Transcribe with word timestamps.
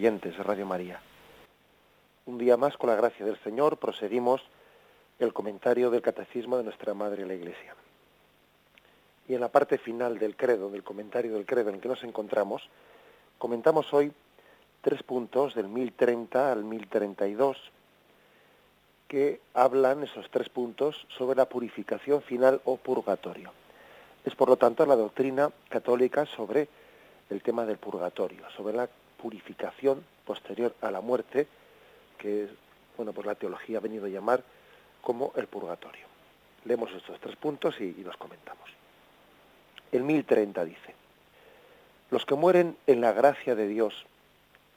De 0.00 0.32
Radio 0.42 0.64
María. 0.64 0.98
Un 2.24 2.38
día 2.38 2.56
más, 2.56 2.74
con 2.78 2.88
la 2.88 2.96
gracia 2.96 3.26
del 3.26 3.38
Señor, 3.40 3.76
proseguimos 3.76 4.40
el 5.18 5.34
comentario 5.34 5.90
del 5.90 6.00
Catecismo 6.00 6.56
de 6.56 6.64
nuestra 6.64 6.94
Madre 6.94 7.26
la 7.26 7.34
Iglesia. 7.34 7.76
Y 9.28 9.34
en 9.34 9.42
la 9.42 9.48
parte 9.48 9.76
final 9.76 10.18
del 10.18 10.36
credo, 10.36 10.70
del 10.70 10.82
comentario 10.82 11.34
del 11.34 11.44
credo 11.44 11.68
en 11.68 11.74
el 11.74 11.80
que 11.82 11.88
nos 11.88 12.02
encontramos, 12.02 12.66
comentamos 13.36 13.92
hoy 13.92 14.10
tres 14.80 15.02
puntos 15.02 15.54
del 15.54 15.68
1030 15.68 16.50
al 16.50 16.64
1032 16.64 17.58
que 19.06 19.42
hablan 19.52 20.04
esos 20.04 20.30
tres 20.30 20.48
puntos 20.48 21.06
sobre 21.18 21.36
la 21.36 21.44
purificación 21.44 22.22
final 22.22 22.62
o 22.64 22.78
purgatorio. 22.78 23.52
Es 24.24 24.34
por 24.34 24.48
lo 24.48 24.56
tanto 24.56 24.86
la 24.86 24.96
doctrina 24.96 25.50
católica 25.68 26.24
sobre 26.24 26.68
el 27.28 27.42
tema 27.42 27.66
del 27.66 27.76
purgatorio, 27.76 28.50
sobre 28.56 28.74
la 28.74 28.88
purificación 29.20 30.04
posterior 30.24 30.74
a 30.80 30.90
la 30.90 31.00
muerte, 31.00 31.46
que 32.18 32.48
bueno, 32.96 33.12
pues 33.12 33.26
la 33.26 33.34
teología 33.34 33.78
ha 33.78 33.80
venido 33.80 34.06
a 34.06 34.08
llamar 34.08 34.42
como 35.00 35.32
el 35.36 35.46
purgatorio. 35.46 36.06
Leemos 36.64 36.90
estos 36.92 37.18
tres 37.20 37.36
puntos 37.36 37.80
y, 37.80 37.84
y 37.84 38.04
los 38.04 38.16
comentamos. 38.16 38.68
El 39.92 40.04
1030 40.04 40.64
dice, 40.64 40.94
los 42.10 42.24
que 42.24 42.34
mueren 42.34 42.76
en 42.86 43.00
la 43.00 43.12
gracia 43.12 43.54
de 43.54 43.68
Dios 43.68 44.06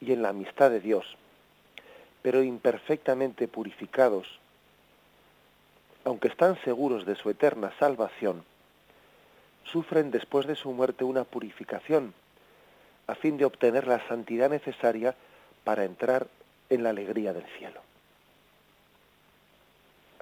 y 0.02 0.12
en 0.12 0.22
la 0.22 0.30
amistad 0.30 0.72
de 0.72 0.80
Dios, 0.80 1.18
pero 2.22 2.44
imperfectamente 2.44 3.48
purificados, 3.48 4.40
aunque 6.06 6.28
están 6.28 6.58
seguros 6.64 7.06
de 7.06 7.16
su 7.16 7.30
eterna 7.30 7.72
salvación, 7.80 8.44
sufren 9.66 10.12
después 10.12 10.48
de 10.48 10.56
su 10.56 10.72
muerte 10.72 11.04
una 11.04 11.24
purificación 11.24 12.14
a 13.08 13.16
fin 13.16 13.38
de 13.38 13.46
obtener 13.46 13.88
la 13.88 14.06
santidad 14.08 14.50
necesaria 14.50 15.16
para 15.64 15.84
entrar 15.84 16.28
en 16.70 16.84
la 16.84 16.90
alegría 16.90 17.34
del 17.34 17.46
cielo. 17.58 17.82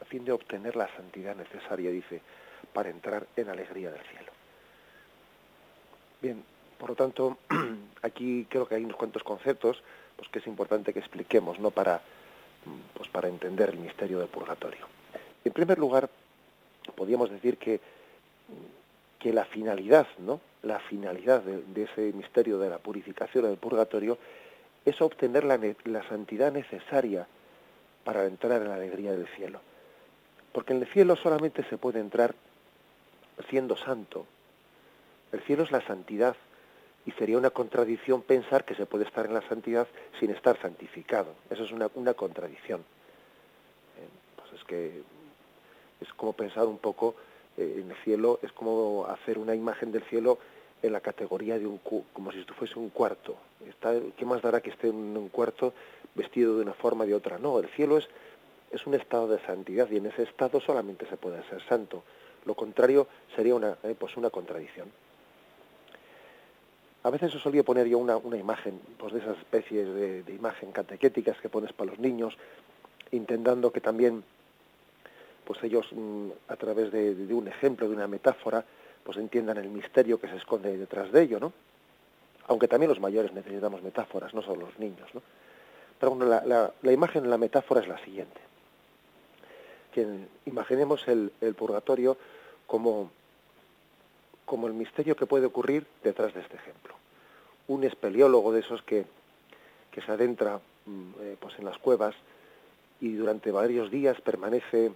A 0.01 0.05
fin 0.05 0.25
de 0.25 0.31
obtener 0.31 0.75
la 0.75 0.87
santidad 0.95 1.35
necesaria, 1.35 1.91
dice, 1.91 2.21
para 2.73 2.89
entrar 2.89 3.27
en 3.35 3.49
alegría 3.49 3.91
del 3.91 4.01
cielo. 4.01 4.31
Bien, 6.21 6.43
por 6.77 6.89
lo 6.89 6.95
tanto, 6.95 7.37
aquí 8.01 8.45
creo 8.49 8.67
que 8.67 8.75
hay 8.75 8.83
unos 8.83 8.97
cuantos 8.97 9.23
conceptos 9.23 9.81
pues, 10.15 10.29
que 10.29 10.39
es 10.39 10.47
importante 10.47 10.93
que 10.93 10.99
expliquemos, 10.99 11.59
¿no? 11.59 11.71
Para, 11.71 12.01
pues, 12.93 13.09
para 13.09 13.27
entender 13.27 13.69
el 13.69 13.79
misterio 13.79 14.19
del 14.19 14.27
purgatorio. 14.27 14.87
En 15.43 15.53
primer 15.53 15.79
lugar, 15.79 16.09
podríamos 16.95 17.29
decir 17.29 17.57
que 17.57 17.79
que 19.21 19.31
la 19.31 19.45
finalidad, 19.45 20.07
¿no? 20.17 20.41
La 20.63 20.79
finalidad 20.79 21.41
de, 21.43 21.83
ese 21.83 22.11
misterio 22.13 22.57
de 22.57 22.69
la 22.69 22.79
purificación 22.79 23.45
del 23.45 23.57
purgatorio 23.57 24.17
es 24.83 24.99
obtener 25.01 25.43
la, 25.43 25.59
la, 25.85 26.07
santidad 26.09 26.51
necesaria 26.51 27.27
para 28.03 28.25
entrar 28.25 28.61
en 28.61 28.69
la 28.69 28.75
alegría 28.75 29.11
del 29.11 29.27
cielo. 29.27 29.61
Porque 30.51 30.73
en 30.73 30.81
el 30.81 30.87
cielo 30.87 31.15
solamente 31.15 31.63
se 31.69 31.77
puede 31.77 31.99
entrar 31.99 32.33
siendo 33.49 33.77
santo. 33.77 34.25
El 35.31 35.41
cielo 35.41 35.63
es 35.63 35.71
la 35.71 35.81
santidad 35.81 36.35
y 37.05 37.11
sería 37.11 37.37
una 37.37 37.51
contradicción 37.51 38.23
pensar 38.23 38.65
que 38.65 38.75
se 38.75 38.87
puede 38.87 39.05
estar 39.05 39.25
en 39.27 39.35
la 39.35 39.47
santidad 39.47 39.87
sin 40.19 40.31
estar 40.31 40.59
santificado. 40.59 41.35
Eso 41.49 41.63
es 41.63 41.71
una, 41.71 41.89
una 41.93 42.15
contradicción. 42.15 42.81
Eh, 42.81 44.09
pues 44.35 44.53
es 44.59 44.63
que 44.65 45.03
es 46.01 46.13
como 46.13 46.33
pensar 46.33 46.65
un 46.65 46.79
poco 46.79 47.15
eh, 47.57 47.81
en 47.83 47.91
el 47.91 47.97
cielo 47.97 48.39
es 48.41 48.51
como 48.51 49.05
hacer 49.07 49.37
una 49.37 49.55
imagen 49.55 49.91
del 49.91 50.03
cielo 50.03 50.37
en 50.81 50.93
la 50.93 51.01
categoría 51.01 51.59
de 51.59 51.67
un 51.67 51.79
como 52.13 52.31
si 52.31 52.39
esto 52.39 52.53
fuese 52.53 52.79
un 52.79 52.89
cuarto. 52.89 53.35
Está, 53.67 53.93
¿Qué 54.17 54.25
más 54.25 54.41
dará 54.41 54.61
que 54.61 54.71
esté 54.71 54.87
en 54.87 55.15
un 55.17 55.29
cuarto 55.29 55.73
vestido 56.15 56.55
de 56.55 56.63
una 56.63 56.73
forma 56.73 57.05
de 57.05 57.13
otra? 57.13 57.37
No, 57.37 57.59
el 57.59 57.67
cielo 57.69 57.97
es, 57.97 58.07
es 58.71 58.85
un 58.87 58.95
estado 58.95 59.27
de 59.27 59.39
santidad 59.45 59.89
y 59.91 59.97
en 59.97 60.07
ese 60.07 60.23
estado 60.23 60.59
solamente 60.59 61.05
se 61.07 61.17
puede 61.17 61.43
ser 61.49 61.61
santo. 61.67 62.03
Lo 62.45 62.55
contrario 62.55 63.07
sería 63.35 63.53
una, 63.53 63.77
eh, 63.83 63.95
pues 63.97 64.17
una 64.17 64.29
contradicción. 64.29 64.91
A 67.03 67.09
veces 67.09 67.33
os 67.35 67.41
solía 67.41 67.63
poner 67.63 67.87
yo 67.87 67.97
una, 67.97 68.17
una 68.17 68.37
imagen, 68.37 68.79
pues 68.97 69.13
de 69.13 69.19
esas 69.19 69.37
especies 69.37 69.87
de, 69.87 70.23
de 70.23 70.33
imagen 70.33 70.71
catequéticas 70.71 71.39
que 71.41 71.49
pones 71.49 71.73
para 71.73 71.91
los 71.91 71.99
niños, 71.99 72.37
intentando 73.11 73.71
que 73.71 73.81
también 73.81 74.23
pues 75.51 75.65
ellos 75.65 75.85
mm, 75.91 76.29
a 76.47 76.55
través 76.55 76.93
de, 76.93 77.11
un 77.33 77.45
ejemplo, 77.49 77.89
de 77.89 77.93
una 77.93 78.07
metáfora, 78.07 78.63
pues 79.03 79.17
entiendan 79.17 79.57
el 79.57 79.67
misterio 79.67 80.17
que 80.17 80.29
se 80.29 80.37
esconde 80.37 80.77
detrás 80.77 81.11
de 81.11 81.23
ello, 81.23 81.41
¿no? 81.41 81.51
Aunque 82.47 82.69
también 82.69 82.87
los 82.87 83.01
mayores 83.01 83.33
necesitamos 83.33 83.83
metáforas, 83.83 84.33
no 84.33 84.41
solo 84.41 84.67
los 84.67 84.79
niños, 84.79 85.13
¿no? 85.13 85.21
Pero 85.99 86.15
bueno, 86.15 86.25
la, 86.25 86.71
la, 86.81 86.91
imagen, 86.93 87.29
la 87.29 87.37
metáfora 87.37 87.81
es 87.81 87.89
la 87.89 88.01
siguiente. 88.05 88.39
Imaginemos 90.45 91.05
el, 91.09 91.31
purgatorio 91.57 92.15
como, 92.65 93.11
como 94.45 94.67
el 94.67 94.73
misterio 94.73 95.17
que 95.17 95.25
puede 95.25 95.47
ocurrir 95.47 95.85
detrás 96.01 96.33
de 96.33 96.39
este 96.39 96.55
ejemplo. 96.55 96.95
Un 97.67 97.83
espeleólogo 97.83 98.53
de 98.53 98.61
esos 98.61 98.81
que, 98.83 99.05
que 99.91 100.01
se 100.01 100.13
adentra 100.13 100.61
mm, 100.85 101.11
eh, 101.19 101.35
pues 101.41 101.59
en 101.59 101.65
las 101.65 101.77
cuevas 101.77 102.15
y 103.01 103.15
durante 103.15 103.51
varios 103.51 103.91
días 103.91 104.21
permanece 104.21 104.93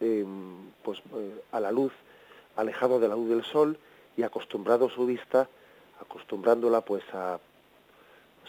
Em, 0.00 0.70
pues, 0.82 0.98
eh, 1.14 1.42
a 1.52 1.60
la 1.60 1.70
luz, 1.70 1.92
alejado 2.56 2.98
de 3.00 3.08
la 3.08 3.14
luz 3.14 3.28
del 3.28 3.44
sol 3.44 3.78
y 4.16 4.22
acostumbrado 4.22 4.88
su 4.88 5.04
vista, 5.04 5.46
acostumbrándola 6.00 6.80
pues 6.80 7.04
a 7.12 7.38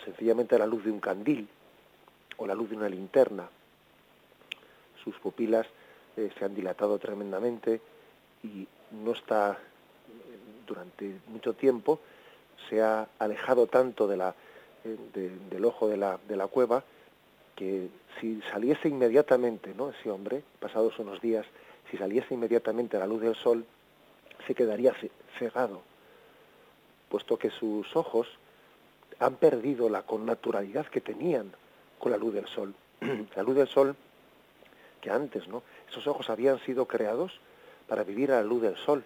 sencillamente 0.06 0.56
a 0.56 0.60
la 0.60 0.66
luz 0.66 0.86
de 0.86 0.92
un 0.92 1.02
candil 1.02 1.50
o 2.38 2.48
la 2.48 2.56
luz 2.56 2.70
de 2.70 2.78
una 2.78 2.88
linterna. 2.88 3.50
Sus 5.04 5.18
pupilas 5.18 5.68
eh, 6.16 6.32
se 6.40 6.46
han 6.46 6.56
dilatado 6.56 6.98
tremendamente 7.00 7.82
y 8.44 8.66
no 8.92 9.12
está 9.12 9.60
durante 10.66 11.20
mucho 11.28 11.54
tiempo, 11.54 12.00
se 12.70 12.82
ha 12.82 13.10
alejado 13.20 13.68
tanto 13.68 14.08
de 14.08 14.16
la, 14.16 14.34
eh, 14.86 14.98
del 15.50 15.66
ojo 15.66 15.90
de 15.90 15.98
la, 15.98 16.18
de 16.30 16.38
la 16.38 16.48
cueva 16.48 16.84
que 17.62 17.90
si 18.20 18.42
saliese 18.52 18.88
inmediatamente, 18.88 19.76
¿no? 19.76 19.92
Ese 19.92 20.10
hombre, 20.10 20.42
pasados 20.60 20.98
unos 20.98 21.22
días, 21.22 21.46
si 21.92 21.98
saliese 21.98 22.34
inmediatamente 22.34 22.98
a 22.98 23.02
la 23.02 23.06
luz 23.06 23.22
del 23.22 23.36
sol, 23.36 23.64
se 24.48 24.56
quedaría 24.56 24.96
cegado, 25.38 25.84
puesto 27.08 27.38
que 27.38 27.52
sus 27.52 27.96
ojos 27.96 28.28
han 29.20 29.36
perdido 29.36 29.90
la 29.90 30.02
connaturalidad 30.02 30.88
que 30.88 31.02
tenían 31.02 31.52
con 32.00 32.12
la 32.12 32.18
luz 32.18 32.34
del 32.34 32.48
sol. 32.48 32.74
la 33.36 33.44
luz 33.44 33.56
del 33.56 33.68
sol 33.68 33.96
que 35.00 35.12
antes, 35.12 35.48
¿no? 35.48 35.62
Esos 35.88 36.08
ojos 36.08 36.32
habían 36.32 36.58
sido 36.62 36.88
creados 36.88 37.40
para 37.88 38.04
vivir 38.04 38.32
a 38.32 38.38
la 38.38 38.44
luz 38.44 38.64
del 38.64 38.78
sol, 38.78 39.04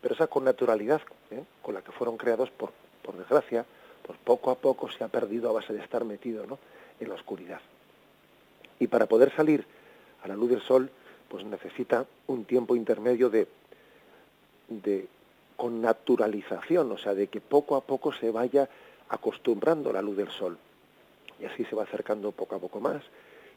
pero 0.00 0.14
esa 0.14 0.28
connaturalidad 0.28 1.02
¿eh? 1.30 1.44
con 1.60 1.74
la 1.74 1.82
que 1.82 1.92
fueron 1.92 2.16
creados, 2.16 2.50
por, 2.50 2.72
por 3.02 3.18
desgracia, 3.18 3.66
pues 4.02 4.18
poco 4.24 4.50
a 4.50 4.54
poco 4.54 4.90
se 4.90 5.04
ha 5.04 5.08
perdido 5.08 5.50
a 5.50 5.52
base 5.52 5.74
de 5.74 5.82
estar 5.82 6.06
metido, 6.06 6.46
¿no? 6.46 6.58
En 7.00 7.08
la 7.08 7.14
oscuridad. 7.14 7.60
Y 8.78 8.86
para 8.88 9.06
poder 9.06 9.34
salir 9.34 9.64
a 10.22 10.28
la 10.28 10.36
luz 10.36 10.50
del 10.50 10.62
sol, 10.62 10.90
pues 11.28 11.44
necesita 11.44 12.06
un 12.26 12.44
tiempo 12.44 12.76
intermedio 12.76 13.30
de, 13.30 13.48
de 14.68 15.08
con 15.56 15.80
naturalización, 15.80 16.92
o 16.92 16.98
sea, 16.98 17.14
de 17.14 17.28
que 17.28 17.40
poco 17.40 17.76
a 17.76 17.80
poco 17.80 18.12
se 18.12 18.30
vaya 18.30 18.68
acostumbrando 19.08 19.90
a 19.90 19.94
la 19.94 20.02
luz 20.02 20.16
del 20.16 20.30
sol. 20.30 20.58
Y 21.40 21.44
así 21.44 21.64
se 21.64 21.76
va 21.76 21.84
acercando 21.84 22.32
poco 22.32 22.54
a 22.54 22.58
poco 22.58 22.80
más 22.80 23.02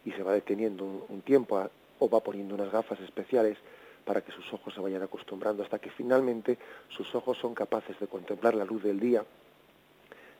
y 0.06 0.12
se 0.12 0.24
va 0.24 0.33
deteniendo 0.33 1.06
un, 1.07 1.21
tiempo 1.21 1.69
o 2.00 2.09
va 2.09 2.19
poniendo 2.21 2.56
unas 2.56 2.71
gafas 2.71 3.00
especiales 3.01 3.57
para 4.06 4.21
que 4.21 4.31
sus 4.31 4.51
ojos 4.53 4.74
se 4.74 4.80
vayan 4.80 5.03
acostumbrando 5.03 5.63
hasta 5.63 5.80
que 5.80 5.91
finalmente 5.91 6.57
sus 6.89 7.13
ojos 7.13 7.38
son 7.38 7.53
capaces 7.53 8.00
de 8.00 8.07
contemplar 8.07 8.56
la 8.56 8.65
luz 8.65 8.81
del 8.83 9.00
día 9.00 9.24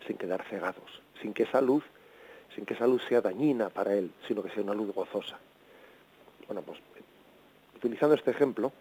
sin 0.08 0.18
quedar 0.18 0.44
cegados, 0.50 1.02
sin 1.22 1.34
que 1.34 1.44
esa 1.44 1.62
luz 1.62 1.84
sin 2.56 2.66
que 2.66 2.74
esa 2.74 2.88
luz 2.88 3.04
sea 3.08 3.22
dañina 3.22 3.70
para 3.70 3.94
él, 3.94 4.12
sino 4.28 4.44
que 4.44 4.50
sea 4.50 4.64
una 4.64 4.74
luz 4.74 4.94
gozosa. 4.94 5.38
Bueno, 6.48 6.62
pues 6.62 6.80
utilizando 7.76 8.16
este 8.16 8.32
ejemplo, 8.32 8.72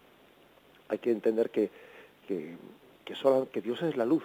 hay 0.89 0.97
que 0.97 1.11
entender 1.11 1.49
que, 1.49 1.69
que, 2.27 2.57
que, 3.05 3.61
Dios 3.61 3.81
es 3.83 3.95
la 3.95 4.05
luz 4.05 4.23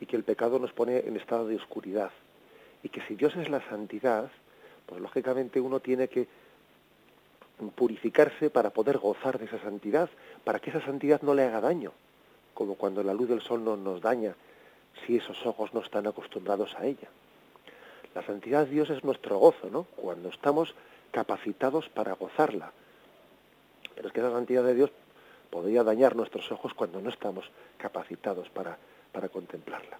y 0.00 0.06
que 0.06 0.16
el 0.16 0.24
pecado 0.24 0.58
nos 0.58 0.72
pone 0.72 0.98
en 0.98 1.16
estado 1.16 1.46
de 1.46 1.56
oscuridad. 1.56 2.10
Y 2.82 2.88
que 2.88 3.00
si 3.02 3.14
Dios 3.14 3.36
es 3.36 3.48
la 3.48 3.60
santidad, 3.68 4.30
pues 4.86 5.00
lógicamente 5.00 5.60
uno 5.60 5.80
tiene 5.80 6.08
que 6.08 6.26
purificarse 7.74 8.50
para 8.50 8.70
poder 8.70 8.98
gozar 8.98 9.38
de 9.38 9.46
esa 9.46 9.60
santidad, 9.60 10.08
para 10.44 10.60
que 10.60 10.70
esa 10.70 10.80
santidad 10.80 11.22
no 11.22 11.34
le 11.34 11.42
haga 11.44 11.60
daño, 11.60 11.92
como 12.54 12.76
cuando 12.76 13.02
la 13.02 13.14
luz 13.14 13.28
del 13.28 13.40
sol 13.40 13.64
no 13.64 13.76
nos 13.76 14.00
daña 14.00 14.34
si 15.06 15.16
esos 15.16 15.44
ojos 15.44 15.74
no 15.74 15.80
están 15.80 16.06
acostumbrados 16.06 16.74
a 16.76 16.86
ella. 16.86 17.08
La 18.18 18.26
santidad 18.26 18.64
de 18.64 18.72
Dios 18.72 18.90
es 18.90 19.04
nuestro 19.04 19.38
gozo, 19.38 19.70
¿no? 19.70 19.84
Cuando 19.94 20.30
estamos 20.30 20.74
capacitados 21.12 21.88
para 21.88 22.14
gozarla. 22.14 22.72
Pero 23.94 24.08
es 24.08 24.12
que 24.12 24.18
esa 24.18 24.32
santidad 24.32 24.64
de 24.64 24.74
Dios 24.74 24.90
podría 25.50 25.84
dañar 25.84 26.16
nuestros 26.16 26.50
ojos 26.50 26.74
cuando 26.74 27.00
no 27.00 27.10
estamos 27.10 27.48
capacitados 27.76 28.48
para, 28.48 28.76
para 29.12 29.28
contemplarla. 29.28 29.98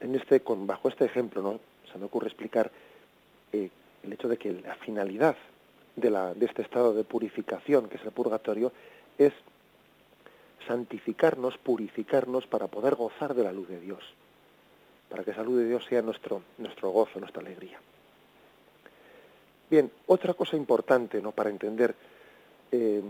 En 0.00 0.14
este, 0.14 0.42
bajo 0.46 0.90
este 0.90 1.06
ejemplo, 1.06 1.40
¿no? 1.40 1.58
se 1.90 1.96
me 1.96 2.04
ocurre 2.04 2.26
explicar 2.26 2.70
eh, 3.50 3.70
el 4.02 4.12
hecho 4.12 4.28
de 4.28 4.36
que 4.36 4.52
la 4.52 4.74
finalidad 4.74 5.34
de, 5.96 6.10
la, 6.10 6.34
de 6.34 6.44
este 6.44 6.60
estado 6.60 6.92
de 6.92 7.04
purificación, 7.04 7.88
que 7.88 7.96
es 7.96 8.04
el 8.04 8.12
purgatorio, 8.12 8.70
es 9.16 9.32
santificarnos, 10.68 11.56
purificarnos 11.56 12.46
para 12.48 12.66
poder 12.66 12.96
gozar 12.96 13.32
de 13.32 13.44
la 13.44 13.52
luz 13.52 13.66
de 13.68 13.80
Dios, 13.80 14.04
para 15.14 15.22
que 15.22 15.30
esa 15.30 15.44
luz 15.44 15.58
de 15.58 15.68
Dios 15.68 15.84
sea 15.84 16.02
nuestro, 16.02 16.42
nuestro 16.58 16.90
gozo, 16.90 17.20
nuestra 17.20 17.40
alegría. 17.40 17.78
Bien, 19.70 19.88
otra 20.08 20.34
cosa 20.34 20.56
importante 20.56 21.22
¿no? 21.22 21.30
para 21.30 21.50
entender 21.50 21.94
eh, 22.72 23.00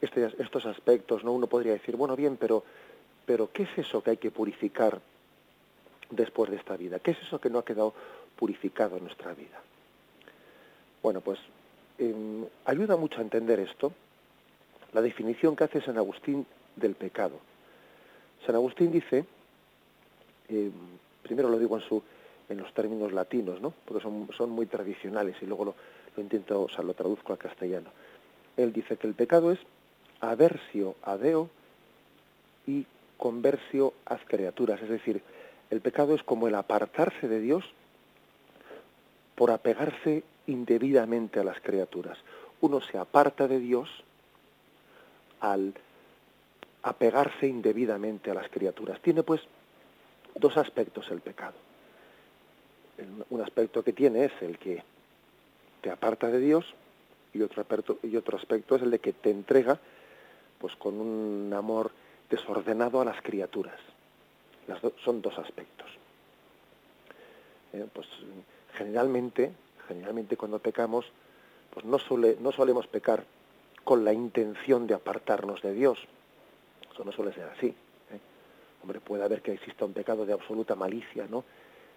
este, 0.00 0.32
estos 0.38 0.64
aspectos, 0.64 1.22
¿no? 1.22 1.32
uno 1.32 1.48
podría 1.48 1.74
decir, 1.74 1.94
bueno, 1.94 2.16
bien, 2.16 2.38
pero, 2.38 2.64
pero 3.26 3.52
¿qué 3.52 3.64
es 3.64 3.68
eso 3.76 4.02
que 4.02 4.12
hay 4.12 4.16
que 4.16 4.30
purificar 4.30 4.98
después 6.08 6.50
de 6.50 6.56
esta 6.56 6.74
vida? 6.74 7.00
¿Qué 7.00 7.10
es 7.10 7.20
eso 7.20 7.38
que 7.38 7.50
no 7.50 7.58
ha 7.58 7.66
quedado 7.66 7.92
purificado 8.34 8.96
en 8.96 9.04
nuestra 9.04 9.34
vida? 9.34 9.60
Bueno, 11.02 11.20
pues 11.20 11.38
em, 11.98 12.46
ayuda 12.64 12.96
mucho 12.96 13.18
a 13.18 13.24
entender 13.24 13.60
esto 13.60 13.92
la 14.94 15.02
definición 15.02 15.54
que 15.54 15.64
hace 15.64 15.82
San 15.82 15.98
Agustín 15.98 16.46
del 16.76 16.94
pecado. 16.94 17.38
San 18.46 18.54
Agustín 18.54 18.90
dice, 18.90 19.26
em, 20.48 20.72
primero 21.32 21.48
lo 21.48 21.58
digo 21.58 21.76
en, 21.76 21.82
su, 21.82 22.02
en 22.50 22.58
los 22.58 22.74
términos 22.74 23.10
latinos, 23.10 23.58
¿no? 23.62 23.72
porque 23.86 24.02
son, 24.02 24.50
muy 24.50 24.66
tradicionales 24.66 25.34
y 25.40 25.46
luego 25.46 25.64
lo, 25.64 25.74
lo 26.14 26.22
intento, 26.22 26.60
o 26.60 26.68
sea, 26.68 26.84
lo 26.84 26.92
traduzco 26.92 27.32
al 27.32 27.38
castellano. 27.38 27.88
Él 28.58 28.70
dice 28.70 28.98
que 28.98 29.06
el 29.06 29.14
pecado 29.14 29.50
es 29.50 29.58
aversio 30.20 30.94
a 31.02 31.16
Deo 31.16 31.48
y 32.66 32.84
conversio 33.16 33.94
a 34.04 34.18
criaturas, 34.18 34.82
es 34.82 34.90
decir, 34.90 35.22
el 35.70 35.80
pecado 35.80 36.14
es 36.14 36.22
como 36.22 36.48
el 36.48 36.54
apartarse 36.54 37.28
de 37.28 37.40
Dios 37.40 37.64
por 39.34 39.52
apegarse 39.52 40.24
indebidamente 40.46 41.40
a 41.40 41.44
las 41.44 41.60
criaturas. 41.60 42.18
Uno 42.60 42.82
se 42.82 42.98
aparta 42.98 43.48
de 43.48 43.58
Dios 43.58 43.88
al 45.40 45.72
apegarse 46.82 47.46
indebidamente 47.46 48.30
a 48.30 48.34
las 48.34 48.50
criaturas. 48.50 49.00
Tiene 49.00 49.22
pues 49.22 49.40
dos 50.34 50.56
aspectos 50.56 51.10
el 51.10 51.20
pecado. 51.20 51.54
Un 53.30 53.40
aspecto 53.40 53.82
que 53.82 53.92
tiene 53.92 54.26
es 54.26 54.32
el 54.42 54.58
que 54.58 54.82
te 55.80 55.90
aparta 55.90 56.28
de 56.28 56.38
Dios 56.38 56.74
y 57.32 57.42
otro 57.42 57.62
aspecto, 57.62 57.98
y 58.02 58.16
otro 58.16 58.36
aspecto 58.36 58.76
es 58.76 58.82
el 58.82 58.90
de 58.90 58.98
que 58.98 59.12
te 59.12 59.30
entrega 59.30 59.78
pues 60.58 60.76
con 60.76 61.00
un 61.00 61.52
amor 61.52 61.90
desordenado 62.30 63.00
a 63.00 63.04
las 63.04 63.20
criaturas. 63.20 63.78
Las 64.68 64.80
son 65.04 65.20
dos 65.20 65.36
aspectos. 65.38 65.90
Eh, 67.72 67.86
pues 67.92 68.06
generalmente, 68.74 69.52
generalmente 69.88 70.36
cuando 70.36 70.58
pecamos, 70.58 71.06
pues 71.72 71.84
no, 71.84 71.98
suele, 71.98 72.36
no 72.40 72.52
solemos 72.52 72.86
pecar 72.86 73.24
con 73.82 74.04
la 74.04 74.12
intención 74.12 74.86
de 74.86 74.94
apartarnos 74.94 75.62
de 75.62 75.72
Dios. 75.74 75.98
Eso 76.92 77.04
no 77.04 77.12
suele 77.12 77.32
ser 77.32 77.48
así. 77.48 77.74
Hombre, 78.82 79.00
puede 79.00 79.24
haber 79.24 79.42
que 79.42 79.52
exista 79.52 79.84
un 79.84 79.92
pecado 79.92 80.26
de 80.26 80.32
absoluta 80.32 80.74
malicia, 80.74 81.26
¿no? 81.30 81.44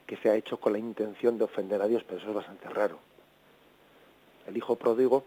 Que 0.06 0.18
se 0.18 0.30
ha 0.30 0.36
hecho 0.36 0.60
con 0.60 0.74
la 0.74 0.80
intención 0.80 1.38
de 1.38 1.46
ofender 1.46 1.82
a 1.82 1.88
Dios, 1.88 2.04
pero 2.04 2.20
eso 2.20 2.30
es 2.30 2.36
bastante 2.36 2.70
raro. 2.70 3.00
El 4.48 4.56
hijo 4.56 4.76
pródigo 4.76 5.24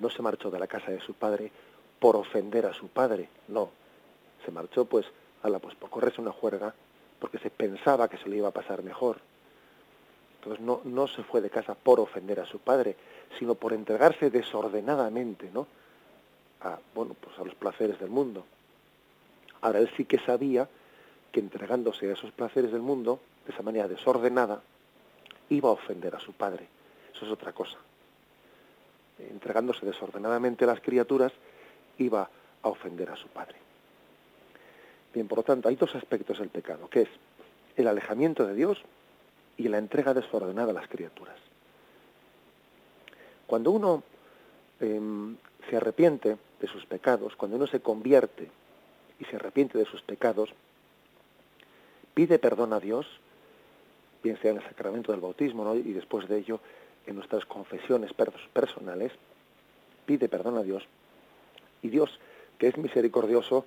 no 0.00 0.10
se 0.10 0.22
marchó 0.22 0.50
de 0.50 0.58
la 0.58 0.66
casa 0.66 0.90
de 0.90 1.00
su 1.00 1.14
padre 1.14 1.52
por 2.00 2.16
ofender 2.16 2.66
a 2.66 2.74
su 2.74 2.88
padre, 2.88 3.28
no. 3.48 3.70
Se 4.44 4.50
marchó 4.50 4.84
pues, 4.84 5.06
a 5.42 5.48
la, 5.48 5.60
pues 5.60 5.76
por 5.76 5.88
correrse 5.88 6.20
una 6.20 6.32
juerga, 6.32 6.74
porque 7.20 7.38
se 7.38 7.50
pensaba 7.50 8.08
que 8.08 8.18
se 8.18 8.28
le 8.28 8.36
iba 8.36 8.48
a 8.48 8.52
pasar 8.52 8.82
mejor. 8.82 9.18
Entonces 10.38 10.64
no, 10.64 10.80
no 10.84 11.06
se 11.06 11.22
fue 11.22 11.40
de 11.40 11.50
casa 11.50 11.74
por 11.74 12.00
ofender 12.00 12.40
a 12.40 12.46
su 12.46 12.58
padre, 12.58 12.96
sino 13.38 13.54
por 13.54 13.72
entregarse 13.72 14.30
desordenadamente, 14.30 15.48
¿no? 15.52 15.66
A, 16.62 16.78
bueno, 16.94 17.14
pues 17.20 17.38
a 17.38 17.44
los 17.44 17.54
placeres 17.54 17.98
del 18.00 18.10
mundo. 18.10 18.44
Ahora 19.66 19.80
él 19.80 19.90
sí 19.96 20.04
que 20.04 20.18
sabía 20.20 20.68
que 21.32 21.40
entregándose 21.40 22.08
a 22.08 22.12
esos 22.12 22.30
placeres 22.30 22.70
del 22.70 22.82
mundo, 22.82 23.18
de 23.44 23.52
esa 23.52 23.62
manera 23.62 23.88
desordenada, 23.88 24.62
iba 25.50 25.68
a 25.68 25.72
ofender 25.72 26.14
a 26.14 26.20
su 26.20 26.32
padre. 26.32 26.68
Eso 27.12 27.26
es 27.26 27.32
otra 27.32 27.52
cosa 27.52 27.76
entregándose 29.18 29.86
desordenadamente 29.86 30.64
a 30.64 30.68
las 30.68 30.80
criaturas, 30.80 31.32
iba 31.98 32.28
a 32.62 32.68
ofender 32.68 33.10
a 33.10 33.16
su 33.16 33.28
padre. 33.28 33.56
Bien, 35.14 35.26
por 35.26 35.38
lo 35.38 35.44
tanto, 35.44 35.68
hay 35.68 35.76
dos 35.76 35.94
aspectos 35.94 36.38
del 36.38 36.48
pecado, 36.48 36.88
que 36.88 37.02
es 37.02 37.08
el 37.76 37.88
alejamiento 37.88 38.46
de 38.46 38.54
Dios 38.54 38.82
y 39.56 39.68
la 39.68 39.78
entrega 39.78 40.12
desordenada 40.12 40.70
a 40.70 40.74
las 40.74 40.88
criaturas. 40.88 41.36
Cuando 43.46 43.70
uno 43.70 44.02
em, 44.80 45.36
se 45.70 45.76
arrepiente 45.76 46.36
de 46.60 46.66
sus 46.66 46.84
pecados, 46.84 47.36
cuando 47.36 47.56
uno 47.56 47.66
se 47.66 47.80
convierte 47.80 48.50
y 49.18 49.24
se 49.24 49.36
arrepiente 49.36 49.78
de 49.78 49.84
sus 49.86 50.02
pecados, 50.02 50.50
pide 52.14 52.38
perdón 52.38 52.72
a 52.72 52.80
Dios, 52.80 53.06
bien 54.22 54.38
sea 54.40 54.50
en 54.50 54.58
el 54.58 54.64
sacramento 54.64 55.12
del 55.12 55.20
bautismo 55.20 55.74
y 55.74 55.92
después 55.92 56.28
de 56.28 56.38
ello 56.38 56.60
en 57.06 57.14
nuestras 57.14 57.44
confesiones 57.46 58.12
personales, 58.52 59.12
pide 60.04 60.28
perdón 60.28 60.58
a 60.58 60.62
Dios 60.62 60.86
y 61.82 61.88
Dios, 61.88 62.18
que 62.58 62.68
es 62.68 62.76
misericordioso, 62.76 63.66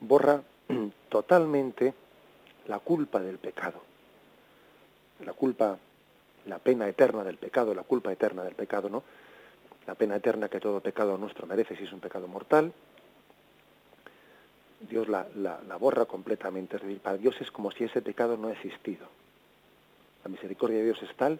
borra 0.00 0.42
totalmente 1.08 1.94
la 2.66 2.78
culpa 2.78 3.20
del 3.20 3.38
pecado. 3.38 3.80
La 5.24 5.32
culpa, 5.32 5.78
la 6.46 6.58
pena 6.58 6.88
eterna 6.88 7.24
del 7.24 7.38
pecado, 7.38 7.74
la 7.74 7.82
culpa 7.82 8.12
eterna 8.12 8.44
del 8.44 8.54
pecado, 8.54 8.88
¿no? 8.88 9.02
La 9.86 9.94
pena 9.94 10.16
eterna 10.16 10.48
que 10.48 10.60
todo 10.60 10.80
pecado 10.80 11.16
nuestro 11.16 11.46
merece 11.46 11.76
si 11.76 11.84
es 11.84 11.92
un 11.92 12.00
pecado 12.00 12.26
mortal. 12.28 12.72
Dios 14.80 15.08
la, 15.08 15.26
la, 15.36 15.76
borra 15.76 16.04
completamente. 16.04 16.76
Es 16.76 16.82
decir, 16.82 17.00
para 17.00 17.16
Dios 17.16 17.40
es 17.40 17.50
como 17.50 17.70
si 17.70 17.84
ese 17.84 18.02
pecado 18.02 18.36
no 18.36 18.48
ha 18.48 18.52
existido. 18.52 19.06
La 20.24 20.30
misericordia 20.30 20.78
de 20.78 20.84
Dios 20.84 21.02
es 21.02 21.14
tal 21.16 21.38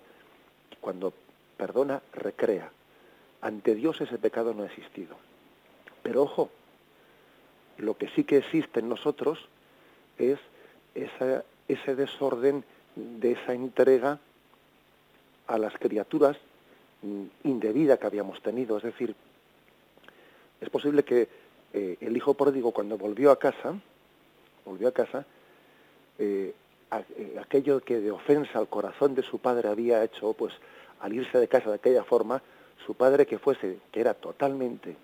cuando 0.81 1.13
perdona, 1.57 2.03
recrea. 2.13 2.71
Ante 3.41 3.75
Dios 3.75 4.01
ese 4.01 4.19
pecado 4.19 4.55
no 4.55 4.63
ha 4.63 4.67
existido. 4.67 5.17
Pero 6.03 6.23
ojo, 6.23 6.51
lo 7.79 7.97
que 7.97 8.09
sí 8.09 8.25
que 8.25 8.39
existe 8.39 8.81
en 8.81 8.89
nosotros 8.89 9.49
es 10.19 10.39
ese 10.95 11.95
desorden 11.97 12.65
de 12.95 13.33
esa 13.33 13.53
entrega 13.53 14.19
a 15.47 15.59
las 15.59 15.75
criaturas 15.75 16.37
mm, 17.03 17.25
indebida 17.45 17.99
que 17.99 18.07
habíamos 18.07 18.41
tenido. 18.43 18.77
Es 18.79 18.85
decir, 18.85 19.15
es 20.61 20.71
posible 20.71 21.05
que 21.05 21.29
eh, 21.77 21.99
el 22.01 22.17
hijo 22.17 22.33
pródigo 22.33 22.73
cuando 22.73 22.97
volvió 22.97 23.31
a 23.31 23.39
casa, 23.39 23.75
volvió 24.65 24.89
a 24.89 24.93
casa, 24.93 25.27
eh, 26.19 26.55
eh, 26.91 27.37
aquello 27.39 27.81
que 27.81 28.01
de 28.01 28.11
ofensa 28.11 28.59
al 28.59 28.69
corazón 28.69 29.15
de 29.15 29.23
su 29.23 29.41
padre 29.41 29.69
había 29.69 30.03
hecho, 30.03 30.33
pues 30.33 30.55
al 31.01 31.13
irse 31.13 31.39
de 31.39 31.49
casa 31.49 31.69
de 31.69 31.75
aquella 31.77 32.03
forma, 32.03 32.41
su 32.87 32.95
padre 32.95 33.27
que 33.27 33.39
fuese, 33.39 33.79
que 33.93 34.01
era 34.01 34.15
totalmente 34.15 34.97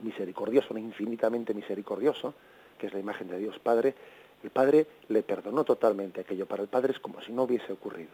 misericordioso, 0.00 0.78
infinitamente 0.78 1.52
misericordioso, 1.52 2.32
que 2.78 2.86
es 2.86 2.94
la 2.94 3.00
imagen 3.00 3.28
de 3.28 3.38
Dios 3.38 3.58
Padre, 3.58 3.94
el 4.42 4.48
Padre 4.48 4.86
le 5.08 5.22
perdonó 5.22 5.62
totalmente 5.62 6.22
aquello. 6.22 6.46
Para 6.46 6.62
el 6.62 6.68
Padre 6.68 6.94
es 6.94 7.00
como 7.00 7.20
si 7.20 7.32
no 7.32 7.42
hubiese 7.42 7.70
ocurrido. 7.70 8.12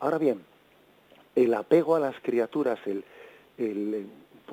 Ahora 0.00 0.18
bien, 0.18 0.42
el 1.36 1.54
apego 1.54 1.94
a 1.94 2.00
las 2.00 2.18
criaturas, 2.20 2.80
el, 2.86 3.04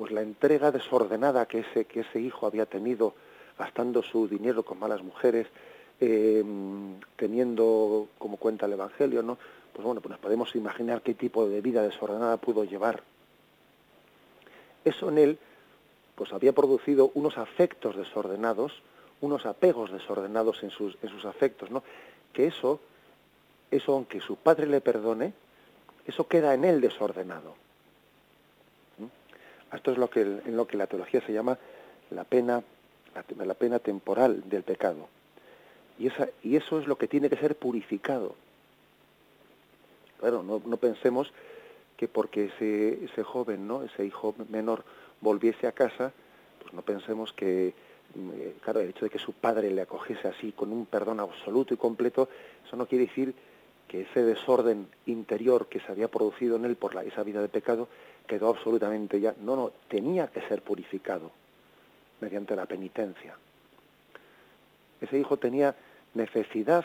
pues 0.00 0.12
la 0.12 0.22
entrega 0.22 0.70
desordenada 0.70 1.44
que 1.44 1.58
ese, 1.58 1.84
que 1.84 2.00
ese 2.00 2.20
hijo 2.20 2.46
había 2.46 2.64
tenido 2.64 3.12
gastando 3.58 4.02
su 4.02 4.26
dinero 4.26 4.62
con 4.62 4.78
malas 4.78 5.02
mujeres, 5.02 5.46
eh, 6.00 6.42
teniendo, 7.16 8.08
como 8.16 8.38
cuenta 8.38 8.64
el 8.64 8.72
Evangelio, 8.72 9.22
¿no? 9.22 9.36
pues 9.74 9.84
bueno, 9.84 10.00
pues 10.00 10.12
nos 10.12 10.18
podemos 10.18 10.56
imaginar 10.56 11.02
qué 11.02 11.12
tipo 11.12 11.46
de 11.46 11.60
vida 11.60 11.82
desordenada 11.82 12.38
pudo 12.38 12.64
llevar. 12.64 13.02
Eso 14.86 15.10
en 15.10 15.18
él, 15.18 15.38
pues 16.14 16.32
había 16.32 16.54
producido 16.54 17.10
unos 17.12 17.36
afectos 17.36 17.94
desordenados, 17.94 18.72
unos 19.20 19.44
apegos 19.44 19.92
desordenados 19.92 20.62
en 20.62 20.70
sus, 20.70 20.96
en 21.02 21.10
sus 21.10 21.26
afectos, 21.26 21.70
¿no? 21.70 21.82
Que 22.32 22.46
eso, 22.46 22.80
eso 23.70 23.92
aunque 23.92 24.22
su 24.22 24.36
padre 24.36 24.66
le 24.66 24.80
perdone, 24.80 25.34
eso 26.06 26.26
queda 26.26 26.54
en 26.54 26.64
él 26.64 26.80
desordenado. 26.80 27.54
Esto 29.72 29.92
es 29.92 29.98
lo 29.98 30.10
que, 30.10 30.22
en 30.22 30.56
lo 30.56 30.66
que 30.66 30.76
la 30.76 30.86
teología 30.86 31.20
se 31.24 31.32
llama 31.32 31.58
la 32.10 32.24
pena, 32.24 32.62
la, 33.38 33.54
pena 33.54 33.78
temporal 33.78 34.48
del 34.48 34.62
pecado. 34.62 35.08
Y, 35.98 36.08
esa, 36.08 36.28
y 36.42 36.56
eso 36.56 36.80
es 36.80 36.86
lo 36.86 36.96
que 36.96 37.08
tiene 37.08 37.28
que 37.28 37.36
ser 37.36 37.56
purificado. 37.56 38.34
Claro, 40.18 40.42
no, 40.42 40.60
no 40.64 40.76
pensemos 40.76 41.32
que 41.96 42.08
porque 42.08 42.46
ese, 42.46 43.04
ese 43.04 43.22
joven, 43.22 43.66
¿no? 43.66 43.82
ese 43.82 44.04
hijo 44.04 44.34
menor, 44.48 44.84
volviese 45.20 45.66
a 45.66 45.72
casa, 45.72 46.12
pues 46.60 46.72
no 46.72 46.82
pensemos 46.82 47.32
que, 47.32 47.74
mm, 48.14 48.60
claro, 48.62 48.80
el 48.80 48.90
hecho 48.90 49.04
de 49.04 49.10
que 49.10 49.18
su 49.18 49.32
padre 49.32 49.70
le 49.70 49.82
acogiese 49.82 50.28
así 50.28 50.52
con 50.52 50.72
un 50.72 50.86
perdón 50.86 51.20
absoluto 51.20 51.74
y 51.74 51.76
completo, 51.76 52.28
eso 52.66 52.76
no 52.76 52.86
quiere 52.86 53.06
decir 53.06 53.34
que 53.86 54.02
ese 54.02 54.22
desorden 54.22 54.86
interior 55.06 55.66
que 55.66 55.80
se 55.80 55.90
había 55.90 56.08
producido 56.08 56.56
en 56.56 56.64
él 56.64 56.76
por 56.76 56.94
la, 56.94 57.02
esa 57.02 57.22
vida 57.22 57.42
de 57.42 57.48
pecado 57.48 57.88
quedó 58.30 58.50
absolutamente 58.50 59.18
ya. 59.18 59.34
No, 59.40 59.56
no, 59.56 59.72
tenía 59.88 60.28
que 60.28 60.40
ser 60.42 60.62
purificado 60.62 61.32
mediante 62.20 62.54
la 62.54 62.64
penitencia. 62.64 63.34
Ese 65.00 65.18
hijo 65.18 65.36
tenía 65.36 65.74
necesidad 66.14 66.84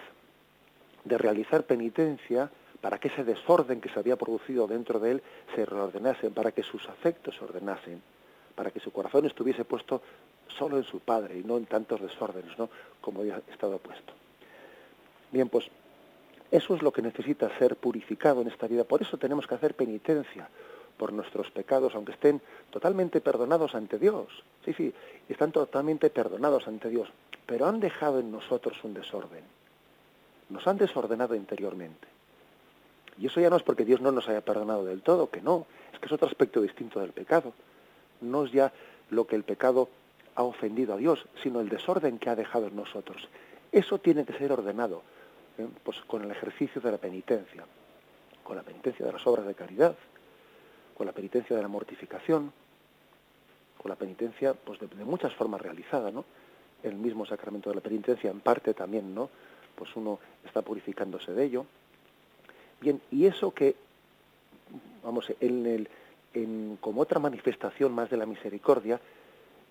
de 1.03 1.17
realizar 1.19 1.63
penitencia 1.63 2.49
para 2.81 2.97
que 2.97 3.09
ese 3.09 3.23
desorden 3.23 3.79
que 3.79 3.89
se 3.89 3.99
había 3.99 4.15
producido 4.15 4.65
dentro 4.65 4.99
de 4.99 5.11
él 5.11 5.23
se 5.53 5.65
reordenase, 5.67 6.31
para 6.31 6.51
que 6.51 6.63
sus 6.63 6.89
afectos 6.89 7.35
se 7.35 7.43
ordenasen, 7.43 8.01
para 8.55 8.71
que 8.71 8.79
su 8.79 8.91
corazón 8.91 9.27
estuviese 9.27 9.65
puesto 9.65 10.01
solo 10.47 10.77
en 10.77 10.83
su 10.83 10.99
Padre 10.99 11.37
y 11.37 11.43
no 11.43 11.57
en 11.57 11.67
tantos 11.67 12.01
desórdenes, 12.01 12.57
¿no? 12.57 12.69
como 13.01 13.21
había 13.21 13.39
estado 13.51 13.77
puesto. 13.77 14.13
Bien, 15.31 15.47
pues 15.49 15.69
eso 16.49 16.73
es 16.73 16.81
lo 16.81 16.91
que 16.91 17.03
necesita 17.03 17.55
ser 17.59 17.75
purificado 17.75 18.41
en 18.41 18.47
esta 18.47 18.67
vida. 18.67 18.83
Por 18.83 19.03
eso 19.03 19.17
tenemos 19.17 19.45
que 19.45 19.53
hacer 19.53 19.75
penitencia 19.75 20.49
por 20.97 21.13
nuestros 21.13 21.51
pecados, 21.51 21.95
aunque 21.95 22.13
estén 22.13 22.41
totalmente 22.69 23.21
perdonados 23.21 23.75
ante 23.75 23.99
Dios. 23.99 24.27
Sí, 24.63 24.73
sí, 24.73 24.93
están 25.29 25.51
totalmente 25.51 26.09
perdonados 26.09 26.67
ante 26.67 26.89
Dios, 26.89 27.09
pero 27.45 27.67
han 27.67 27.79
dejado 27.79 28.19
en 28.19 28.31
nosotros 28.31 28.77
un 28.83 28.93
desorden. 28.93 29.43
Nos 30.49 30.67
han 30.67 30.77
desordenado 30.77 31.35
interiormente. 31.35 32.07
Y 33.17 33.27
eso 33.27 33.39
ya 33.39 33.49
no 33.49 33.57
es 33.57 33.63
porque 33.63 33.85
Dios 33.85 34.01
no 34.01 34.11
nos 34.11 34.27
haya 34.27 34.41
perdonado 34.41 34.85
del 34.85 35.01
todo, 35.01 35.29
que 35.29 35.41
no, 35.41 35.65
es 35.93 35.99
que 35.99 36.07
es 36.07 36.11
otro 36.11 36.27
aspecto 36.27 36.61
distinto 36.61 36.99
del 36.99 37.11
pecado. 37.11 37.53
No 38.21 38.45
es 38.45 38.51
ya 38.51 38.71
lo 39.09 39.25
que 39.25 39.35
el 39.35 39.43
pecado 39.43 39.89
ha 40.35 40.43
ofendido 40.43 40.93
a 40.93 40.97
Dios, 40.97 41.25
sino 41.41 41.61
el 41.61 41.69
desorden 41.69 42.19
que 42.19 42.29
ha 42.29 42.35
dejado 42.35 42.67
en 42.67 42.75
nosotros. 42.75 43.27
Eso 43.71 43.99
tiene 43.99 44.25
que 44.25 44.37
ser 44.37 44.51
ordenado 44.51 45.01
¿eh? 45.57 45.67
pues 45.83 45.99
con 46.01 46.23
el 46.23 46.31
ejercicio 46.31 46.81
de 46.81 46.91
la 46.91 46.97
penitencia, 46.97 47.63
con 48.43 48.57
la 48.57 48.63
penitencia 48.63 49.05
de 49.05 49.13
las 49.13 49.25
obras 49.25 49.45
de 49.45 49.55
caridad, 49.55 49.95
con 50.95 51.05
la 51.05 51.11
penitencia 51.11 51.55
de 51.55 51.61
la 51.61 51.67
mortificación, 51.67 52.51
con 53.77 53.89
la 53.89 53.95
penitencia 53.95 54.53
pues 54.53 54.79
de, 54.79 54.87
muchas 55.05 55.33
formas 55.33 55.61
realizada, 55.61 56.09
¿no? 56.09 56.25
El 56.81 56.95
mismo 56.95 57.25
sacramento 57.25 57.69
de 57.69 57.75
la 57.75 57.81
penitencia 57.81 58.31
en 58.31 58.39
parte 58.39 58.73
también, 58.73 59.13
¿no? 59.13 59.29
Pues 59.75 59.95
uno 59.95 60.19
está 60.45 60.61
purificándose 60.61 61.33
de 61.33 61.43
ello. 61.43 61.65
Bien, 62.79 63.01
y 63.11 63.25
eso 63.25 63.51
que, 63.51 63.75
vamos, 65.03 65.31
en 65.39 65.65
el, 65.65 65.89
en, 66.33 66.77
como 66.79 67.01
otra 67.01 67.19
manifestación 67.19 67.91
más 67.93 68.09
de 68.09 68.17
la 68.17 68.25
misericordia, 68.25 68.99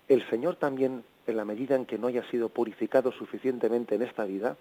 el 0.07 0.27
Señor 0.29 0.57
también, 0.57 1.03
en 1.25 1.37
la 1.37 1.45
medida 1.45 1.75
en 1.75 1.85
que 1.85 1.97
no 1.97 2.07
haya 2.07 2.23
sido 2.29 2.49
purificado 2.49 3.11
suficientemente 3.11 3.95
en 3.95 4.03
esta 4.03 4.25
vida, 4.25 4.57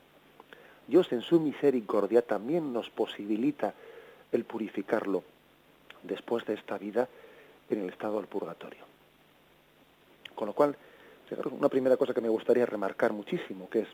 Dios 0.87 1.13
en 1.13 1.21
su 1.21 1.41
misericordia 1.41 2.23
también 2.23 2.73
nos 2.73 2.89
posibilita 2.91 3.75
el 4.33 4.45
purificarlo 4.45 5.25
después 6.05 6.45
de 6.47 6.55
esta 6.55 6.79
vida 6.79 7.09
en 7.69 7.81
el 7.81 7.89
estado 7.91 8.19
del 8.19 8.27
purgatorio. 8.27 8.85
Con 10.35 10.49
lo 10.49 10.55
cual, 10.55 10.77
una 11.51 11.69
primera 11.69 11.97
cosa 11.97 12.15
que 12.15 12.21
me 12.21 12.29
gustaría 12.29 12.67
remarcar 12.67 13.13
muchísimo, 13.13 13.69
que 13.69 13.81
es 13.81 13.89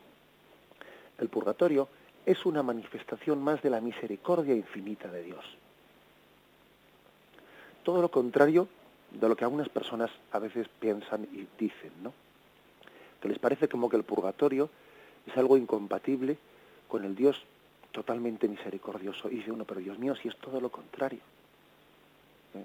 el 1.19 1.29
purgatorio 1.29 1.89
es 2.27 2.45
una 2.45 2.63
manifestación 2.63 3.43
más 3.43 3.63
de 3.63 3.71
la 3.71 3.81
misericordia 3.81 4.55
infinita 4.55 5.09
de 5.09 5.23
Dios. 5.23 5.45
Todo 7.83 8.03
lo 8.03 8.11
contrario 8.11 8.69
de 9.11 9.29
lo 9.29 9.37
que 9.37 9.45
algunas 9.45 9.69
personas 9.69 10.11
a 10.33 10.39
veces 10.39 10.69
piensan 10.81 11.25
y 11.33 11.47
dicen, 11.59 11.93
¿no? 12.03 12.13
Que 13.21 13.29
les 13.29 13.39
parece 13.39 13.69
como 13.69 13.89
que 13.89 13.97
el 13.97 14.05
purgatorio 14.05 14.71
es 15.27 15.37
algo 15.37 15.57
incompatible 15.57 16.39
con 16.89 17.05
el 17.05 17.15
Dios 17.15 17.43
totalmente 17.93 18.49
misericordioso. 18.49 19.31
Y 19.31 19.37
dice 19.37 19.51
uno, 19.51 19.65
pero 19.65 19.81
Dios 19.81 19.99
mío, 19.99 20.15
si 20.15 20.29
es 20.29 20.37
todo 20.37 20.61
lo 20.61 20.71
contrario. 20.71 21.21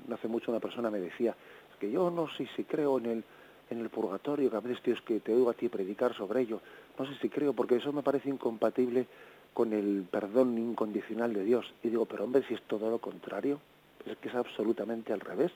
No 0.07 0.15
hace 0.15 0.27
mucho 0.27 0.51
una 0.51 0.59
persona 0.59 0.89
me 0.89 0.99
decía 0.99 1.35
que 1.79 1.91
yo 1.91 2.09
no 2.09 2.27
sé 2.29 2.47
si 2.55 2.63
creo 2.63 2.97
en 2.97 3.05
el, 3.05 3.23
en 3.69 3.79
el 3.79 3.89
purgatorio, 3.89 4.49
que 4.49 4.57
a 4.57 4.61
tío, 4.61 4.93
es 4.93 5.01
que 5.01 5.19
te 5.19 5.33
oigo 5.33 5.49
a 5.49 5.53
ti 5.53 5.69
predicar 5.69 6.13
sobre 6.15 6.41
ello. 6.41 6.61
No 6.97 7.05
sé 7.05 7.13
si 7.21 7.29
creo, 7.29 7.53
porque 7.53 7.75
eso 7.75 7.91
me 7.91 8.03
parece 8.03 8.29
incompatible 8.29 9.07
con 9.53 9.73
el 9.73 10.05
perdón 10.09 10.57
incondicional 10.57 11.33
de 11.33 11.43
Dios. 11.43 11.73
Y 11.83 11.89
digo, 11.89 12.05
pero 12.05 12.23
hombre, 12.23 12.43
si 12.47 12.53
es 12.53 12.61
todo 12.63 12.89
lo 12.89 12.99
contrario, 12.99 13.59
es 14.05 14.17
que 14.17 14.29
es 14.29 14.35
absolutamente 14.35 15.13
al 15.13 15.19
revés. 15.19 15.51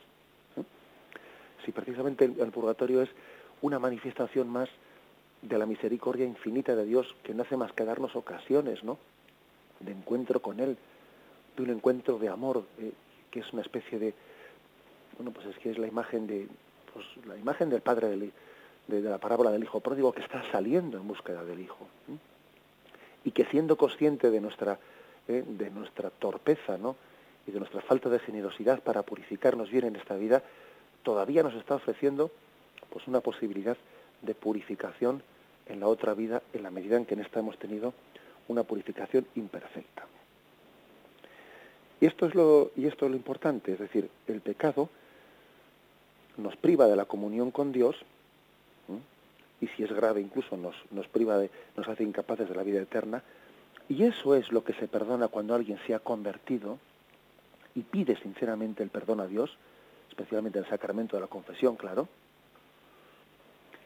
Si 1.66 1.72
precisamente 1.72 2.26
el, 2.26 2.52
purgatorio 2.52 3.02
es 3.02 3.10
una 3.62 3.80
manifestación 3.80 4.50
más 4.50 4.70
de 5.42 5.58
la 5.58 5.66
misericordia 5.66 6.26
infinita 6.26 6.76
de 6.76 6.86
Dios, 6.86 7.14
que 7.24 7.34
no 7.34 7.44
hace 7.44 7.58
más 7.58 7.72
que 7.74 7.86
darnos 7.86 8.16
ocasiones, 8.16 8.84
¿no? 8.84 8.98
De 9.80 9.92
encuentro 9.92 10.42
con 10.42 10.60
Él, 10.60 10.78
de 11.56 11.64
un 11.64 11.70
encuentro 11.70 12.18
de 12.18 12.30
amor, 12.30 12.64
eh, 12.80 12.92
que 13.32 13.40
es 13.40 13.54
una 13.54 13.62
especie 13.62 14.00
de, 14.00 14.14
bueno, 15.18 15.32
pues 15.32 15.48
es 15.48 15.58
que 15.58 15.72
es 15.72 15.78
la 15.78 15.88
imagen 15.88 16.28
de, 16.28 16.48
pues 16.94 17.06
la 17.26 17.38
imagen 17.38 17.70
del 17.70 17.82
padre 17.82 18.10
de, 18.10 19.02
la 19.02 19.18
parábola 19.18 19.52
del 19.52 19.64
hijo 19.64 19.80
pródigo 19.80 20.12
que 20.12 20.22
está 20.22 20.44
saliendo 20.52 20.98
en 20.98 21.08
búsqueda 21.08 21.44
del 21.44 21.60
hijo 21.60 21.88
y 23.24 23.32
que 23.32 23.46
siendo 23.46 23.78
consciente 23.78 24.32
de 24.32 24.42
nuestra 24.42 24.80
eh, 25.28 25.44
de 25.46 25.70
nuestra 25.70 26.10
torpeza, 26.10 26.78
¿no? 26.80 26.96
y 27.46 27.52
de 27.52 27.60
nuestra 27.60 27.82
falta 27.82 28.10
de 28.10 28.18
generosidad 28.18 28.82
para 28.82 29.04
purificarnos 29.04 29.70
bien 29.70 29.86
en 29.86 29.96
esta 29.96 30.16
vida, 30.16 30.42
todavía 31.04 31.44
nos 31.44 31.54
está 31.54 31.76
ofreciendo 31.76 32.32
pues 32.90 33.08
una 33.08 33.22
posibilidad 33.22 33.78
de 34.24 34.34
purificación 34.34 35.22
en 35.68 35.80
la 35.80 35.88
otra 35.88 36.16
vida 36.16 36.42
en 36.54 36.64
la 36.64 36.72
medida 36.72 36.98
en 36.98 37.06
que 37.06 37.14
en 37.14 37.20
esta 37.20 37.40
hemos 37.40 37.60
tenido 37.60 37.94
una 38.48 38.64
purificación 38.64 39.28
imperfecta. 39.36 40.08
Y 42.02 42.06
esto 42.06 42.26
es 42.26 42.36
lo, 42.36 42.72
importante, 43.14 43.74
es 43.74 43.80
decir, 43.80 44.10
el 44.28 44.42
pecado 44.42 44.90
nos 46.38 46.56
priva 46.56 46.88
de 46.88 46.96
la 46.96 47.06
comunión 47.06 47.52
con 47.52 47.72
Dios, 47.72 47.98
y 49.62 49.68
si 49.68 49.84
es 49.84 49.92
grave 49.92 50.22
incluso 50.22 50.56
nos, 50.56 50.76
nos 50.92 51.08
priva 51.10 51.38
de, 51.38 51.50
nos 51.76 51.88
hace 51.90 52.04
incapaces 52.04 52.48
de 52.48 52.56
la 52.56 52.64
vida 52.64 52.82
eterna, 52.82 53.22
y 53.90 54.04
eso 54.04 54.36
es 54.36 54.52
lo 54.52 54.64
que 54.64 54.74
se 54.74 54.88
perdona 54.88 55.28
cuando 55.28 55.54
alguien 55.54 55.80
se 55.86 55.94
ha 55.94 56.00
convertido 56.00 56.78
y 57.76 57.82
pide 57.82 58.16
sinceramente 58.18 58.84
el 58.84 58.90
perdón 58.90 59.20
a 59.20 59.28
Dios, 59.28 59.58
especialmente 60.10 60.60
en 60.60 60.66
el 60.66 60.70
sacramento 60.70 61.18
de 61.18 61.22
la 61.22 61.28
confesión, 61.28 61.76
claro. 61.76 62.08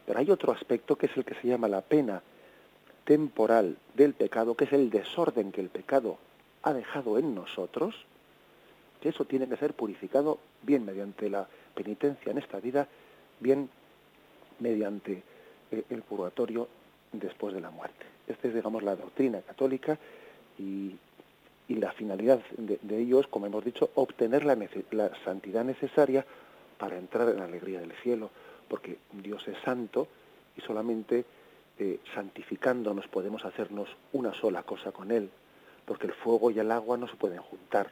Pero 0.06 0.18
hay 0.18 0.30
otro 0.30 0.52
aspecto 0.52 0.96
que 0.96 1.06
es 1.06 1.16
el 1.16 1.24
que 1.24 1.34
se 1.34 1.48
llama 1.48 1.68
la 1.68 1.80
pena 1.80 2.22
temporal 3.04 3.76
del 3.94 4.14
pecado, 4.14 4.54
que 4.54 4.64
es 4.64 4.72
el 4.72 4.90
desorden 4.90 5.52
que 5.52 5.60
el 5.60 5.70
pecado 5.70 6.18
ha 6.64 6.72
dejado 6.72 7.18
en 7.18 7.34
nosotros, 7.34 7.94
que 9.00 9.10
eso 9.10 9.24
tiene 9.26 9.46
que 9.46 9.56
ser 9.56 9.74
purificado 9.74 10.38
bien 10.62 10.84
mediante 10.84 11.28
la 11.28 11.46
penitencia 11.74 12.32
en 12.32 12.38
esta 12.38 12.58
vida, 12.58 12.88
bien 13.38 13.68
mediante 14.60 15.22
eh, 15.70 15.84
el 15.90 16.02
purgatorio 16.02 16.68
después 17.12 17.54
de 17.54 17.60
la 17.60 17.70
muerte. 17.70 18.06
Esta 18.26 18.48
es, 18.48 18.54
digamos, 18.54 18.82
la 18.82 18.96
doctrina 18.96 19.40
católica 19.42 19.98
y, 20.58 20.96
la 21.68 21.92
finalidad 21.92 22.40
de, 22.58 22.98
ello 22.98 23.20
es, 23.20 23.26
como 23.26 23.46
hemos 23.46 23.64
dicho, 23.64 23.90
obtener 23.94 24.44
la, 24.44 24.56
la 24.90 25.10
santidad 25.24 25.64
necesaria 25.64 26.24
para 26.78 26.98
entrar 26.98 27.28
en 27.30 27.38
la 27.38 27.44
alegría 27.44 27.80
del 27.80 27.92
cielo, 28.02 28.30
porque 28.68 28.98
Dios 29.12 29.46
es 29.48 29.56
santo 29.64 30.06
y 30.56 30.60
solamente 30.60 31.24
eh, 31.78 32.00
santificándonos 32.14 33.08
podemos 33.08 33.44
hacernos 33.44 33.88
una 34.12 34.34
sola 34.34 34.62
cosa 34.62 34.92
con 34.92 35.10
Él, 35.10 35.30
porque 35.86 36.06
el 36.06 36.12
fuego 36.12 36.50
y 36.50 36.58
el 36.58 36.70
agua 36.70 36.96
no 36.96 37.08
se 37.08 37.16
pueden 37.16 37.38
juntar. 37.38 37.90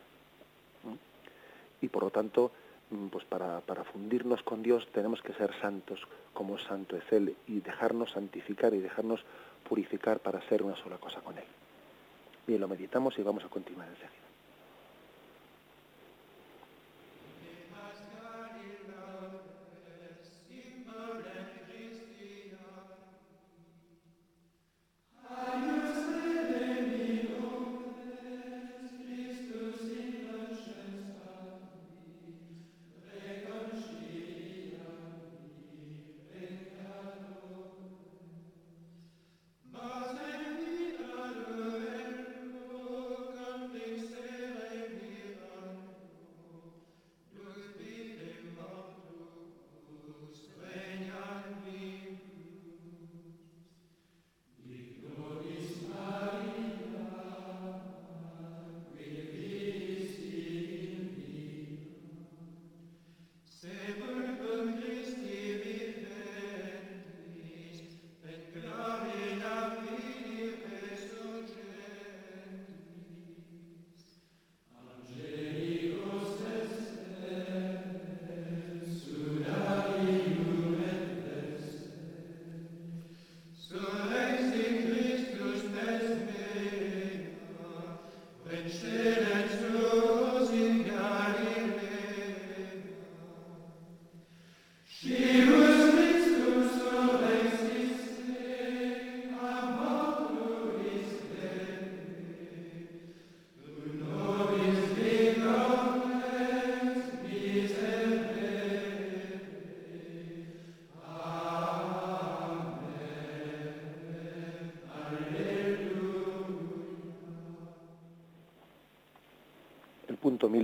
Y 1.81 1.89
por 1.89 2.05
lo 2.05 2.11
tanto, 2.11 2.53
mm, 2.91 3.09
pues 3.09 3.25
para, 3.25 3.61
para 3.61 3.85
fundirnos 3.85 4.43
con 4.43 4.63
Dios 4.63 4.87
tenemos 4.93 5.21
que 5.21 5.33
ser 5.35 5.53
santos, 5.61 6.01
como 6.33 6.59
santo 6.59 6.97
es 6.97 7.13
Él, 7.13 7.37
y 7.47 7.61
dejarnos 7.61 8.13
santificar 8.13 8.73
y 8.75 8.79
dejarnos 8.79 9.25
purificar 9.69 10.21
para 10.21 10.41
ser 10.49 10.63
una 10.63 10.77
sola 10.77 10.99
cosa 10.99 11.21
con 11.21 11.37
Él. 11.39 11.45
Bien, 12.47 12.61
lo 12.61 12.69
meditamos 12.69 13.19
y 13.19 13.23
vamos 13.23 13.45
a 13.45 13.49
continuar 13.49 13.89
enseguida. 13.89 14.32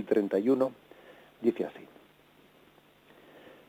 1031, 0.09 0.71
dice 1.41 1.65
así. 1.65 1.85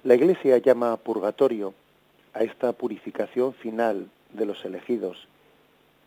La 0.04 0.14
Iglesia 0.14 0.56
llama 0.58 0.96
purgatorio 0.96 1.74
a 2.32 2.42
esta 2.42 2.72
purificación 2.72 3.52
final 3.52 4.08
de 4.32 4.46
los 4.46 4.64
elegidos, 4.64 5.26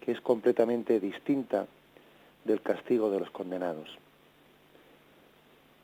que 0.01 0.11
es 0.11 0.21
completamente 0.21 0.99
distinta 0.99 1.67
del 2.43 2.61
castigo 2.61 3.11
de 3.11 3.19
los 3.19 3.29
condenados. 3.29 3.97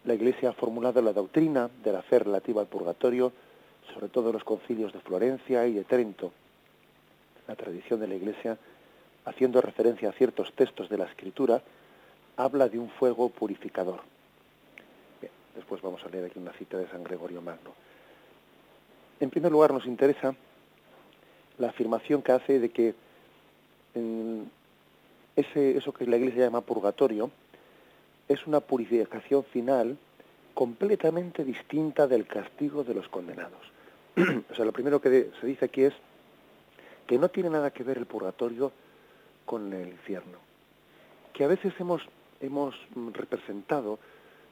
La 0.06 0.14
Iglesia 0.16 0.50
ha 0.50 0.54
formulado 0.54 1.02
la 1.02 1.14
doctrina 1.14 1.70
de 1.84 1.92
la 1.92 2.02
fe 2.02 2.20
relativa 2.20 2.62
al 2.62 2.68
purgatorio, 2.68 3.32
sobre 3.94 4.08
todo 4.08 4.30
en 4.30 4.34
los 4.34 4.44
concilios 4.44 4.94
de 4.94 5.00
Florencia 5.00 5.68
y 5.68 5.74
de 5.74 5.84
Trento. 5.84 6.32
La 7.48 7.56
tradición 7.56 8.00
de 8.00 8.08
la 8.08 8.16
Iglesia, 8.16 8.58
haciendo 9.26 9.62
referencia 9.62 10.10
a 10.10 10.14
ciertos 10.14 10.54
textos 10.54 10.90
de 10.90 10.98
la 10.98 11.06
Escritura, 11.06 11.62
habla 12.38 12.70
de 12.70 12.80
un 12.80 12.90
fuego 12.90 13.30
purificador. 13.30 14.02
Después 15.56 15.82
vamos 15.82 16.04
a 16.04 16.10
leer 16.10 16.26
aquí 16.26 16.40
una 16.40 16.54
cita 16.54 16.78
de 16.78 16.88
San 16.90 17.04
Gregorio 17.04 17.42
Magno. 17.42 17.74
En 19.20 19.30
primer 19.30 19.52
lugar, 19.52 19.74
nos 19.74 19.86
interesa 19.86 20.34
la 21.58 21.70
afirmación 21.70 22.22
que 22.22 22.32
hace 22.32 22.60
de 22.60 22.70
que 22.70 22.94
ese, 25.36 25.78
eso 25.78 25.94
que 25.94 26.06
la 26.06 26.18
Iglesia 26.18 26.46
llama 26.46 26.62
purgatorio 26.62 27.30
es 28.28 28.46
una 28.48 28.60
purificación 28.60 29.44
final 29.44 29.98
completamente 30.54 31.44
distinta 31.44 32.08
del 32.08 32.28
castigo 32.28 32.84
de 32.84 32.94
los 32.94 33.08
condenados. 33.10 33.60
o 34.52 34.56
sea, 34.56 34.66
lo 34.66 34.72
primero 34.72 35.02
que 35.02 35.32
se 35.40 35.48
dice 35.48 35.66
aquí 35.66 35.84
es 35.84 35.94
que 37.08 37.18
no 37.18 37.30
tiene 37.30 37.50
nada 37.50 37.72
que 37.72 37.84
ver 37.84 37.98
el 37.98 38.06
purgatorio 38.06 38.72
con 39.46 39.74
el 39.74 39.90
infierno. 39.90 40.38
Que 41.34 41.44
a 41.44 41.48
veces 41.48 41.74
hemos, 41.80 42.04
hemos 42.40 42.76
representado 43.14 43.98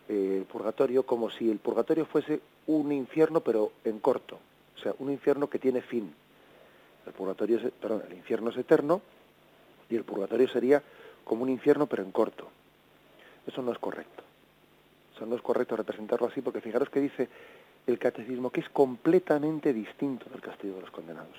el 0.07 0.45
purgatorio 0.45 1.03
como 1.03 1.29
si 1.29 1.49
el 1.49 1.59
purgatorio 1.59 2.05
fuese 2.05 2.39
un 2.67 2.91
infierno 2.91 3.41
pero 3.41 3.73
en 3.83 3.99
corto, 3.99 4.39
o 4.75 4.79
sea, 4.79 4.93
un 4.99 5.11
infierno 5.11 5.49
que 5.49 5.59
tiene 5.59 5.81
fin. 5.81 6.13
El 7.05 7.13
purgatorio, 7.13 7.57
es, 7.57 7.71
perdón, 7.71 8.03
el 8.09 8.17
infierno 8.17 8.49
es 8.49 8.57
eterno 8.57 9.01
y 9.89 9.95
el 9.95 10.03
purgatorio 10.03 10.47
sería 10.49 10.81
como 11.23 11.43
un 11.43 11.49
infierno 11.49 11.87
pero 11.87 12.03
en 12.03 12.11
corto. 12.11 12.47
Eso 13.45 13.61
no 13.61 13.71
es 13.71 13.79
correcto. 13.79 14.23
Eso 15.15 15.25
no 15.25 15.35
es 15.35 15.41
correcto 15.41 15.75
representarlo 15.75 16.27
así 16.27 16.41
porque 16.41 16.61
fijaros 16.61 16.89
que 16.89 16.99
dice 16.99 17.29
el 17.87 17.97
catecismo 17.97 18.49
que 18.49 18.59
es 18.59 18.69
completamente 18.69 19.73
distinto 19.73 20.29
del 20.29 20.41
castigo 20.41 20.75
de 20.75 20.81
los 20.81 20.91
condenados. 20.91 21.35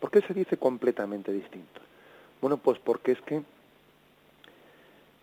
¿Por 0.00 0.10
qué 0.10 0.20
se 0.22 0.34
dice 0.34 0.56
completamente 0.56 1.32
distinto? 1.32 1.80
Bueno, 2.40 2.56
pues 2.56 2.78
porque 2.78 3.12
es 3.12 3.20
que 3.22 3.42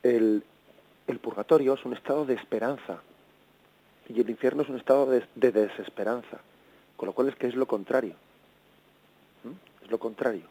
el, 0.04 0.44
el 1.12 1.20
purgatorio 1.20 1.74
es 1.74 1.86
un 1.86 1.94
estado 1.94 2.26
de 2.26 2.34
esperanza 2.34 3.02
y 4.08 4.20
el 4.20 4.30
infierno 4.30 4.64
es 4.64 4.70
un 4.70 4.78
estado 4.78 5.06
de, 5.06 5.52
desesperanza, 5.52 6.40
con 6.96 7.08
lo 7.08 7.14
cual 7.14 7.30
es 7.30 7.36
que 7.36 7.48
es 7.48 7.56
lo 7.56 7.68
contrario. 7.68 8.16
Es 9.84 9.92
lo 9.92 10.00
contrario. 10.00 10.44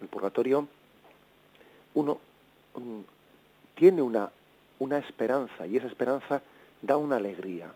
El 0.00 0.08
purgatorio, 0.08 0.68
uno 1.94 2.18
tiene 3.74 4.02
una, 4.02 4.30
esperanza 4.98 5.66
y 5.66 5.76
esa 5.76 5.86
esperanza 5.86 6.42
da 6.82 6.96
una 6.96 7.16
alegría. 7.16 7.72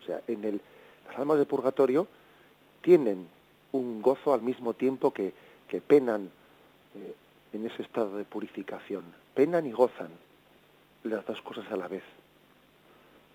O 0.00 0.06
sea, 0.06 0.20
en 0.26 0.44
el, 0.44 0.60
las 1.08 1.18
almas 1.18 1.38
de 1.38 1.46
purgatorio 1.46 2.06
tienen 2.82 3.28
un 3.72 4.02
gozo 4.02 4.32
al 4.34 4.42
mismo 4.42 4.74
tiempo 4.74 5.12
que, 5.12 5.32
que 5.68 5.80
penan 5.80 6.30
eh, 6.96 7.14
en 7.52 7.66
ese 7.66 7.82
estado 7.82 8.16
de 8.16 8.24
purificación. 8.24 9.04
Penan 9.34 9.66
y 9.66 9.72
gozan 9.72 10.10
las 11.04 11.24
dos 11.26 11.40
cosas 11.42 11.70
a 11.70 11.76
la 11.76 11.88
vez. 11.88 12.04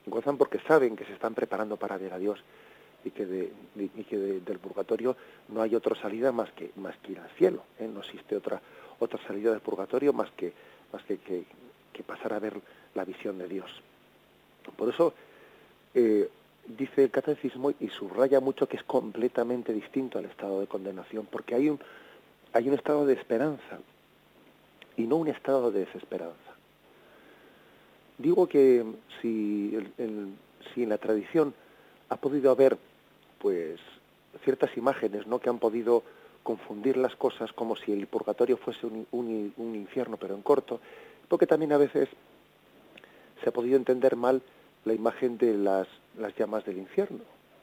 Gozan 0.06 0.38
porque 0.38 0.60
saben 0.60 0.96
que 0.96 1.06
se 1.06 1.14
están 1.14 1.34
preparando 1.34 1.78
para 1.78 1.98
ver 1.98 2.14
a 2.14 2.20
Dios 2.20 2.44
y 3.04 3.12
que, 3.12 3.26
de, 3.26 3.52
que 4.10 4.18
del 4.18 4.60
purgatorio 4.60 5.16
no 5.50 5.62
hay 5.62 5.76
otra 5.76 5.96
salida 5.96 6.32
más 6.32 6.52
que, 6.52 6.72
más 6.76 6.96
que 6.98 7.14
ir 7.14 7.20
al 7.20 7.30
cielo. 7.32 7.64
¿eh? 7.80 7.88
No 7.88 8.02
existe 8.02 8.36
otra, 8.36 8.62
otra 9.00 9.20
salida 9.26 9.52
del 9.52 9.62
purgatorio 9.62 10.14
más 10.14 10.32
que, 10.32 10.54
más 10.92 11.04
que, 11.04 11.18
que, 11.18 12.04
pasar 12.04 12.34
a 12.34 12.40
ver 12.40 12.60
la 12.94 13.06
visión 13.06 13.38
de 13.38 13.48
Dios. 13.48 13.72
Por 14.76 14.90
eso 14.90 15.14
eh, 15.94 16.30
dice 16.68 17.04
el 17.04 17.12
catecismo 17.12 17.72
y 17.80 17.90
subraya 17.90 18.40
mucho 18.40 18.68
que 18.68 18.78
es 18.78 18.84
completamente 18.84 19.74
distinto 19.74 20.20
al 20.20 20.26
estado 20.26 20.60
de 20.60 20.68
condenación, 20.68 21.28
porque 21.30 21.56
hay 21.56 21.70
un, 21.70 21.80
hay 22.54 22.68
un 22.68 22.76
estado 22.76 23.06
de 23.06 23.14
esperanza, 23.14 23.80
y 24.98 25.04
no 25.04 25.18
un 25.18 25.28
estado 25.28 25.72
de 25.72 25.82
desesperanza. 25.82 26.36
Digo 28.18 28.48
que 28.48 28.86
si, 29.22 29.78
en 29.98 30.90
la 30.90 30.98
tradición 30.98 31.54
ha 32.10 32.16
podido 32.18 32.52
haber 32.52 32.78
pues 33.40 33.80
ciertas 34.44 34.76
imágenes 34.78 35.28
¿no? 35.28 35.40
que 35.40 35.50
han 35.50 35.60
podido 35.60 36.04
confundir 36.44 36.98
las 36.98 37.16
cosas 37.16 37.52
como 37.54 37.76
si 37.76 37.92
el 37.92 38.08
purgatorio 38.08 38.58
fuese 38.58 38.86
un, 38.86 39.08
un, 39.12 39.76
infierno 39.76 40.18
pero 40.18 40.36
en 40.36 40.44
corto, 40.44 40.80
porque 41.28 41.48
también 41.48 41.74
a 41.74 41.78
veces 41.78 42.08
se 43.42 43.50
ha 43.50 43.52
podido 43.52 43.76
entender 43.76 44.16
mal 44.16 44.42
la 44.86 44.94
imagen 44.94 45.38
de 45.38 45.58
las, 45.58 45.88
las 46.18 46.36
llamas 46.38 46.64
del 46.66 46.78
infierno 46.78 47.22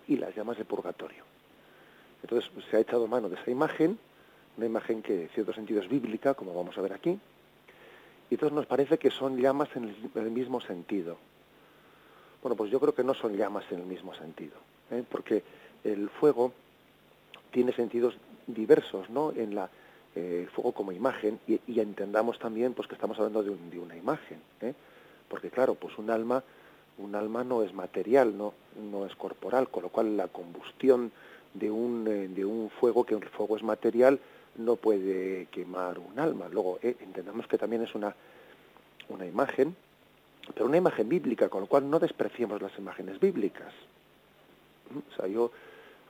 y 0.08 0.16
las 0.16 0.34
llamas 0.34 0.56
del 0.56 0.66
purgatorio. 0.66 1.24
Entonces 2.22 2.50
se 2.70 2.76
ha 2.76 2.80
echado 2.80 3.06
mano 3.06 3.28
de 3.28 3.36
esa 3.36 3.50
imagen 3.50 3.98
una 4.56 4.66
imagen 4.66 5.02
que 5.02 5.22
en 5.22 5.28
cierto 5.30 5.52
sentido 5.52 5.80
es 5.80 5.88
bíblica, 5.88 6.34
como 6.34 6.54
vamos 6.54 6.76
a 6.76 6.82
ver 6.82 6.92
aquí, 6.92 7.18
y 8.30 8.34
entonces 8.34 8.54
nos 8.54 8.66
parece 8.66 8.98
que 8.98 9.10
son 9.10 9.36
llamas 9.36 9.68
en 9.76 9.94
el, 10.14 10.30
mismo 10.30 10.60
sentido. 10.60 11.18
Bueno, 12.42 12.56
pues 12.56 12.70
yo 12.70 12.80
creo 12.80 12.94
que 12.94 13.04
no 13.04 13.14
son 13.14 13.36
llamas 13.36 13.64
en 13.70 13.80
el 13.80 13.86
mismo 13.86 14.14
sentido, 14.14 14.56
¿eh? 14.90 15.04
porque 15.08 15.42
el 15.84 16.08
fuego 16.08 16.52
tiene 17.50 17.72
sentidos 17.72 18.16
diversos, 18.46 19.10
¿no? 19.10 19.32
En 19.32 19.54
la 19.54 19.70
eh, 20.14 20.40
el 20.42 20.50
fuego 20.50 20.72
como 20.72 20.92
imagen 20.92 21.40
y, 21.46 21.80
entendamos 21.80 22.38
también, 22.38 22.74
pues 22.74 22.86
que 22.86 22.94
estamos 22.94 23.18
hablando 23.18 23.42
de, 23.42 23.78
una 23.78 23.96
imagen, 23.96 24.40
¿eh? 24.60 24.74
porque 25.28 25.48
claro, 25.48 25.74
pues 25.74 25.96
un 25.96 26.10
alma, 26.10 26.42
un 26.98 27.14
alma 27.14 27.44
no 27.44 27.62
es 27.62 27.72
material, 27.72 28.36
no, 28.36 28.52
no 28.92 29.06
es 29.06 29.16
corporal, 29.16 29.68
con 29.68 29.84
lo 29.84 29.88
cual 29.88 30.16
la 30.16 30.28
combustión 30.28 31.12
de 31.54 31.70
un, 31.70 32.04
de 32.04 32.44
un 32.44 32.68
fuego, 32.68 33.04
que 33.04 33.14
el 33.14 33.24
fuego 33.30 33.56
es 33.56 33.62
material, 33.62 34.20
no 34.56 34.76
puede 34.76 35.46
quemar 35.46 35.98
un 35.98 36.18
alma. 36.18 36.48
Luego 36.48 36.78
eh, 36.82 36.96
entendemos 37.00 37.46
que 37.46 37.58
también 37.58 37.82
es 37.82 37.94
una, 37.94 38.14
una 39.08 39.26
imagen, 39.26 39.74
pero 40.54 40.66
una 40.66 40.76
imagen 40.76 41.08
bíblica, 41.08 41.48
con 41.48 41.62
lo 41.62 41.66
cual 41.66 41.88
no 41.88 41.98
despreciemos 41.98 42.60
las 42.60 42.76
imágenes 42.78 43.18
bíblicas. 43.20 43.72
¿Mm? 44.90 44.98
O 45.12 45.16
sea, 45.16 45.26
yo 45.26 45.50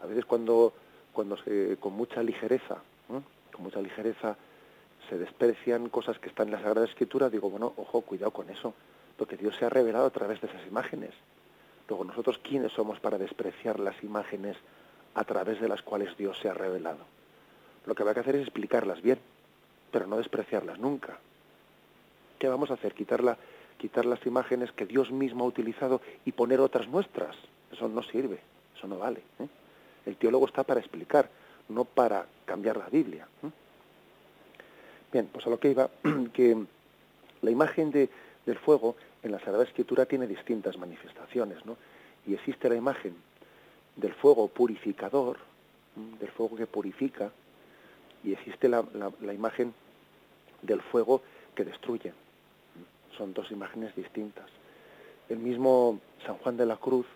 a 0.03 0.07
veces 0.07 0.25
cuando, 0.25 0.73
cuando 1.13 1.37
se, 1.37 1.77
con 1.79 1.93
mucha 1.95 2.23
ligereza, 2.23 2.79
con 3.53 3.63
mucha 3.63 3.81
ligereza 3.81 4.37
se 5.09 5.19
desprecian 5.19 5.89
cosas 5.89 6.19
que 6.19 6.29
están 6.29 6.49
en 6.49 6.55
la 6.55 6.63
Sagrada 6.63 6.87
Escritura, 6.87 7.29
digo, 7.29 7.51
bueno, 7.51 7.73
ojo, 7.77 8.01
cuidado 8.01 8.31
con 8.31 8.49
eso, 8.51 8.75
porque 9.17 9.37
Dios 9.37 9.55
se 9.57 9.65
ha 9.65 9.69
revelado 9.69 10.07
a 10.07 10.11
través 10.11 10.41
de 10.41 10.49
esas 10.49 10.67
imágenes. 10.67 11.11
Luego, 11.89 12.05
nosotros, 12.05 12.39
¿quiénes 12.39 12.73
somos 12.73 12.99
para 13.01 13.19
despreciar 13.19 13.79
las 13.79 14.03
imágenes 14.03 14.57
a 15.15 15.25
través 15.25 15.61
de 15.61 15.69
las 15.69 15.83
cuales 15.83 16.17
Dios 16.17 16.39
se 16.41 16.49
ha 16.49 16.55
revelado? 16.55 17.05
Lo 17.87 17.95
que 17.95 18.05
va 18.05 18.13
a 18.13 18.21
hacer 18.21 18.37
es 18.37 18.43
explicarlas 18.43 19.03
bien, 19.03 19.19
pero 19.91 20.07
no 20.07 20.17
despreciarlas 20.17 20.79
nunca. 20.79 21.19
¿Qué 22.39 22.49
vamos 22.49 22.71
a 22.71 22.75
hacer? 22.75 22.95
Quitar, 22.95 23.37
quitar 23.79 24.05
las 24.05 24.25
imágenes 24.27 24.73
que 24.73 24.87
Dios 24.87 25.11
mismo 25.11 25.45
ha 25.45 25.49
utilizado 25.49 26.01
y 26.25 26.33
poner 26.33 26.61
otras 26.61 26.89
nuestras. 26.89 27.37
Eso 27.73 27.89
no 27.89 28.03
sirve, 28.03 28.41
eso 28.77 28.87
no 28.87 28.99
vale. 28.99 29.21
¿eh? 29.39 29.49
El 30.07 30.17
teólogo 30.17 30.47
está 30.47 30.65
para 30.65 30.81
explicar, 30.81 31.29
no 31.69 31.85
para 31.85 32.27
cambiar 32.45 32.77
la 32.77 32.89
Biblia. 32.89 33.27
¿eh? 33.43 33.51
Bien, 35.13 35.29
pues 35.33 35.47
a 35.47 35.51
lo 35.51 35.59
que 35.59 35.71
iba, 35.71 35.91
que 36.33 36.57
la 37.43 37.51
imagen 37.51 37.91
de, 37.91 38.09
del 38.47 38.59
fuego 38.59 38.97
en 39.23 39.33
la 39.33 39.39
Sagrada 39.39 39.65
Escritura 39.65 40.07
tiene 40.07 40.27
distintas 40.27 40.77
manifestaciones, 40.79 41.65
¿no? 41.65 41.77
Y 42.27 42.35
existe 42.35 42.69
la 42.69 42.77
imagen 42.77 43.15
del 43.97 44.15
fuego 44.15 44.49
purificador, 44.49 45.39
del 46.19 46.31
fuego 46.31 46.57
que 46.57 46.67
purifica, 46.67 47.31
y 48.25 48.33
existe 48.33 48.69
la, 48.69 48.85
la 49.21 49.33
imagen 49.33 49.75
del 50.63 50.81
fuego 50.81 51.23
que 51.55 51.65
destruye. 51.65 52.13
Son 53.17 53.35
dos 53.35 53.51
imágenes 53.51 53.95
distintas. 53.95 54.47
El 55.29 55.39
mismo 55.39 55.99
San 56.25 56.37
Juan 56.37 56.57
de 56.57 56.67
la 56.67 56.77
Cruz, 56.77 57.07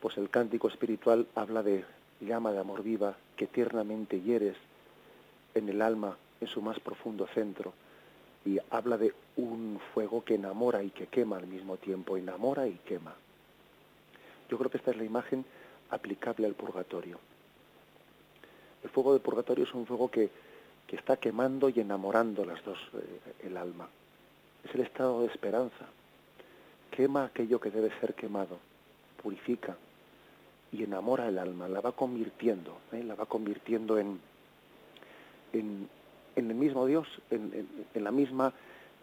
pues 0.00 0.16
el 0.16 0.30
cántico 0.30 0.68
espiritual 0.68 1.26
habla 1.34 1.62
de 1.62 1.84
llama 2.20 2.52
de 2.52 2.58
amor 2.58 2.82
viva 2.82 3.16
que 3.36 3.46
tiernamente 3.46 4.20
hieres 4.20 4.56
en 5.54 5.68
el 5.68 5.82
alma 5.82 6.16
en 6.40 6.48
su 6.48 6.62
más 6.62 6.80
profundo 6.80 7.26
centro 7.34 7.72
y 8.44 8.58
habla 8.70 8.98
de 8.98 9.14
un 9.36 9.80
fuego 9.92 10.22
que 10.22 10.34
enamora 10.34 10.82
y 10.82 10.90
que 10.90 11.06
quema 11.06 11.38
al 11.38 11.46
mismo 11.46 11.76
tiempo, 11.76 12.16
enamora 12.16 12.66
y 12.66 12.74
quema. 12.86 13.14
Yo 14.50 14.58
creo 14.58 14.70
que 14.70 14.76
esta 14.76 14.90
es 14.90 14.96
la 14.96 15.04
imagen 15.04 15.44
aplicable 15.90 16.46
al 16.46 16.54
purgatorio. 16.54 17.18
El 18.84 18.90
fuego 18.90 19.12
del 19.12 19.22
purgatorio 19.22 19.64
es 19.64 19.74
un 19.74 19.86
fuego 19.86 20.10
que, 20.10 20.30
que 20.86 20.96
está 20.96 21.16
quemando 21.16 21.68
y 21.68 21.80
enamorando 21.80 22.44
las 22.44 22.62
dos 22.64 22.78
eh, 22.94 23.46
el 23.46 23.56
alma. 23.56 23.88
Es 24.62 24.74
el 24.74 24.82
estado 24.82 25.22
de 25.22 25.28
esperanza. 25.28 25.86
Quema 26.90 27.24
aquello 27.24 27.58
que 27.58 27.70
debe 27.70 27.90
ser 27.98 28.14
quemado, 28.14 28.58
purifica 29.22 29.76
y 30.70 30.82
enamora 30.82 31.28
el 31.28 31.38
alma, 31.38 31.68
la 31.68 31.80
va 31.80 31.92
convirtiendo, 31.92 32.78
¿eh? 32.92 33.02
la 33.02 33.14
va 33.14 33.26
convirtiendo 33.26 33.96
en, 33.96 34.20
en, 35.52 35.88
en 36.36 36.50
el 36.50 36.56
mismo 36.56 36.86
Dios, 36.86 37.06
en, 37.30 37.68
la 37.94 38.10
misma, 38.10 38.52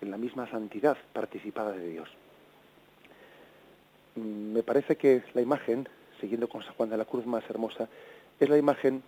en 0.02 0.12
la 0.12 0.17
misma 0.17 0.50
santidad 0.50 0.98
participada 1.13 1.72
de 1.72 1.88
Dios. 1.88 2.10
Mm, 4.15 4.54
me 4.54 4.63
parece 4.63 4.98
que 4.98 5.24
la 5.34 5.41
imagen, 5.41 5.88
siguiendo 6.20 6.50
con 6.50 6.62
San 6.62 6.74
Juan 6.74 6.89
de 6.89 6.98
la 6.98 7.06
Cruz 7.06 7.26
más 7.26 7.50
hermosa, 7.50 7.88
es 8.39 8.50
la 8.50 8.58
imagen 8.58 9.02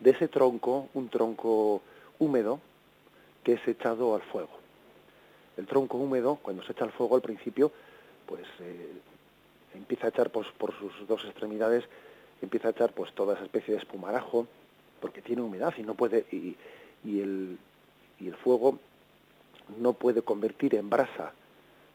de 0.00 0.10
ese 0.10 0.28
tronco, 0.28 0.88
un 0.94 1.08
tronco 1.08 1.82
húmedo, 2.18 2.60
que 3.42 3.54
es 3.54 3.68
echado 3.68 4.14
al 4.14 4.22
fuego. 4.22 4.50
El 5.56 5.66
tronco 5.66 5.98
húmedo, 5.98 6.36
cuando 6.36 6.62
se 6.64 6.72
echa 6.72 6.84
al 6.84 6.92
fuego 6.92 7.16
al 7.16 7.22
principio, 7.22 7.70
pues 8.26 8.44
eh, 8.60 8.92
empieza 9.74 10.06
a 10.06 10.10
echar 10.10 10.30
pues, 10.30 10.48
por 10.58 10.76
sus 10.78 11.06
dos 11.06 11.24
extremidades, 11.24 11.84
empieza 12.42 12.68
a 12.68 12.70
echar 12.72 12.92
pues 12.92 13.12
toda 13.12 13.34
esa 13.34 13.44
especie 13.44 13.74
de 13.74 13.80
espumarajo, 13.80 14.46
porque 15.00 15.22
tiene 15.22 15.42
humedad 15.42 15.74
y 15.76 15.82
no 15.82 15.94
puede, 15.94 16.26
y, 16.32 16.56
y 17.04 17.20
el, 17.20 17.58
y 18.18 18.28
el 18.28 18.36
fuego 18.36 18.78
no 19.78 19.92
puede 19.92 20.22
convertir 20.22 20.74
en 20.74 20.90
brasa 20.90 21.32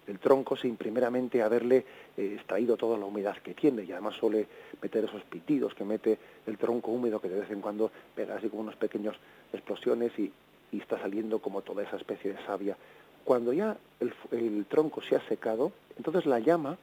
el 0.09 0.17
tronco 0.17 0.55
sin 0.55 0.75
primeramente 0.75 1.43
haberle 1.43 1.85
eh, 2.17 2.33
extraído 2.35 2.75
toda 2.75 2.97
la 2.97 3.05
humedad 3.05 3.37
que 3.37 3.53
tiene 3.53 3.83
y 3.83 3.91
además 3.91 4.15
suele 4.15 4.47
meter 4.81 5.05
esos 5.05 5.21
pitidos 5.23 5.75
que 5.75 5.85
mete 5.85 6.17
el 6.47 6.57
tronco 6.57 6.91
húmedo 6.91 7.21
que 7.21 7.29
de 7.29 7.41
vez 7.41 7.51
en 7.51 7.61
cuando 7.61 7.91
pega 8.15 8.35
así 8.35 8.49
como 8.49 8.63
unas 8.63 8.75
pequeñas 8.75 9.15
explosiones 9.53 10.11
y, 10.17 10.31
está 10.71 10.99
saliendo 10.99 11.39
como 11.39 11.63
toda 11.63 11.81
esa 11.81 11.97
especie 11.97 12.31
de 12.31 12.45
savia. 12.45 12.77
Cuando 13.23 13.53
ya 13.53 13.75
el, 13.99 14.13
el, 14.29 14.65
tronco 14.67 15.01
se 15.01 15.15
ha 15.15 15.27
secado, 15.27 15.71
entonces 15.97 16.27
la 16.27 16.37
llama, 16.37 16.77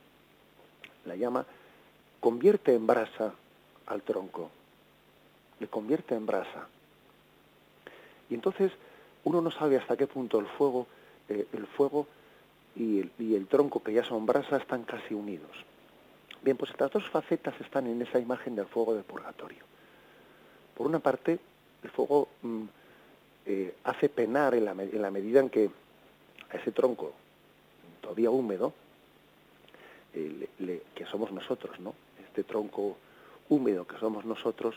la 1.05 1.15
llama 1.15 1.47
convierte 2.19 2.75
en 2.75 2.85
brasa 2.85 3.33
al 3.87 4.03
tronco, 4.03 4.51
le 5.61 5.69
convierte 5.69 6.17
en 6.17 6.27
brasa. 6.27 6.67
Y 8.29 8.35
entonces 8.35 8.73
uno 9.23 9.41
no 9.41 9.53
sabe 9.53 9.77
hasta 9.77 9.97
qué 9.97 10.09
punto 10.09 10.41
el 10.41 10.47
fuego, 10.47 10.89
eh, 11.29 11.47
el 11.53 11.67
fuego 11.69 12.09
y 12.77 13.01
el, 13.01 13.11
y 13.19 13.35
el, 13.35 13.47
tronco 13.47 13.83
que 13.83 13.93
ya 13.93 14.05
son 14.05 14.27
brasas 14.27 14.63
están 14.63 14.85
casi 14.85 15.15
unidos. 15.15 15.51
Bien, 16.43 16.57
pues 16.57 16.71
estas 16.71 16.91
dos 16.91 17.09
facetas 17.09 17.59
están 17.61 17.87
en 17.87 18.01
esa 18.03 18.19
imagen 18.19 18.55
del 18.55 18.67
fuego 18.67 18.95
del 18.95 19.05
purgatorio. 19.05 19.65
Por 20.77 20.87
una 20.87 20.99
parte, 20.99 21.39
el 21.83 21.91
fuego 21.91 22.29
mm, 22.43 22.63
eh, 23.47 23.75
hace 23.85 24.09
penar 24.09 24.55
en 24.55 24.65
la, 24.65 24.73
en 24.73 25.03
la, 25.03 25.11
medida 25.11 25.41
en 25.41 25.49
que 25.49 25.71
a 26.51 26.57
ese 26.57 26.71
tronco 26.73 27.13
todavía 28.01 28.31
húmedo, 28.31 28.73
eh, 30.15 30.83
que 30.95 31.07
somos 31.07 31.33
nosotros, 31.33 31.81
¿no? 31.81 31.95
Este 32.25 32.45
tronco 32.45 32.97
húmedo 33.49 33.87
que 33.87 33.99
somos 33.99 34.25
nosotros, 34.25 34.77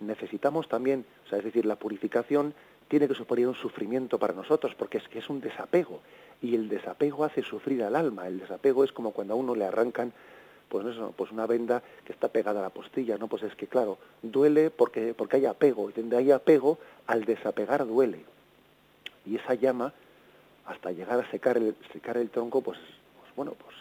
necesitamos 0.00 0.68
también, 0.68 1.04
o 1.26 1.28
sea, 1.28 1.38
es 1.38 1.44
decir, 1.44 1.66
la 1.66 1.76
purificación 1.76 2.54
tiene 2.88 3.06
que 3.06 3.14
suponer 3.14 3.46
un 3.46 3.54
sufrimiento 3.54 4.18
para 4.18 4.32
nosotros, 4.32 4.74
porque 4.74 4.98
es 4.98 5.08
que 5.08 5.18
es 5.18 5.28
un 5.28 5.40
desapego, 5.40 6.00
y 6.40 6.54
el 6.54 6.68
desapego 6.68 7.24
hace 7.24 7.42
sufrir 7.42 7.82
al 7.82 7.96
alma, 7.96 8.26
el 8.28 8.38
desapego 8.38 8.84
es 8.84 8.92
como 8.92 9.12
cuando 9.12 9.34
a 9.34 9.36
uno 9.36 9.54
le 9.54 9.64
arrancan 9.64 10.12
pues 10.68 10.86
eso, 10.86 11.12
pues 11.16 11.32
una 11.32 11.46
venda 11.46 11.82
que 12.04 12.12
está 12.12 12.28
pegada 12.28 12.60
a 12.60 12.62
la 12.62 12.70
postilla, 12.70 13.16
¿no? 13.16 13.26
Pues 13.26 13.42
es 13.42 13.54
que 13.54 13.66
claro, 13.66 13.98
duele 14.22 14.70
porque, 14.70 15.14
porque 15.14 15.36
hay 15.36 15.46
apego, 15.46 15.90
y 15.90 15.92
donde 15.94 16.16
hay 16.16 16.30
apego, 16.30 16.78
al 17.06 17.24
desapegar 17.24 17.86
duele. 17.86 18.24
Y 19.24 19.36
esa 19.36 19.54
llama, 19.54 19.92
hasta 20.66 20.92
llegar 20.92 21.20
a 21.20 21.30
secar 21.30 21.56
el, 21.56 21.74
secar 21.92 22.16
el 22.18 22.30
tronco, 22.30 22.60
pues, 22.60 22.78
pues 22.78 23.34
bueno, 23.34 23.52
pues 23.52 23.76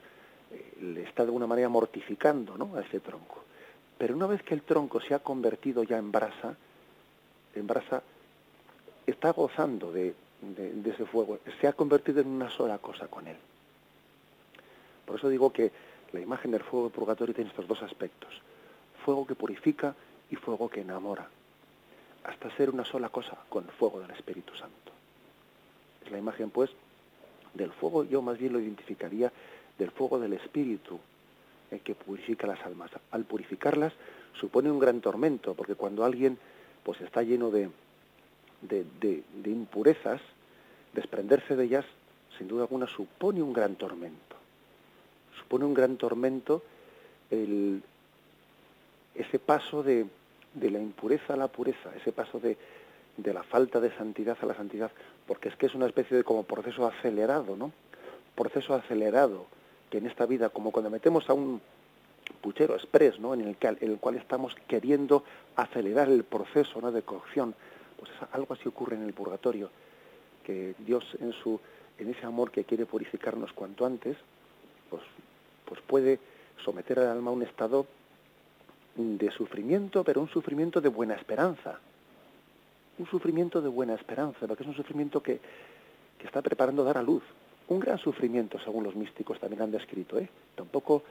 eh, 0.52 0.78
le 0.82 1.04
está 1.04 1.24
de 1.24 1.28
alguna 1.28 1.48
manera 1.48 1.70
mortificando, 1.70 2.58
¿no? 2.58 2.76
A 2.76 2.82
ese 2.82 3.00
tronco. 3.00 3.43
Pero 3.98 4.15
una 4.15 4.28
vez 4.28 4.43
que 4.43 4.54
el 4.54 4.62
tronco 4.62 5.02
se 5.02 5.13
ha 5.13 5.20
convertido 5.20 5.84
ya 5.84 5.98
en 5.98 6.12
brasa, 6.12 6.56
en 7.56 7.67
brasa, 7.67 8.02
está 9.06 9.32
gozando 9.32 9.91
de, 9.91 10.13
de, 10.41 10.73
de, 10.73 10.89
ese 10.91 11.06
fuego, 11.06 11.39
se 11.60 11.67
ha 11.67 11.73
convertido 11.73 12.21
en 12.21 12.28
una 12.28 12.50
sola 12.50 12.78
cosa 12.78 13.08
con 13.08 13.28
él. 13.28 13.38
Por 15.06 15.17
eso 15.17 15.30
digo 15.30 15.52
que 15.52 15.71
la 16.12 16.19
imagen 16.19 16.52
del 16.52 16.63
fuego 16.63 16.89
purgatorio 16.89 17.34
tiene 17.34 17.50
estos 17.50 17.67
dos 17.67 17.82
aspectos, 17.82 18.41
fuego 19.04 19.26
que 19.26 19.36
purifica 19.36 19.95
y 20.30 20.36
fuego 20.36 20.69
que 20.69 20.82
enamora, 20.82 21.28
hasta 22.23 22.56
ser 22.56 22.69
una 22.69 22.86
sola 22.86 23.10
cosa 23.10 23.38
con 23.50 23.65
el 23.65 23.71
fuego 23.71 24.00
del 24.00 24.12
Espíritu 24.12 24.54
Santo. 24.56 24.91
Es 26.06 26.12
la 26.12 26.17
imagen, 26.17 26.50
pues, 26.50 26.71
del 27.54 27.71
fuego, 27.71 28.04
yo 28.04 28.21
más 28.21 28.38
bien 28.38 28.54
lo 28.54 28.60
identificaría 28.60 29.32
del 29.78 29.91
fuego 29.91 30.19
del 30.19 30.34
Espíritu, 30.34 31.00
eh, 31.71 31.80
que 31.84 31.95
purifica 31.95 32.47
las 32.47 32.62
almas. 32.65 32.91
Al 33.12 33.26
purificarlas 33.26 33.93
supone 34.39 34.71
un 34.71 34.80
gran 34.80 35.02
tormento, 35.02 35.54
porque 35.54 35.76
cuando 35.76 36.06
alguien 36.06 36.38
pues 36.84 37.02
está 37.02 37.23
lleno 37.23 37.52
de, 37.52 37.69
de, 38.62 39.24
impurezas, 39.46 40.22
desprenderse 40.93 41.56
de 41.56 41.65
ellas, 41.65 41.86
sin 42.38 42.48
duda 42.48 42.63
alguna, 42.63 42.88
supone 42.88 43.41
un 43.41 43.54
gran 43.54 43.76
tormento. 43.76 44.36
Supone 45.38 45.65
un 45.65 45.74
gran 45.74 45.98
tormento 45.98 46.63
el, 47.30 47.82
ese 49.15 49.39
paso 49.39 49.84
de, 49.84 50.06
de 50.54 50.72
la 50.72 50.80
impureza 50.80 51.34
a 51.34 51.38
la 51.38 51.48
pureza, 51.48 51.91
ese 51.96 52.12
paso 52.12 52.39
de, 52.39 52.58
de 53.17 53.34
la 53.34 53.43
falta 53.43 53.80
de 53.80 53.96
santidad 53.96 54.38
a 54.41 54.46
la 54.46 54.56
santidad, 54.56 54.91
porque 55.26 55.50
es 55.50 55.56
que 55.56 55.65
es 55.65 55.76
una 55.76 55.88
especie 55.88 56.17
de 56.17 56.24
como 56.24 56.43
proceso 56.43 56.88
acelerado, 56.88 57.56
¿no? 57.56 57.72
Proceso 58.36 58.74
acelerado 58.74 59.46
que 59.89 59.98
en 59.98 60.08
esta 60.08 60.26
vida, 60.26 60.50
como 60.50 60.72
cuando 60.72 60.89
metemos 60.89 61.30
a 61.30 61.34
un 61.34 61.62
puchero 62.41 62.76
express, 62.76 63.20
¿no? 63.20 63.34
en, 63.34 63.41
el 63.41 63.56
que, 63.56 63.67
en 63.67 63.91
el 63.91 63.98
cual 63.98 64.15
estamos 64.15 64.56
queriendo 64.67 65.24
acelerar 65.56 66.10
el 66.10 66.24
proceso 66.24 66.82
¿no? 66.82 66.91
de 66.91 67.02
cocción, 67.02 67.56
pues 67.98 68.12
algo 68.32 68.54
así 68.54 68.68
ocurre 68.68 68.96
en 68.96 69.04
el 69.04 69.14
purgatorio, 69.14 69.70
que 70.44 70.76
Dios 70.80 71.04
en, 71.20 71.34
su, 71.34 71.60
en 71.98 72.10
ese 72.10 72.26
amor 72.26 72.52
que 72.52 72.64
quiere 72.64 72.86
purificarnos 72.86 73.52
cuanto 73.54 73.86
antes, 73.86 74.18
pues, 74.90 75.04
pues 75.66 75.82
puede 75.82 76.20
someter 76.64 77.00
al 77.00 77.08
alma 77.10 77.32
a 77.32 77.34
un 77.34 77.44
estado 77.44 77.86
de 78.96 79.30
sufrimiento, 79.32 80.04
pero 80.04 80.22
un 80.22 80.30
sufrimiento 80.30 80.82
de 80.82 80.90
buena 80.90 81.16
esperanza. 81.16 81.80
Un 82.98 83.06
sufrimiento 83.06 83.62
de 83.62 83.70
buena 83.70 83.94
esperanza, 83.94 84.48
porque 84.48 84.64
es 84.64 84.70
un 84.70 84.76
sufrimiento 84.76 85.22
que, 85.22 85.40
que 86.18 86.26
está 86.26 86.42
preparando 86.42 86.84
dar 86.84 86.98
a 86.98 87.04
luz, 87.04 87.24
un 87.70 87.80
gran 87.80 87.98
sufrimiento, 87.98 88.60
según 88.60 88.84
los 88.84 88.96
místicos 88.96 89.40
también 89.40 89.62
han 89.62 89.72
descrito. 89.72 90.18
¿eh? 90.18 90.30
Tampoco, 90.56 91.04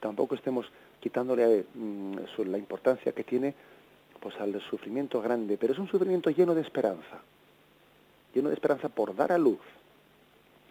tampoco 0.00 0.34
estemos 0.34 0.66
quitándole 1.00 1.64
mm, 1.74 2.16
la 2.46 2.58
importancia 2.58 3.12
que 3.12 3.24
tiene 3.24 3.54
pues 4.24 4.34
al 4.40 4.60
sufrimiento 4.62 5.22
grande, 5.22 5.56
pero 5.56 5.72
es 5.72 5.78
un 5.78 5.86
sufrimiento 5.86 6.30
lleno 6.30 6.56
de 6.56 6.62
esperanza, 6.62 7.20
lleno 8.34 8.48
de 8.48 8.54
esperanza 8.54 8.88
por 8.88 9.14
dar 9.14 9.30
a 9.30 9.38
luz, 9.38 9.60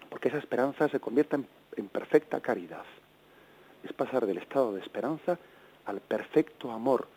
porque 0.09 0.27
esa 0.27 0.39
esperanza 0.39 0.89
se 0.89 0.99
convierta 0.99 1.37
en, 1.37 1.47
en 1.77 1.87
perfecta 1.87 2.41
caridad. 2.41 2.83
Es 3.85 3.93
pasar 3.93 4.25
del 4.25 4.39
estado 4.39 4.73
de 4.73 4.81
esperanza 4.81 5.39
al 5.85 6.01
perfecto 6.01 6.71
amor, 6.71 7.07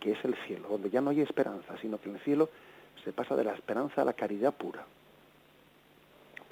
que 0.00 0.12
es 0.12 0.24
el 0.24 0.34
cielo, 0.46 0.68
donde 0.68 0.90
ya 0.90 1.00
no 1.00 1.10
hay 1.10 1.20
esperanza, 1.20 1.76
sino 1.80 2.00
que 2.00 2.08
en 2.08 2.16
el 2.16 2.20
cielo 2.22 2.48
se 3.04 3.12
pasa 3.12 3.36
de 3.36 3.44
la 3.44 3.54
esperanza 3.54 4.02
a 4.02 4.04
la 4.04 4.14
caridad 4.14 4.54
pura 4.54 4.84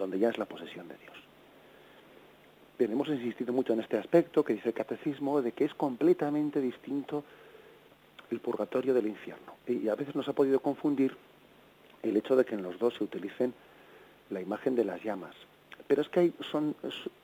donde 0.02 0.18
ya 0.18 0.30
es 0.30 0.38
la 0.38 0.46
posesión 0.46 0.88
de 0.88 0.96
Dios. 0.96 1.14
Bien, 2.78 2.92
hemos 2.92 3.08
insistido 3.08 3.52
mucho 3.52 3.72
en 3.72 3.80
este 3.80 3.96
aspecto 3.96 4.44
que 4.44 4.54
dice 4.54 4.70
el 4.70 4.74
catecismo 4.74 5.40
de 5.40 5.52
que 5.52 5.64
es 5.64 5.74
completamente 5.74 6.60
distinto 6.60 7.22
el 8.32 8.40
purgatorio 8.40 8.94
del 8.94 9.06
infierno. 9.06 9.54
Y 9.66 9.88
a 9.88 9.94
veces 9.94 10.14
nos 10.14 10.28
ha 10.28 10.32
podido 10.32 10.60
confundir 10.60 11.16
el 12.02 12.16
hecho 12.16 12.34
de 12.34 12.44
que 12.44 12.54
en 12.54 12.62
los 12.62 12.78
dos 12.78 12.94
se 12.94 13.04
utilicen 13.04 13.54
la 14.30 14.40
imagen 14.40 14.74
de 14.74 14.84
las 14.84 15.02
llamas. 15.02 15.34
Pero 15.86 16.02
es 16.02 16.08
que 16.08 16.20
hay, 16.20 16.32
son, 16.50 16.74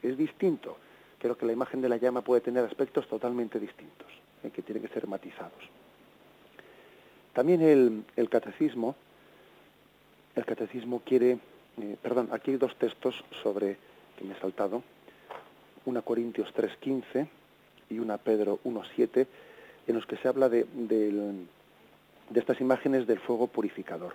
es, 0.03 0.17
distinto. 0.17 0.77
Creo 1.19 1.37
que 1.37 1.47
la 1.47 1.53
imagen 1.53 1.81
de 1.81 1.89
la 1.89 1.97
llama 1.97 2.23
puede 2.23 2.43
tener 2.43 2.65
aspectos 2.65 3.09
totalmente 3.09 3.59
distintos. 3.59 4.07
eh, 4.45 4.51
que 4.51 4.63
tienen 4.63 4.85
que 4.85 4.93
ser 4.93 5.09
matizados. 5.09 5.65
También 7.33 7.61
el, 7.63 8.29
catecismo, 8.29 8.95
el 10.35 10.45
catecismo 10.45 11.03
quiere, 11.05 11.39
eh, 11.81 11.97
perdón, 12.03 12.29
aquí 12.33 12.53
hay 12.53 12.57
dos 12.57 12.77
textos 12.77 13.15
sobre, 13.43 13.77
que 14.17 14.25
me 14.25 14.35
he 14.35 14.41
saltado, 14.41 14.83
una 15.85 16.03
Corintios 16.03 16.53
3.15 16.55 17.29
y 17.91 17.99
una 17.99 18.19
Pedro 18.19 18.59
1.7, 18.65 19.27
en 19.89 19.95
los 19.95 20.07
que 20.07 20.19
se 20.19 20.29
habla 20.29 20.49
de, 20.49 20.67
estas 22.35 22.61
imágenes 22.61 23.07
del 23.07 23.19
fuego 23.19 23.47
purificador. 23.47 24.15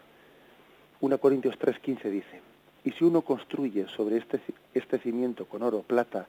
Una 1.02 1.18
Corintios 1.18 1.56
3.15 1.60 2.10
dice, 2.10 2.42
y 2.86 2.92
si 2.92 3.04
uno 3.04 3.24
construye 3.24 3.88
sobre 3.88 4.18
este, 4.18 4.40
este 4.74 5.00
cimiento 5.00 5.46
con 5.46 5.64
oro, 5.64 5.82
plata, 5.82 6.28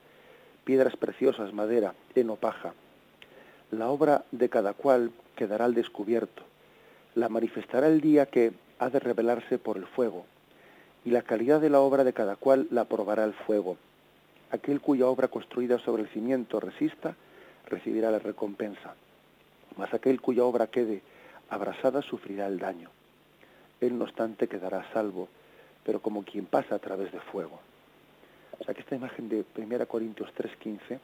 piedras 0.64 0.96
preciosas, 0.96 1.52
madera, 1.52 1.94
heno, 2.14 2.37
paja, 2.37 2.72
la 3.70 3.88
obra 3.90 4.24
de 4.33 4.48
cada 4.48 4.72
cual 4.72 5.12
quedará 5.37 5.66
al 5.66 5.74
descubierto, 5.74 6.42
la 7.14 7.28
manifestará 7.28 7.87
el 7.88 8.00
día 8.00 8.26
que 8.26 8.52
ha 8.78 8.88
de 8.88 8.98
revelarse 8.98 9.59
por 9.59 9.76
el 9.76 9.87
fuego, 9.87 10.24
y 11.04 11.11
la 11.11 11.22
calidad 11.22 11.61
de 11.61 11.70
la 11.70 11.80
obra 11.80 12.02
de 12.02 12.14
cada 12.14 12.37
cual 12.37 12.66
la 12.70 12.87
probará 12.87 13.24
el 13.24 13.35
fuego. 13.35 13.76
Aquel 14.50 14.80
cuya 14.80 15.07
obra 15.07 15.28
construida 15.28 15.78
sobre 15.78 16.02
el 16.02 16.09
cimiento 16.09 16.61
resista, 16.61 17.14
recibirá 17.66 18.11
la 18.11 18.20
recompensa, 18.20 18.94
mas 19.76 19.92
aquel 19.92 20.20
cuya 20.20 20.44
obra 20.44 20.68
quede 20.68 21.02
abrasada 21.50 22.02
sufrirá 22.02 22.46
el 22.46 22.58
daño. 22.58 22.90
Él, 23.80 23.98
no 23.98 24.04
obstante, 24.04 24.48
quedará 24.48 24.90
salvo, 24.92 25.28
pero 25.84 26.00
como 26.00 26.24
quien 26.24 26.46
pasa 26.46 26.76
a 26.76 26.78
través 26.78 27.12
de 27.12 27.20
fuego. 27.20 27.60
O 28.58 28.64
sea 28.64 28.74
que 28.74 28.80
esta 28.80 28.94
imagen 28.94 29.28
de 29.28 29.44
1 29.56 29.87
Corintios 29.87 30.30
3:15 30.34 30.98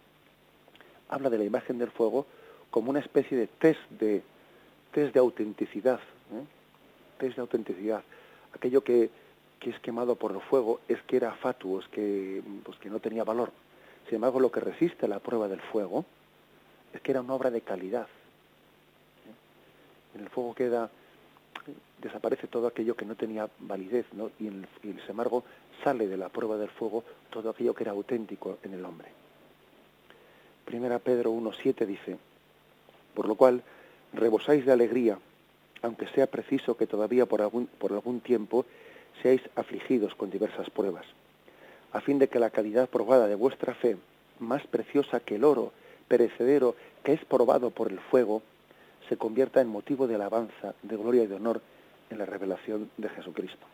habla 1.09 1.31
de 1.31 1.39
la 1.39 1.45
imagen 1.45 1.79
del 1.79 1.91
fuego 1.91 2.27
como 2.71 2.91
una 2.91 3.01
especie 3.01 3.37
de 3.37 3.47
test 3.49 3.81
de, 3.91 4.23
test 4.93 5.13
de 5.13 5.21
autenticidad. 5.21 5.99
¿eh? 5.99 6.45
Test 7.19 7.37
de 7.37 7.43
autenticidad. 7.43 8.03
Aquello 8.55 8.83
que, 8.83 9.11
es 9.61 9.79
quemado 9.81 10.17
por 10.17 10.33
el 10.33 10.41
fuego 10.41 10.81
es 10.89 11.03
que 11.03 11.17
era 11.17 11.33
fatuo, 11.33 11.81
es 11.81 11.89
que, 11.89 12.43
pues, 12.65 12.79
que 12.79 12.89
no 12.89 12.99
tenía 12.99 13.25
valor. 13.25 13.53
Sin 14.07 14.15
embargo, 14.17 14.41
lo 14.41 14.51
que 14.51 14.61
resiste 14.61 15.07
la 15.07 15.19
prueba 15.19 15.49
del 15.49 15.61
fuego 15.61 16.07
es 16.95 17.01
que 17.03 17.11
era 17.11 17.21
una 17.21 17.35
obra 17.35 17.51
de 17.51 17.61
calidad. 17.61 18.09
En 20.15 20.23
el 20.23 20.29
fuego 20.29 20.55
queda, 20.55 20.91
desaparece 22.01 22.47
todo 22.47 22.67
aquello 22.67 22.97
que 22.97 23.05
no 23.05 23.15
tenía 23.15 23.49
validez, 23.61 24.07
¿no? 24.13 24.31
Y, 24.39 24.49
en 24.49 24.67
y 24.83 24.89
sin 24.89 25.11
embargo 25.11 25.45
sale 25.85 26.09
de 26.09 26.17
la 26.17 26.29
prueba 26.29 26.57
del 26.57 26.71
fuego 26.71 27.05
todo 27.31 27.51
aquello 27.51 27.75
que 27.75 27.85
era 27.85 27.93
auténtico 27.93 28.59
en 28.63 28.75
el 28.75 28.85
hombre. 28.85 29.09
Primera 30.65 30.99
Pedro 30.99 31.33
1.7 31.33 31.87
dice, 31.87 32.17
por 33.15 33.27
lo 33.27 33.35
cual 33.35 33.63
rebosáis 34.13 34.65
de 34.65 34.73
alegría, 34.73 35.19
aunque 35.83 36.07
sea 36.09 36.27
preciso 36.27 36.77
que 36.77 36.87
todavía 36.87 37.27
por 37.27 37.43
algún, 37.43 37.67
por 37.67 37.93
algún 37.93 38.21
tiempo 38.21 38.67
seáis 39.23 39.43
afligidos 39.57 40.15
con 40.15 40.31
diversas 40.31 40.71
pruebas, 40.71 41.07
a 41.93 42.01
fin 42.01 42.19
de 42.19 42.29
que 42.29 42.39
la 42.39 42.51
calidad 42.51 42.89
probada 42.89 43.27
de 43.27 43.35
vuestra 43.35 43.75
fe, 43.75 43.97
más 44.39 44.67
preciosa 44.67 45.21
que 45.21 45.37
el 45.37 45.45
oro 45.45 45.73
perecedero 46.09 46.75
que 47.05 47.13
es 47.13 47.25
probado 47.25 47.71
por 47.71 47.91
el 47.91 48.01
fuego, 48.01 48.43
se 49.11 49.17
convierta 49.17 49.61
en 49.61 49.67
motivo 49.67 50.07
de 50.07 50.15
alabanza, 50.15 50.73
de 50.83 50.97
gloria 50.97 51.25
y 51.25 51.27
de 51.27 51.35
honor 51.35 51.61
en 52.11 52.19
la 52.19 52.27
revelación 52.27 52.93
de 52.97 53.09
Jesucristo. 53.09 53.67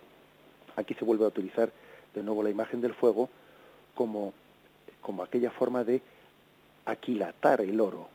Aquí 0.76 0.94
se 0.94 1.04
vuelve 1.04 1.26
a 1.26 1.28
utilizar 1.28 1.70
de 2.14 2.22
nuevo 2.22 2.42
la 2.42 2.48
imagen 2.48 2.80
del 2.80 2.94
fuego 2.94 3.28
como, 3.94 4.32
como 5.02 5.22
aquella 5.22 5.50
forma 5.50 5.84
de 5.84 6.00
aquilatar 6.86 7.60
el 7.60 7.78
oro, 7.78 8.08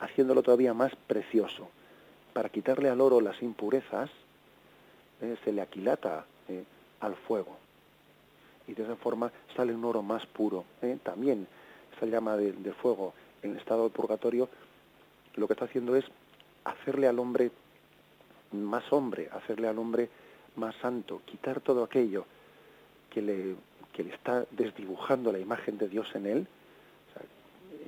haciéndolo 0.00 0.42
todavía 0.42 0.74
más 0.74 0.96
precioso. 1.06 1.68
Para 2.32 2.48
quitarle 2.48 2.88
al 2.88 3.00
oro 3.00 3.20
las 3.20 3.40
impurezas, 3.40 4.10
eh, 5.20 5.36
se 5.44 5.52
le 5.52 5.62
aquilata 5.62 6.26
eh, 6.48 6.64
al 6.98 7.14
fuego. 7.14 7.56
Y 8.66 8.74
de 8.74 8.82
esa 8.82 8.96
forma 8.96 9.30
sale 9.54 9.72
un 9.72 9.84
oro 9.84 10.02
más 10.02 10.26
puro. 10.26 10.64
Eh. 10.82 10.98
También 11.04 11.46
esta 11.92 12.06
llama 12.06 12.36
de, 12.36 12.72
fuego 12.72 13.14
en 13.44 13.52
el 13.52 13.58
estado 13.58 13.88
purgatorio 13.90 14.48
lo 15.36 15.46
que 15.46 15.52
está 15.52 15.66
haciendo 15.66 15.94
es 15.94 16.04
hacerle 16.70 17.08
al 17.08 17.18
hombre 17.18 17.50
más 18.52 18.92
hombre, 18.92 19.28
hacerle 19.32 19.68
al 19.68 19.78
hombre 19.78 20.08
más 20.56 20.74
santo, 20.76 21.22
quitar 21.24 21.60
todo 21.60 21.84
aquello 21.84 22.24
que 23.10 23.22
le, 23.22 23.54
que 23.92 24.04
le 24.04 24.14
está 24.14 24.46
desdibujando 24.50 25.32
la 25.32 25.38
imagen 25.38 25.78
de 25.78 25.88
Dios 25.88 26.08
en 26.14 26.26
él 26.26 26.46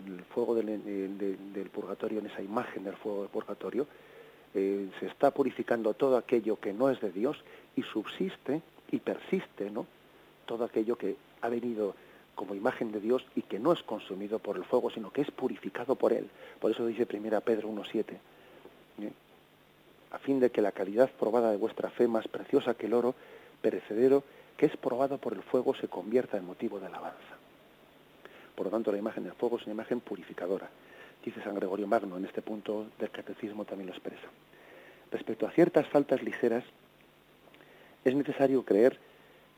en 0.06 0.18
el 0.18 0.24
fuego 0.24 0.54
del, 0.54 1.70
purgatorio, 1.72 2.20
en 2.20 2.26
esa 2.26 2.42
imagen 2.42 2.84
del 2.84 2.96
fuego 2.96 3.22
del 3.22 3.30
purgatorio, 3.30 3.86
eh, 4.54 4.88
se 4.98 5.06
está 5.06 5.30
purificando 5.30 5.94
todo 5.94 6.16
aquello 6.16 6.58
que 6.58 6.72
no 6.72 6.90
es 6.90 7.00
de 7.00 7.12
Dios 7.12 7.36
y 7.76 7.82
subsiste 7.82 8.62
y 8.90 8.98
persiste, 8.98 9.70
¿no? 9.70 9.86
Todo 10.46 10.64
aquello 10.64 10.96
que 10.96 11.16
ha 11.42 11.48
venido 11.48 11.94
como 12.34 12.54
imagen 12.54 12.90
de 12.90 13.00
Dios 13.00 13.24
y 13.36 13.42
que 13.42 13.58
no 13.58 13.72
es 13.72 13.82
consumido 13.82 14.38
por 14.38 14.56
el 14.56 14.64
fuego, 14.64 14.90
sino 14.90 15.12
que 15.12 15.20
es 15.20 15.30
purificado 15.30 15.94
por 15.94 16.12
él. 16.12 16.28
Por 16.60 16.70
eso 16.70 16.86
dice 16.86 17.06
primera 17.06 17.40
Pedro 17.40 17.68
1.7, 17.68 18.12
¿eh? 18.12 18.18
A 20.10 20.18
fin 20.18 20.40
de 20.40 20.50
que 20.50 20.62
la 20.62 20.72
calidad 20.72 21.10
probada 21.10 21.50
de 21.50 21.56
vuestra 21.56 21.90
fe, 21.90 22.08
más 22.08 22.26
preciosa 22.28 22.74
que 22.74 22.86
el 22.86 22.94
oro 22.94 23.14
perecedero, 23.62 24.24
que 24.56 24.66
es 24.66 24.76
probado 24.76 25.18
por 25.18 25.32
el 25.32 25.42
fuego, 25.42 25.74
se 25.74 25.88
convierta 25.88 26.36
en 26.36 26.44
motivo 26.44 26.80
de 26.80 26.86
alabanza. 26.86 27.36
Por 28.54 28.66
lo 28.66 28.70
tanto, 28.70 28.92
la 28.92 28.98
imagen 28.98 29.24
del 29.24 29.32
fuego 29.32 29.56
es 29.56 29.64
una 29.64 29.72
imagen 29.72 30.00
purificadora. 30.00 30.68
Dice 31.24 31.42
San 31.42 31.54
Gregorio 31.54 31.86
Magno, 31.86 32.16
en 32.16 32.24
este 32.24 32.42
punto 32.42 32.86
del 32.98 33.10
catecismo 33.10 33.64
también 33.64 33.88
lo 33.88 33.94
expresa. 33.94 34.28
Respecto 35.10 35.46
a 35.46 35.50
ciertas 35.50 35.86
faltas 35.88 36.22
ligeras, 36.22 36.64
es 38.04 38.14
necesario 38.14 38.64
creer 38.64 38.98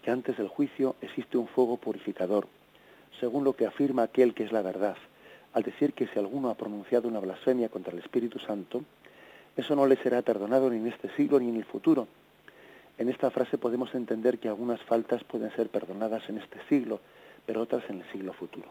que 0.02 0.10
antes 0.10 0.36
del 0.36 0.48
juicio 0.48 0.96
existe 1.00 1.38
un 1.38 1.46
fuego 1.48 1.76
purificador, 1.76 2.48
según 3.20 3.44
lo 3.44 3.54
que 3.54 3.66
afirma 3.66 4.02
aquel 4.02 4.34
que 4.34 4.44
es 4.44 4.52
la 4.52 4.62
verdad, 4.62 4.96
al 5.52 5.62
decir 5.62 5.92
que 5.92 6.08
si 6.08 6.18
alguno 6.18 6.50
ha 6.50 6.56
pronunciado 6.56 7.08
una 7.08 7.20
blasfemia 7.20 7.68
contra 7.68 7.92
el 7.92 8.00
Espíritu 8.00 8.38
Santo, 8.38 8.82
eso 9.56 9.76
no 9.76 9.86
le 9.86 9.96
será 9.96 10.22
perdonado 10.22 10.70
ni 10.70 10.78
en 10.78 10.86
este 10.86 11.08
siglo 11.16 11.38
ni 11.38 11.48
en 11.48 11.56
el 11.56 11.64
futuro. 11.64 12.08
En 12.98 13.08
esta 13.08 13.30
frase 13.30 13.58
podemos 13.58 13.94
entender 13.94 14.38
que 14.38 14.48
algunas 14.48 14.80
faltas 14.82 15.24
pueden 15.24 15.50
ser 15.56 15.68
perdonadas 15.68 16.28
en 16.28 16.38
este 16.38 16.58
siglo, 16.68 17.00
pero 17.46 17.62
otras 17.62 17.88
en 17.90 18.00
el 18.00 18.12
siglo 18.12 18.32
futuro. 18.32 18.68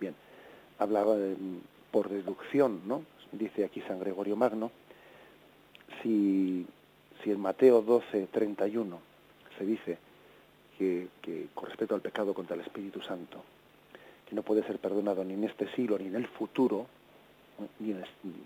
Bien, 0.00 0.14
hablaba 0.78 1.16
por 1.90 2.08
deducción, 2.08 2.82
¿no? 2.86 3.02
Dice 3.32 3.64
aquí 3.64 3.80
San 3.82 4.00
Gregorio 4.00 4.36
Magno, 4.36 4.70
si, 6.02 6.66
si 7.22 7.30
en 7.30 7.40
Mateo 7.40 7.82
12, 7.82 8.28
31 8.30 8.98
se 9.58 9.66
dice 9.66 9.98
que, 10.78 11.08
con 11.54 11.68
respecto 11.68 11.94
al 11.94 12.00
pecado 12.00 12.32
contra 12.32 12.54
el 12.54 12.62
Espíritu 12.62 13.02
Santo, 13.02 13.42
que 14.26 14.34
no 14.34 14.42
puede 14.42 14.62
ser 14.62 14.78
perdonado 14.78 15.22
ni 15.24 15.34
en 15.34 15.44
este 15.44 15.70
siglo 15.74 15.98
ni 15.98 16.06
en 16.06 16.16
el 16.16 16.26
futuro, 16.26 16.86
ni, 17.78 17.94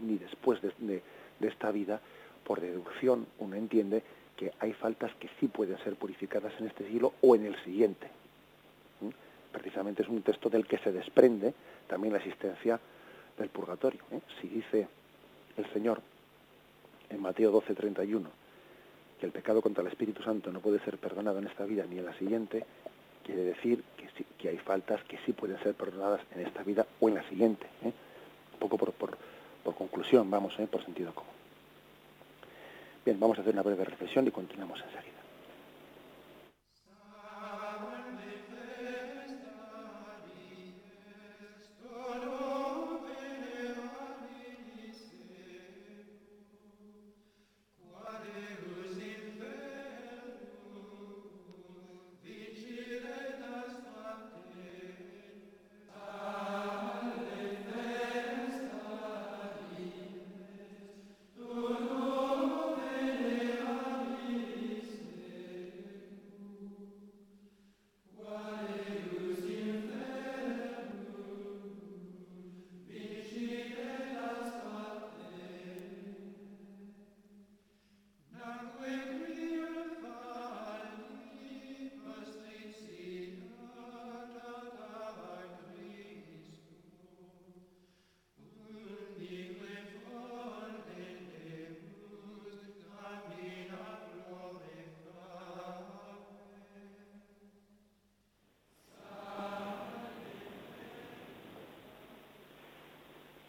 ni 0.02 0.18
después 0.18 0.60
de, 0.60 0.72
de 0.78 1.02
esta 1.40 1.70
vida, 1.70 2.00
por 2.44 2.60
deducción 2.60 3.26
uno 3.38 3.56
entiende 3.56 4.02
que 4.36 4.52
hay 4.60 4.72
faltas 4.72 5.14
que 5.16 5.28
sí 5.40 5.48
pueden 5.48 5.78
ser 5.78 5.96
purificadas 5.96 6.52
en 6.58 6.66
este 6.66 6.86
siglo 6.88 7.12
o 7.20 7.34
en 7.34 7.46
el 7.46 7.56
siguiente 7.64 8.08
precisamente 9.54 10.02
es 10.02 10.08
un 10.08 10.22
texto 10.22 10.50
del 10.50 10.66
que 10.66 10.78
se 10.78 10.90
desprende 10.90 11.54
también 11.86 12.12
la 12.12 12.18
existencia 12.18 12.78
del 13.38 13.48
purgatorio. 13.48 14.00
¿eh? 14.10 14.20
Si 14.40 14.48
dice 14.48 14.88
el 15.56 15.72
Señor 15.72 16.02
en 17.08 17.22
Mateo 17.22 17.52
12, 17.52 17.74
31 17.74 18.28
que 19.20 19.26
el 19.26 19.32
pecado 19.32 19.62
contra 19.62 19.82
el 19.82 19.88
Espíritu 19.88 20.24
Santo 20.24 20.50
no 20.50 20.58
puede 20.58 20.80
ser 20.80 20.98
perdonado 20.98 21.38
en 21.38 21.46
esta 21.46 21.64
vida 21.64 21.86
ni 21.88 21.98
en 21.98 22.04
la 22.04 22.18
siguiente, 22.18 22.64
quiere 23.24 23.44
decir 23.44 23.84
que, 23.96 24.24
que 24.36 24.48
hay 24.48 24.58
faltas 24.58 25.04
que 25.04 25.18
sí 25.24 25.32
pueden 25.32 25.62
ser 25.62 25.74
perdonadas 25.74 26.20
en 26.34 26.44
esta 26.44 26.64
vida 26.64 26.84
o 26.98 27.08
en 27.08 27.14
la 27.14 27.28
siguiente. 27.28 27.64
¿eh? 27.84 27.92
Un 28.54 28.58
poco 28.58 28.76
por, 28.76 28.92
por, 28.92 29.16
conclusión, 29.72 30.30
vamos, 30.30 30.58
¿eh? 30.58 30.66
por 30.70 30.84
sentido 30.84 31.14
común. 31.14 31.32
Bien, 33.04 33.18
vamos 33.18 33.38
a 33.38 33.40
hacer 33.40 33.54
una 33.54 33.62
breve 33.62 33.84
reflexión 33.84 34.26
y 34.26 34.30
continuamos 34.30 34.80
enseguida. 34.80 35.23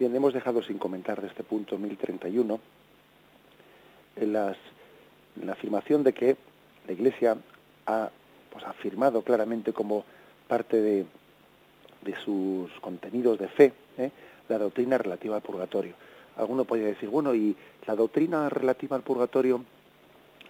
Bien, 0.05 0.17
hemos 0.17 0.35
dejado 0.35 0.61
sin 0.61 0.77
comentar 0.77 1.19
de 1.19 1.29
este 1.29 1.41
punto 1.41 1.79
1031 1.79 2.59
en 4.17 4.33
las, 4.33 4.55
la 5.43 5.53
afirmación 5.53 6.03
de 6.03 6.13
que 6.13 6.37
la 6.85 6.93
Iglesia 6.93 7.35
ha 7.87 8.11
pues, 8.51 8.63
afirmado 8.65 9.23
claramente 9.23 9.73
como 9.73 10.05
parte 10.47 10.79
de, 10.79 11.05
de 12.03 12.15
sus 12.23 12.71
contenidos 12.81 13.39
de 13.39 13.47
fe 13.47 13.73
¿eh? 13.97 14.11
la 14.47 14.59
doctrina 14.59 14.99
relativa 14.99 15.37
al 15.37 15.41
purgatorio. 15.41 15.95
Alguno 16.37 16.65
podría 16.65 16.85
decir, 16.85 17.09
bueno, 17.09 17.33
¿y 17.33 17.55
la 17.87 17.95
doctrina 17.95 18.47
relativa 18.47 18.95
al 18.95 19.01
purgatorio 19.01 19.63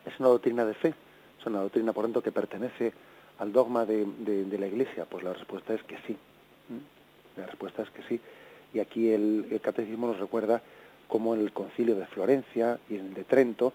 es 0.05 0.19
una 0.19 0.27
doctrina 0.27 0.65
de 0.65 0.73
fe? 0.73 0.93
¿Es 1.39 1.45
una 1.45 1.61
doctrina, 1.61 1.93
por 1.93 2.03
tanto, 2.03 2.21
que 2.21 2.33
pertenece 2.33 2.91
al 3.39 3.53
dogma 3.53 3.85
de, 3.85 4.05
de, 4.05 4.57
la 4.59 4.67
Iglesia? 4.67 5.05
Pues 5.05 5.23
la 5.23 5.31
respuesta 5.31 5.73
es 5.73 5.83
que 5.83 5.95
sí. 6.05 6.17
La 7.37 7.45
respuesta 7.45 7.83
es 7.83 7.89
que 7.91 8.03
sí. 8.03 8.19
Y 8.75 8.79
aquí 8.81 9.09
el, 9.09 9.59
catecismo 9.63 10.05
nos 10.07 10.19
recuerda 10.19 10.61
cómo 11.07 11.33
en 11.33 11.39
el 11.39 11.53
concilio 11.53 11.95
de 11.95 12.05
Florencia 12.07 12.77
y 12.89 12.95
en 12.95 13.05
el 13.05 13.13
de 13.13 13.23
Trento 13.23 13.71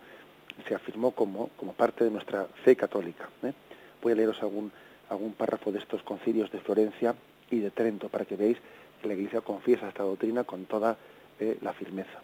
se 0.68 0.74
afirmó 0.74 1.12
como, 1.12 1.48
como 1.56 1.72
parte 1.72 2.04
de 2.04 2.10
nuestra 2.10 2.44
fe 2.64 2.76
católica. 2.76 3.30
¿eh? 3.42 3.54
Voy 4.02 4.12
a 4.12 4.16
leeros 4.16 4.42
algún, 4.42 4.70
algún 5.08 5.32
párrafo 5.32 5.72
de 5.72 5.78
estos 5.78 6.02
concilios 6.02 6.52
de 6.52 6.60
Florencia 6.60 7.14
y 7.50 7.60
de 7.60 7.70
Trento 7.70 8.10
para 8.10 8.26
que 8.26 8.36
veáis 8.36 8.58
que 9.00 9.08
la 9.08 9.14
Iglesia 9.14 9.40
confiesa 9.40 9.88
esta 9.88 10.02
doctrina 10.02 10.44
con 10.44 10.66
toda 10.66 10.98
eh, 11.38 11.56
la 11.62 11.72
firmeza. 11.72 12.20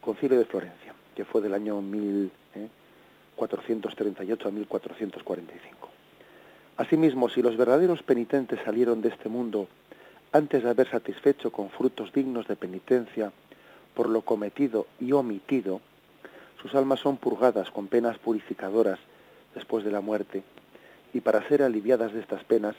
Concilio 0.00 0.38
de 0.38 0.44
Florencia, 0.44 0.94
que 1.16 1.24
fue 1.24 1.40
del 1.40 1.54
año 1.54 1.82
1438 1.82 4.44
eh, 4.44 4.48
a 4.48 4.52
1445. 4.52 5.88
Asimismo, 6.76 7.28
si 7.28 7.42
los 7.42 7.56
verdaderos 7.56 8.04
penitentes 8.04 8.60
salieron 8.64 9.02
de 9.02 9.08
este 9.08 9.28
mundo 9.28 9.66
antes 10.32 10.62
de 10.62 10.70
haber 10.70 10.88
satisfecho 10.88 11.52
con 11.52 11.68
frutos 11.68 12.12
dignos 12.12 12.48
de 12.48 12.56
penitencia 12.56 13.32
por 13.94 14.08
lo 14.08 14.22
cometido 14.22 14.86
y 14.98 15.12
omitido, 15.12 15.80
sus 16.60 16.74
almas 16.74 17.00
son 17.00 17.18
purgadas 17.18 17.70
con 17.70 17.88
penas 17.88 18.18
purificadoras 18.18 18.98
después 19.54 19.84
de 19.84 19.92
la 19.92 20.00
muerte, 20.00 20.42
y 21.12 21.20
para 21.20 21.46
ser 21.48 21.62
aliviadas 21.62 22.14
de 22.14 22.20
estas 22.20 22.42
penas, 22.44 22.74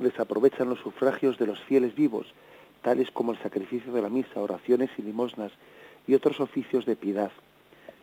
les 0.00 0.18
aprovechan 0.18 0.70
los 0.70 0.78
sufragios 0.78 1.38
de 1.38 1.46
los 1.46 1.60
fieles 1.60 1.94
vivos, 1.94 2.26
tales 2.80 3.10
como 3.10 3.32
el 3.32 3.38
sacrificio 3.38 3.92
de 3.92 4.00
la 4.00 4.08
misa, 4.08 4.40
oraciones 4.40 4.90
y 4.96 5.02
limosnas, 5.02 5.52
y 6.06 6.14
otros 6.14 6.40
oficios 6.40 6.86
de 6.86 6.96
piedad, 6.96 7.30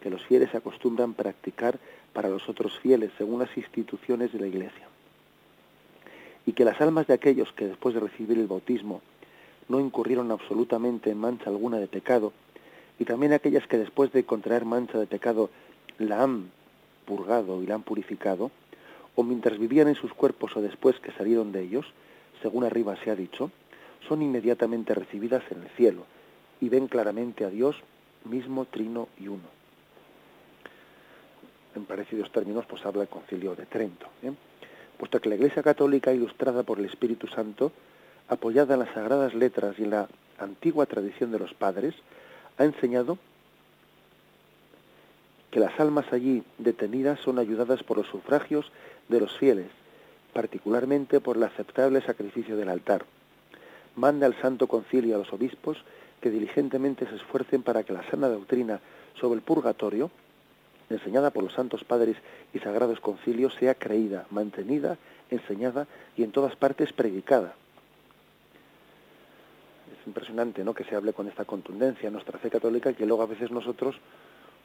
que 0.01 0.11
los 0.11 0.23
fieles 0.25 0.53
acostumbran 0.53 1.15
practicar 1.15 1.79
para 2.13 2.29
los 2.29 2.47
otros 2.47 2.77
fieles 2.79 3.11
según 3.17 3.39
las 3.39 3.57
instituciones 3.57 4.31
de 4.31 4.39
la 4.39 4.47
Iglesia. 4.47 4.87
Y 6.49 6.53
que 6.53 6.65
las 6.65 6.81
almas 6.81 7.05
de 7.05 7.13
aquellos 7.13 7.53
que 7.53 7.67
después 7.67 7.93
de 7.93 8.01
recibir 8.01 8.39
el 8.39 8.47
bautismo 8.47 9.03
no 9.67 9.79
incurrieron 9.79 10.31
absolutamente 10.31 11.11
en 11.11 11.19
mancha 11.19 11.47
alguna 11.47 11.77
de 11.77 11.85
pecado, 11.85 12.33
y 12.97 13.05
también 13.05 13.33
aquellas 13.33 13.67
que 13.67 13.77
después 13.77 14.11
de 14.13 14.23
contraer 14.23 14.65
mancha 14.65 14.97
de 14.97 15.05
pecado 15.05 15.51
la 15.99 16.23
han 16.23 16.49
purgado 17.05 17.61
y 17.61 17.67
la 17.67 17.75
han 17.75 17.83
purificado, 17.83 18.49
o 19.13 19.21
mientras 19.21 19.59
vivían 19.59 19.89
en 19.89 19.93
sus 19.93 20.11
cuerpos 20.11 20.57
o 20.57 20.61
después 20.63 20.99
que 20.99 21.11
salieron 21.11 21.51
de 21.51 21.61
ellos, 21.61 21.85
según 22.41 22.63
arriba 22.63 22.97
se 23.03 23.11
ha 23.11 23.15
dicho, 23.15 23.51
son 24.07 24.23
inmediatamente 24.23 24.95
recibidas 24.95 25.43
en 25.51 25.61
el 25.61 25.69
cielo 25.77 26.07
y 26.61 26.69
ven 26.69 26.87
claramente 26.87 27.45
a 27.45 27.51
Dios 27.51 27.75
mismo, 28.25 28.65
trino 28.65 29.07
y 29.19 29.27
uno. 29.27 29.49
En 31.75 31.85
parecidos 31.85 32.31
términos, 32.31 32.65
pues 32.65 32.83
habla 32.87 33.03
el 33.03 33.07
concilio 33.07 33.53
de 33.53 33.67
Trento. 33.67 34.07
¿eh? 34.23 34.31
Puesto 34.99 35.21
que 35.21 35.29
la 35.29 35.35
Iglesia 35.35 35.63
Católica, 35.63 36.13
ilustrada 36.13 36.63
por 36.63 36.77
el 36.77 36.85
Espíritu 36.85 37.27
Santo, 37.27 37.71
apoyada 38.27 38.73
en 38.73 38.81
las 38.81 38.93
sagradas 38.93 39.33
letras 39.33 39.79
y 39.79 39.83
en 39.83 39.91
la 39.91 40.09
antigua 40.37 40.85
tradición 40.85 41.31
de 41.31 41.39
los 41.39 41.53
padres, 41.53 41.95
ha 42.57 42.65
enseñado 42.65 43.17
que 45.51 45.61
las 45.61 45.79
almas 45.79 46.11
allí 46.11 46.43
detenidas 46.57 47.19
son 47.21 47.39
ayudadas 47.39 47.81
por 47.81 47.97
los 47.97 48.07
sufragios 48.07 48.71
de 49.07 49.21
los 49.21 49.37
fieles, 49.37 49.67
particularmente 50.33 51.21
por 51.21 51.37
el 51.37 51.43
aceptable 51.43 52.01
sacrificio 52.01 52.57
del 52.57 52.67
altar. 52.67 53.05
Manda 53.95 54.27
al 54.27 54.39
Santo 54.41 54.67
Concilio 54.67 55.15
a 55.15 55.19
los 55.19 55.31
obispos 55.31 55.77
que 56.19 56.29
diligentemente 56.29 57.07
se 57.07 57.15
esfuercen 57.15 57.63
para 57.63 57.83
que 57.83 57.93
la 57.93 58.03
sana 58.11 58.27
doctrina 58.27 58.81
sobre 59.19 59.37
el 59.37 59.45
purgatorio, 59.45 60.11
enseñada 60.89 61.31
por 61.31 61.43
los 61.43 61.53
santos 61.53 61.83
padres 61.83 62.17
y 62.53 62.59
sagrados 62.59 62.99
concilios, 62.99 63.53
sea 63.55 63.75
creída, 63.75 64.25
mantenida, 64.29 64.97
enseñada 65.29 65.87
y 66.17 66.23
en 66.23 66.31
todas 66.31 66.55
partes 66.55 66.93
predicada. 66.93 67.53
Es 69.99 70.07
impresionante 70.07 70.63
¿no? 70.63 70.73
que 70.73 70.83
se 70.83 70.95
hable 70.95 71.13
con 71.13 71.27
esta 71.27 71.45
contundencia 71.45 72.07
en 72.07 72.13
nuestra 72.13 72.39
fe 72.39 72.49
católica 72.49 72.93
que 72.93 73.05
luego 73.05 73.23
a 73.23 73.27
veces 73.27 73.51
nosotros 73.51 73.95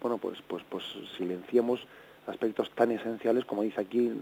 bueno, 0.05 0.19
pues, 0.19 0.39
pues, 0.47 0.63
pues 0.69 0.85
silenciamos 1.17 1.81
aspectos 2.27 2.71
tan 2.73 2.91
esenciales 2.91 3.45
como 3.47 3.63
dice 3.63 3.81
aquí, 3.81 4.13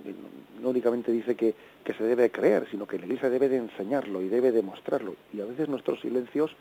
no 0.60 0.70
únicamente 0.70 1.10
dice 1.10 1.34
que, 1.34 1.54
se 1.84 2.04
debe 2.04 2.30
creer, 2.30 2.68
sino 2.70 2.86
que 2.86 2.98
la 2.98 3.06
Iglesia 3.06 3.28
debe 3.28 3.48
de 3.48 3.56
enseñarlo 3.56 4.22
y 4.22 4.28
debe 4.28 4.52
demostrarlo. 4.52 5.16
Y 5.32 5.40
a 5.40 5.44
veces 5.44 5.68
nuestros 5.68 6.00
silencios 6.00 6.52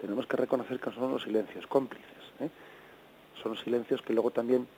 tenemos 0.00 0.26
que 0.26 0.36
reconocer 0.36 0.78
que 0.78 0.92
son 0.92 1.10
los 1.10 1.24
silencios 1.24 1.66
cómplices. 1.66 2.06
¿eh? 2.40 2.48
Son 3.42 3.56
silencios 3.56 4.00
que 4.02 4.12
luego 4.12 4.30
también 4.30 4.68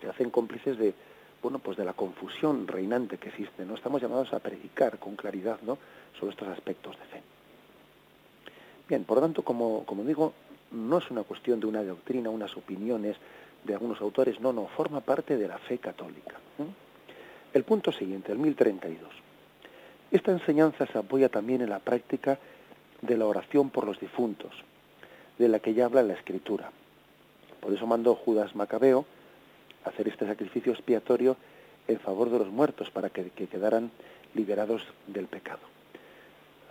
se 0.00 0.08
hacen 0.08 0.30
cómplices 0.30 0.78
de, 0.78 0.94
bueno, 1.42 1.58
pues 1.58 1.76
de 1.76 1.84
la 1.84 1.92
confusión 1.92 2.66
reinante 2.66 3.18
que 3.18 3.28
existe. 3.28 3.64
No 3.64 3.74
estamos 3.74 4.02
llamados 4.02 4.32
a 4.32 4.38
predicar 4.40 4.98
con 4.98 5.16
claridad, 5.16 5.58
¿no? 5.62 5.78
sobre 6.18 6.32
estos 6.32 6.48
aspectos 6.48 6.98
de 6.98 7.04
fe. 7.06 7.22
Bien, 8.88 9.04
por 9.04 9.18
lo 9.18 9.22
tanto, 9.22 9.42
como, 9.42 9.84
como 9.84 10.04
digo, 10.04 10.32
no 10.72 10.98
es 10.98 11.10
una 11.10 11.22
cuestión 11.22 11.60
de 11.60 11.66
una 11.66 11.82
doctrina, 11.82 12.30
unas 12.30 12.56
opiniones 12.56 13.16
de 13.64 13.74
algunos 13.74 14.00
autores, 14.00 14.40
no, 14.40 14.52
no, 14.52 14.66
forma 14.66 15.00
parte 15.00 15.36
de 15.36 15.48
la 15.48 15.58
fe 15.58 15.78
católica. 15.78 16.36
El 17.52 17.64
punto 17.64 17.92
siguiente, 17.92 18.32
el 18.32 18.38
1032. 18.38 19.10
Esta 20.10 20.32
enseñanza 20.32 20.86
se 20.86 20.98
apoya 20.98 21.28
también 21.28 21.60
en 21.60 21.70
la 21.70 21.78
práctica 21.78 22.38
de 23.00 23.16
la 23.16 23.26
oración 23.26 23.70
por 23.70 23.86
los 23.86 23.98
difuntos, 24.00 24.52
de 25.38 25.48
la 25.48 25.60
que 25.60 25.74
ya 25.74 25.86
habla 25.86 26.02
la 26.02 26.14
Escritura. 26.14 26.70
Por 27.60 27.72
eso 27.72 27.86
mandó 27.86 28.14
Judas 28.14 28.54
Macabeo 28.54 29.04
hacer 29.84 30.08
este 30.08 30.26
sacrificio 30.26 30.72
expiatorio 30.72 31.36
en 31.88 31.98
favor 31.98 32.30
de 32.30 32.38
los 32.38 32.48
muertos, 32.48 32.90
para 32.90 33.10
que, 33.10 33.30
quedaran 33.30 33.90
liberados 34.34 34.82
del 35.06 35.26
pecado. 35.26 35.60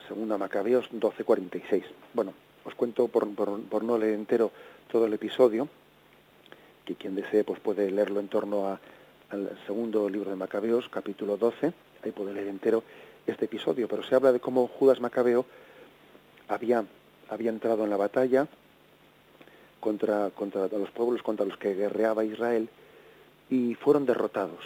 Segunda 0.08 0.38
Macabeos 0.38 0.90
12:46. 0.92 1.84
Bueno, 2.14 2.34
os 2.64 2.74
cuento 2.76 3.08
por, 3.08 3.28
por, 3.36 3.84
no 3.84 3.98
leer 3.98 4.14
entero 4.14 4.52
todo 4.92 5.06
el 5.06 5.14
episodio, 5.14 5.68
que 6.86 6.96
quien 6.96 7.16
desee 7.16 7.44
pues 7.44 7.60
puede 7.60 7.92
leerlo 7.92 8.20
en 8.20 8.28
torno 8.28 8.68
a, 8.68 8.80
al 9.30 9.58
segundo 9.66 10.10
libro 10.10 10.30
de 10.30 10.36
Macabeos, 10.36 10.90
capítulo 10.90 11.38
12, 11.38 11.74
ahí 12.04 12.12
puede 12.12 12.34
leer 12.34 12.48
entero 12.48 12.84
este 13.28 13.46
episodio, 13.46 13.88
pero 13.88 14.04
se 14.04 14.16
habla 14.16 14.32
de 14.32 14.40
cómo 14.40 14.68
Judas 14.68 15.00
Macabeo 15.00 15.46
había, 16.48 16.84
había 17.30 17.50
entrado 17.50 17.84
en 17.84 17.90
la 17.90 17.98
batalla 17.98 18.48
contra, 19.80 20.32
contra 20.32 20.68
los 20.68 20.90
pueblos 20.92 21.22
contra 21.22 21.46
los 21.46 21.58
que 21.58 21.76
guerreaba 21.76 22.24
Israel 22.24 22.70
y 23.50 23.76
fueron 23.76 24.06
derrotados. 24.06 24.64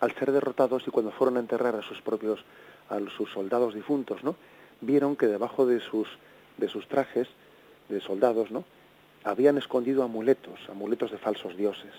Al 0.00 0.12
ser 0.14 0.32
derrotados 0.32 0.86
y 0.86 0.90
cuando 0.90 1.12
fueron 1.12 1.36
a 1.36 1.40
enterrar 1.40 1.76
a 1.76 1.82
sus 1.82 2.00
propios, 2.00 2.44
a 2.88 2.98
sus 3.16 3.30
soldados 3.30 3.74
difuntos, 3.74 4.22
¿no? 4.24 4.36
vieron 4.80 5.16
que 5.16 5.26
debajo 5.26 5.66
de 5.66 5.80
sus 5.80 6.08
de 6.56 6.68
sus 6.68 6.86
trajes 6.86 7.28
de 7.88 8.00
soldados, 8.00 8.50
¿no? 8.50 8.64
Habían 9.24 9.58
escondido 9.58 10.02
amuletos, 10.02 10.60
amuletos 10.68 11.10
de 11.10 11.18
falsos 11.18 11.56
dioses. 11.56 11.92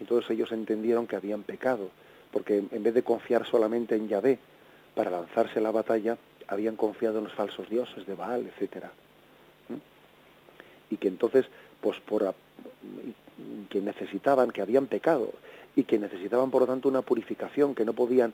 Y 0.00 0.04
todos 0.04 0.28
ellos 0.30 0.50
entendieron 0.52 1.06
que 1.06 1.16
habían 1.16 1.42
pecado, 1.42 1.90
porque 2.32 2.64
en 2.70 2.82
vez 2.82 2.94
de 2.94 3.02
confiar 3.02 3.46
solamente 3.46 3.94
en 3.94 4.08
Yahvé 4.08 4.38
para 4.94 5.10
lanzarse 5.10 5.58
a 5.58 5.62
la 5.62 5.70
batalla, 5.70 6.16
habían 6.48 6.76
confiado 6.76 7.18
en 7.18 7.24
los 7.24 7.34
falsos 7.34 7.68
dioses 7.68 8.06
de 8.06 8.14
Baal, 8.14 8.46
etcétera. 8.46 8.90
Y 10.90 10.96
que 10.96 11.08
entonces, 11.08 11.46
pues 11.80 12.00
por 12.00 12.34
que 13.68 13.80
necesitaban, 13.80 14.50
que 14.50 14.62
habían 14.62 14.86
pecado 14.86 15.32
y 15.76 15.84
que 15.84 15.98
necesitaban 15.98 16.50
por 16.50 16.62
lo 16.62 16.66
tanto 16.66 16.88
una 16.88 17.02
purificación, 17.02 17.74
que 17.74 17.84
no 17.84 17.92
podían 17.92 18.32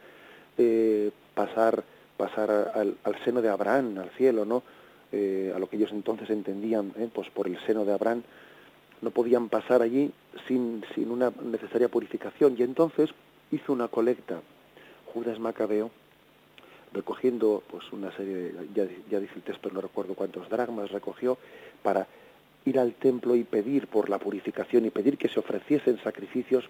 eh, 0.59 1.11
pasar 1.35 1.85
pasar 2.17 2.51
al, 2.75 2.97
al, 3.03 3.25
seno 3.25 3.43
de 3.43 3.49
Abraham, 3.49 3.99
al 3.99 4.11
cielo, 4.11 4.45
¿no? 4.45 4.63
Eh, 5.13 5.53
a 5.55 5.59
lo 5.59 5.69
que 5.69 5.77
ellos 5.77 5.91
entonces 5.93 6.31
entendían 6.31 6.93
eh, 6.97 7.09
pues 7.13 7.31
por 7.31 7.47
el 7.47 7.59
seno 7.67 7.85
de 7.85 7.93
Abraham, 7.93 8.23
no 9.01 9.11
podían 9.11 9.49
pasar 9.49 9.83
allí 9.83 10.11
sin, 10.49 10.85
sin 10.95 11.11
una 11.11 11.33
necesaria 11.43 11.89
purificación. 11.89 12.57
Y 12.59 12.63
entonces 12.63 13.11
hizo 13.51 13.73
una 13.73 13.89
colecta 13.89 14.41
Judas 15.13 15.39
Macabeo, 15.39 15.91
recogiendo 16.93 17.63
pues 17.71 17.85
una 17.93 18.11
serie, 18.17 18.35
de, 18.35 18.69
ya, 18.75 18.87
ya 19.11 19.21
dice 19.21 19.35
el 19.37 19.43
texto, 19.43 19.71
no 19.71 19.81
recuerdo 19.81 20.15
cuántos 20.15 20.49
dragmas 20.49 20.91
recogió, 20.91 21.37
para 21.83 22.07
ir 22.65 22.79
al 22.79 22.95
templo 22.95 23.37
y 23.37 23.45
pedir 23.45 23.87
por 23.87 24.09
la 24.09 24.19
purificación 24.19 24.87
y 24.87 24.91
pedir 24.91 25.19
que 25.19 25.29
se 25.29 25.41
ofreciesen 25.41 25.99
sacrificios 26.03 26.65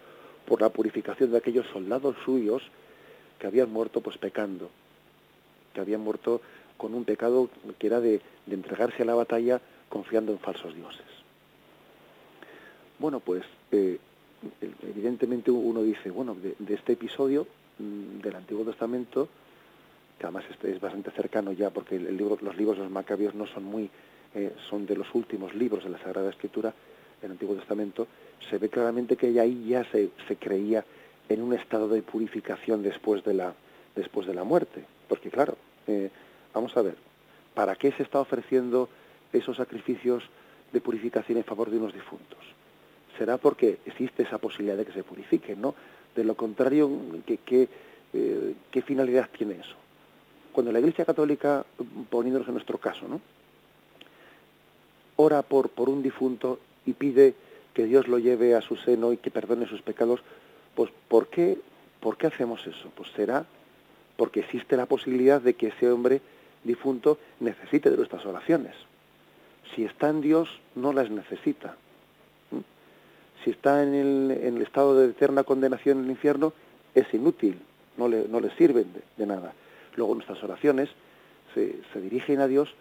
por 0.47 0.61
la 0.61 0.69
purificación 0.69 1.31
de 1.31 1.39
aquellos 1.39 1.67
soldados 1.69 2.17
suyos 2.25 2.63
que 3.39 3.47
habían 3.47 3.71
muerto 3.73 4.01
pues 4.01 4.19
pecando, 4.19 4.71
que 5.73 5.81
habían 5.81 6.01
muerto 6.01 6.41
con 6.77 6.95
un 6.95 7.05
pecado 7.05 7.49
que 7.79 7.87
era 7.87 8.01
de, 8.01 8.21
entregarse 8.51 9.03
a 9.03 9.07
la 9.07 9.15
batalla 9.15 9.61
confiando 9.89 10.33
en 10.33 10.39
falsos 10.39 10.75
dioses. 10.75 11.07
Bueno, 12.99 13.21
pues 13.21 13.45
eh, 13.73 13.99
evidentemente 14.83 15.51
uno 15.51 15.83
dice, 15.83 16.11
bueno, 16.11 16.35
de, 16.35 16.75
este 16.75 16.93
episodio 16.93 17.47
mm, 17.79 18.21
del 18.21 18.37
Antiguo 18.37 18.65
Testamento, 18.65 19.29
que 20.19 20.27
además 20.27 20.45
es, 20.63 20.81
bastante 20.81 21.11
cercano 21.13 21.53
ya, 21.53 21.71
porque 21.71 21.97
el 21.97 22.17
libro, 22.17 22.39
los 22.41 22.57
libros 22.57 22.77
de 22.77 22.85
los 22.85 22.93
Macabios 22.93 23.35
no 23.35 23.47
son 23.47 23.65
muy, 23.65 23.91
eh, 24.35 24.53
son 24.69 24.87
de 24.87 24.97
los 24.97 25.15
últimos 25.15 25.55
libros 25.55 25.85
de 25.85 25.91
la 25.91 25.99
Sagrada 25.99 26.31
Escritura 26.31 26.73
del 27.21 27.31
Antiguo 27.33 27.55
Testamento, 27.55 28.07
se 28.51 28.59
ve 28.59 28.69
claramente 28.69 29.17
que 29.17 29.39
ahí 29.41 29.69
ya 29.69 29.85
se, 29.91 30.11
se 30.29 30.37
creía 30.37 30.85
en 31.29 31.43
un 31.43 31.55
estado 31.55 31.89
de 31.89 32.03
purificación 32.03 32.83
después 32.83 33.25
de 33.25 33.35
la, 33.35 33.55
después 33.95 34.27
de 34.27 34.35
la 34.35 34.45
muerte. 34.45 34.85
Porque 35.09 35.31
claro, 35.31 35.57
eh, 35.87 36.11
vamos 36.53 36.77
a 36.77 36.83
ver, 36.83 36.97
¿para 37.55 37.77
qué 37.77 37.93
se 37.93 38.03
está 38.03 38.21
ofreciendo 38.21 38.89
esos 39.33 39.57
sacrificios 39.57 40.25
de 40.73 40.81
purificación 40.81 41.39
en 41.39 41.45
favor 41.45 41.71
de 41.71 41.79
unos 41.79 41.95
difuntos? 41.95 42.39
Será 43.19 43.39
porque 43.39 43.79
existe 43.87 44.25
esa 44.25 44.39
posibilidad 44.39 44.77
de 44.77 44.85
que 44.85 44.93
se 44.93 45.05
purifiquen, 45.05 45.61
¿no? 45.61 45.75
De 46.15 46.25
lo 46.25 46.35
contrario, 46.35 46.91
¿qué, 47.27 47.69
eh, 48.13 48.55
qué 48.71 48.83
finalidad 48.83 49.29
tiene 49.37 49.55
eso? 49.55 49.77
Cuando 50.53 50.73
la 50.73 50.81
Iglesia 50.81 51.05
Católica, 51.05 51.65
poniéndonos 52.11 52.49
en 52.49 52.55
nuestro 52.55 52.79
caso, 52.79 53.09
¿no? 53.09 53.21
Ora 55.17 55.43
por, 55.43 55.71
por 55.71 55.89
un 55.89 56.03
difunto 56.03 56.59
y 56.87 56.93
pide 56.93 57.35
que 57.73 57.85
Dios 57.85 58.09
lo 58.09 58.19
lleve 58.19 58.55
a 58.55 58.63
su 58.63 58.77
seno 58.77 59.13
y 59.13 59.17
que 59.17 59.31
perdone 59.31 59.67
sus 59.67 59.83
pecados, 59.83 60.21
pues 60.75 60.91
¿por 61.09 61.29
qué, 61.29 61.59
¿por 62.01 62.17
qué 62.17 62.29
hacemos 62.29 62.67
eso? 62.67 62.91
Pues 62.95 63.11
será 63.13 63.45
porque 64.17 64.41
existe 64.41 64.77
la 64.77 64.87
posibilidad 64.87 65.41
de 65.41 65.55
que 65.55 65.69
ese 65.69 65.91
hombre 65.91 66.21
difunto 66.63 67.19
necesite 67.41 67.91
de 67.91 67.97
nuestras 67.97 68.25
oraciones. 68.25 68.75
Si 69.75 69.85
está 69.85 70.09
en 70.09 70.21
Dios, 70.21 70.49
no 70.75 70.93
las 70.93 71.11
necesita. 71.11 71.77
Si 73.43 73.51
está 73.51 73.83
en 73.83 74.31
el, 74.31 74.63
estado 74.63 74.97
de 74.97 75.11
eterna 75.11 75.43
condenación 75.43 75.99
en 75.99 76.05
el 76.05 76.11
infierno, 76.13 76.53
es 76.95 77.13
inútil, 77.13 77.61
no 77.97 78.09
le, 78.09 78.27
no 78.29 78.41
le 78.41 78.51
sirven 78.57 78.87
de, 79.17 79.27
nada. 79.27 79.53
Luego 79.97 80.15
nuestras 80.15 80.43
oraciones 80.43 80.89
se, 81.55 81.77
se 81.93 82.01
dirigen 82.01 82.41
a 82.41 82.47
Dios 82.47 82.75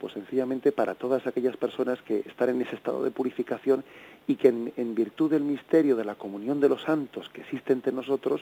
pues 0.00 0.14
sencillamente 0.14 0.72
para 0.72 0.94
todas 0.94 1.26
aquellas 1.26 1.58
personas 1.58 2.00
que 2.00 2.20
están 2.20 2.48
en 2.48 2.62
ese 2.62 2.74
estado 2.74 3.04
de 3.04 3.10
purificación 3.10 3.84
y 4.26 4.36
que 4.36 4.48
en, 4.48 4.94
virtud 4.94 5.30
del 5.30 5.42
misterio 5.42 5.94
de 5.94 6.06
la 6.06 6.14
comunión 6.14 6.58
de 6.58 6.70
los 6.70 6.82
santos 6.82 7.28
que 7.28 7.42
existe 7.42 7.74
entre 7.74 7.92
nosotros, 7.92 8.40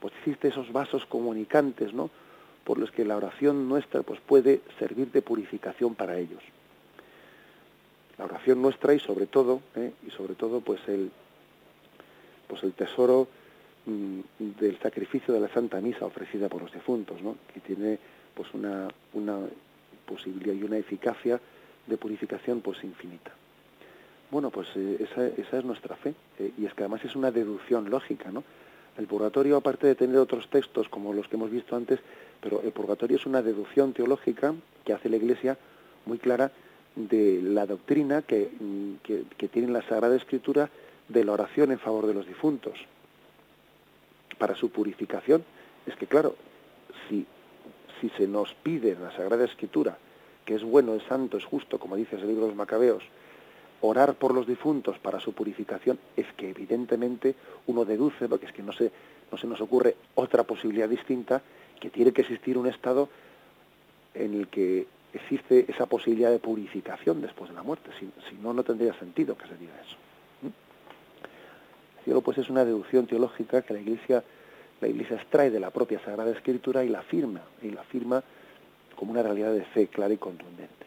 pues 0.00 0.12
existe 0.18 0.48
esos 0.48 0.72
vasos 0.72 1.06
comunicantes, 1.06 1.94
¿no? 1.94 2.10
por 2.64 2.78
los 2.78 2.90
que 2.90 3.04
la 3.04 3.16
oración 3.16 3.68
nuestra 3.68 4.02
pues 4.02 4.20
puede 4.20 4.60
servir 4.78 5.12
de 5.12 5.22
purificación 5.22 5.94
para 5.94 6.18
ellos. 6.18 6.42
La 8.18 8.24
oración 8.24 8.60
nuestra 8.60 8.92
y 8.92 8.98
sobre 8.98 9.26
todo, 9.26 9.62
¿eh? 9.76 9.92
y 10.04 10.10
sobre 10.10 10.34
todo 10.34 10.60
pues 10.60 10.80
el 10.88 11.12
pues 12.48 12.62
el 12.64 12.72
tesoro 12.72 13.28
mm, 13.86 14.20
del 14.58 14.78
sacrificio 14.80 15.32
de 15.32 15.40
la 15.40 15.48
Santa 15.48 15.80
Misa 15.80 16.06
ofrecida 16.06 16.48
por 16.48 16.62
los 16.62 16.72
difuntos, 16.72 17.22
¿no? 17.22 17.36
que 17.54 17.60
tiene 17.60 17.98
pues 18.34 18.52
una, 18.54 18.88
una 19.12 19.38
posibilidad 20.08 20.54
y 20.54 20.64
una 20.64 20.78
eficacia 20.78 21.40
de 21.86 21.96
purificación 21.96 22.60
pues 22.60 22.82
infinita. 22.82 23.30
Bueno, 24.30 24.50
pues 24.50 24.68
eh, 24.76 24.96
esa, 25.00 25.26
esa, 25.26 25.58
es 25.58 25.64
nuestra 25.64 25.96
fe, 25.96 26.14
eh, 26.38 26.52
y 26.58 26.66
es 26.66 26.74
que 26.74 26.82
además 26.82 27.04
es 27.04 27.14
una 27.14 27.30
deducción 27.30 27.88
lógica, 27.90 28.30
¿no? 28.30 28.42
El 28.98 29.06
purgatorio, 29.06 29.56
aparte 29.56 29.86
de 29.86 29.94
tener 29.94 30.16
otros 30.18 30.48
textos 30.50 30.88
como 30.88 31.12
los 31.12 31.28
que 31.28 31.36
hemos 31.36 31.50
visto 31.50 31.76
antes, 31.76 32.00
pero 32.40 32.60
el 32.62 32.72
purgatorio 32.72 33.16
es 33.16 33.26
una 33.26 33.42
deducción 33.42 33.92
teológica 33.92 34.54
que 34.84 34.92
hace 34.92 35.08
la 35.08 35.16
Iglesia 35.16 35.56
muy 36.04 36.18
clara 36.18 36.50
de 36.96 37.40
la 37.42 37.64
doctrina 37.64 38.22
que, 38.22 38.50
mm, 38.58 38.94
que, 39.04 39.22
que 39.36 39.48
tiene 39.48 39.68
la 39.70 39.82
Sagrada 39.82 40.16
Escritura 40.16 40.68
de 41.08 41.24
la 41.24 41.32
oración 41.32 41.70
en 41.70 41.78
favor 41.78 42.06
de 42.06 42.14
los 42.14 42.26
difuntos. 42.26 42.74
Para 44.36 44.56
su 44.56 44.70
purificación, 44.70 45.44
es 45.86 45.96
que 45.96 46.06
claro, 46.06 46.34
si 48.00 48.08
se 48.10 48.26
nos 48.26 48.54
pide 48.54 48.92
en 48.92 49.02
la 49.02 49.12
Sagrada 49.12 49.44
Escritura, 49.44 49.96
que 50.44 50.54
es 50.54 50.62
bueno, 50.62 50.94
es 50.94 51.02
santo, 51.04 51.36
es 51.36 51.44
justo, 51.44 51.78
como 51.78 51.96
dice 51.96 52.16
el 52.16 52.26
libro 52.26 52.42
de 52.42 52.48
los 52.48 52.56
Macabeos, 52.56 53.02
orar 53.80 54.14
por 54.14 54.34
los 54.34 54.46
difuntos 54.46 54.98
para 54.98 55.20
su 55.20 55.32
purificación, 55.32 55.98
es 56.16 56.26
que 56.36 56.50
evidentemente 56.50 57.34
uno 57.66 57.84
deduce, 57.84 58.28
porque 58.28 58.46
es 58.46 58.52
que 58.52 58.62
no 58.62 58.72
se, 58.72 58.90
no 59.30 59.38
se 59.38 59.46
nos 59.46 59.60
ocurre 59.60 59.96
otra 60.14 60.44
posibilidad 60.44 60.88
distinta, 60.88 61.42
que 61.78 61.90
tiene 61.90 62.12
que 62.12 62.22
existir 62.22 62.58
un 62.58 62.66
estado 62.66 63.08
en 64.14 64.34
el 64.34 64.48
que 64.48 64.86
existe 65.12 65.66
esa 65.68 65.86
posibilidad 65.86 66.30
de 66.30 66.38
purificación 66.38 67.20
después 67.20 67.50
de 67.50 67.56
la 67.56 67.62
muerte. 67.62 67.90
Si, 67.98 68.36
no, 68.42 68.52
no 68.52 68.64
tendría 68.64 68.94
sentido 68.94 69.36
que 69.36 69.46
se 69.46 69.56
diga 69.56 69.72
eso. 69.80 69.96
¿Mm? 70.42 72.04
Cielo, 72.04 72.20
pues 72.20 72.38
es 72.38 72.50
una 72.50 72.64
deducción 72.64 73.06
teológica 73.06 73.62
que 73.62 73.74
la 73.74 73.80
Iglesia 73.80 74.24
la 74.80 74.88
Iglesia 74.88 75.16
extrae 75.16 75.50
de 75.50 75.60
la 75.60 75.70
propia 75.70 76.00
Sagrada 76.00 76.30
Escritura 76.30 76.84
y 76.84 76.88
la 76.88 77.02
firma, 77.02 77.40
y 77.62 77.70
la 77.70 77.82
firma 77.82 78.22
como 78.94 79.12
una 79.12 79.22
realidad 79.22 79.52
de 79.52 79.64
fe 79.64 79.88
clara 79.88 80.14
y 80.14 80.18
contundente. 80.18 80.86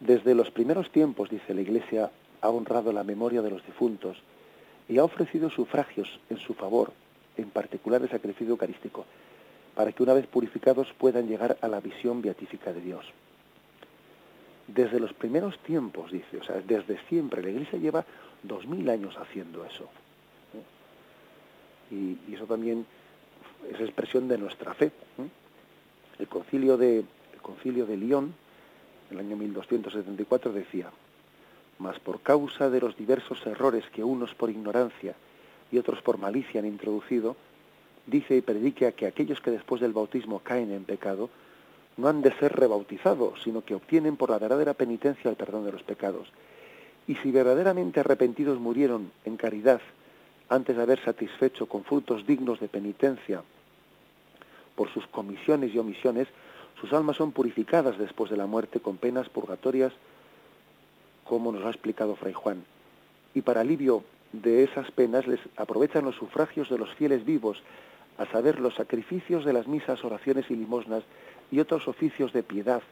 Desde 0.00 0.34
los 0.34 0.50
primeros 0.50 0.90
tiempos, 0.90 1.30
dice 1.30 1.54
la 1.54 1.62
Iglesia, 1.62 2.10
ha 2.42 2.50
honrado 2.50 2.92
la 2.92 3.02
memoria 3.02 3.40
de 3.40 3.50
los 3.50 3.64
difuntos 3.64 4.18
y 4.88 4.98
ha 4.98 5.04
ofrecido 5.04 5.48
sufragios 5.48 6.20
en 6.28 6.36
su 6.38 6.54
favor, 6.54 6.92
en 7.36 7.50
particular 7.50 8.02
el 8.02 8.10
sacrificio 8.10 8.50
eucarístico, 8.50 9.06
para 9.74 9.92
que 9.92 10.02
una 10.02 10.12
vez 10.12 10.26
purificados 10.26 10.92
puedan 10.98 11.28
llegar 11.28 11.56
a 11.60 11.68
la 11.68 11.80
visión 11.80 12.20
beatífica 12.20 12.72
de 12.72 12.80
Dios. 12.80 13.06
Desde 14.68 15.00
los 15.00 15.12
primeros 15.12 15.58
tiempos, 15.60 16.12
dice, 16.12 16.38
o 16.38 16.44
sea, 16.44 16.60
desde 16.60 16.98
siempre, 17.08 17.42
la 17.42 17.50
Iglesia 17.50 17.78
lleva 17.78 18.04
dos 18.42 18.66
mil 18.66 18.88
años 18.90 19.16
haciendo 19.16 19.64
eso 19.64 19.88
y, 21.90 22.18
eso 22.32 22.46
también 22.46 22.86
es 23.72 23.80
expresión 23.80 24.28
de 24.28 24.38
nuestra 24.38 24.74
fe. 24.74 24.92
El 26.18 26.28
concilio 26.28 26.76
de 26.76 26.98
el 26.98 27.40
concilio 27.42 27.86
de 27.86 27.94
en 27.94 28.32
el 29.10 29.18
año 29.18 29.36
1274, 29.36 30.52
decía: 30.52 30.90
"Mas 31.78 31.98
por 32.00 32.20
causa 32.20 32.70
de 32.70 32.80
los 32.80 32.96
diversos 32.96 33.44
errores 33.46 33.84
que 33.92 34.02
unos 34.02 34.34
por 34.34 34.50
ignorancia 34.50 35.14
y 35.70 35.78
otros 35.78 36.02
por 36.02 36.18
malicia 36.18 36.60
han 36.60 36.66
introducido, 36.66 37.36
dice 38.06 38.36
y 38.36 38.40
predica 38.40 38.92
que 38.92 39.06
aquellos 39.06 39.40
que 39.40 39.50
después 39.50 39.80
del 39.80 39.92
bautismo 39.92 40.40
caen 40.40 40.72
en 40.72 40.84
pecado 40.84 41.28
no 41.96 42.08
han 42.08 42.22
de 42.22 42.32
ser 42.38 42.52
rebautizados, 42.52 43.42
sino 43.42 43.64
que 43.64 43.74
obtienen 43.74 44.16
por 44.16 44.30
la 44.30 44.38
verdadera 44.38 44.74
penitencia 44.74 45.30
el 45.30 45.36
perdón 45.36 45.64
de 45.64 45.72
los 45.72 45.82
pecados. 45.82 46.28
Y 47.06 47.14
si 47.16 47.30
verdaderamente 47.30 48.00
arrepentidos 48.00 48.58
murieron 48.58 49.12
en 49.24 49.36
caridad 49.36 49.80
antes 50.48 50.76
de 50.76 50.82
haber 50.82 51.02
satisfecho 51.04 51.66
con 51.66 51.84
frutos 51.84 52.26
dignos 52.26 52.60
de 52.60 52.68
penitencia 52.68 53.42
por 54.74 54.92
sus 54.92 55.06
comisiones 55.06 55.74
y 55.74 55.78
omisiones, 55.78 56.28
sus 56.80 56.92
almas 56.92 57.16
son 57.16 57.32
purificadas 57.32 57.98
después 57.98 58.30
de 58.30 58.36
la 58.36 58.46
muerte 58.46 58.80
con 58.80 58.98
penas 58.98 59.28
purgatorias, 59.28 59.92
como 61.24 61.50
nos 61.50 61.64
ha 61.64 61.70
explicado 61.70 62.16
Fray 62.16 62.34
Juan. 62.34 62.64
Y 63.34 63.42
para 63.42 63.62
alivio 63.62 64.04
de 64.32 64.64
esas 64.64 64.90
penas 64.90 65.26
les 65.26 65.40
aprovechan 65.56 66.04
los 66.04 66.16
sufragios 66.16 66.68
de 66.68 66.78
los 66.78 66.92
fieles 66.94 67.24
vivos, 67.24 67.62
a 68.18 68.26
saber, 68.26 68.60
los 68.60 68.74
sacrificios 68.74 69.44
de 69.44 69.52
las 69.52 69.66
misas, 69.66 70.02
oraciones 70.04 70.50
y 70.50 70.56
limosnas 70.56 71.02
y 71.50 71.60
otros 71.60 71.86
oficios 71.86 72.32
de 72.32 72.42
piedad 72.42 72.82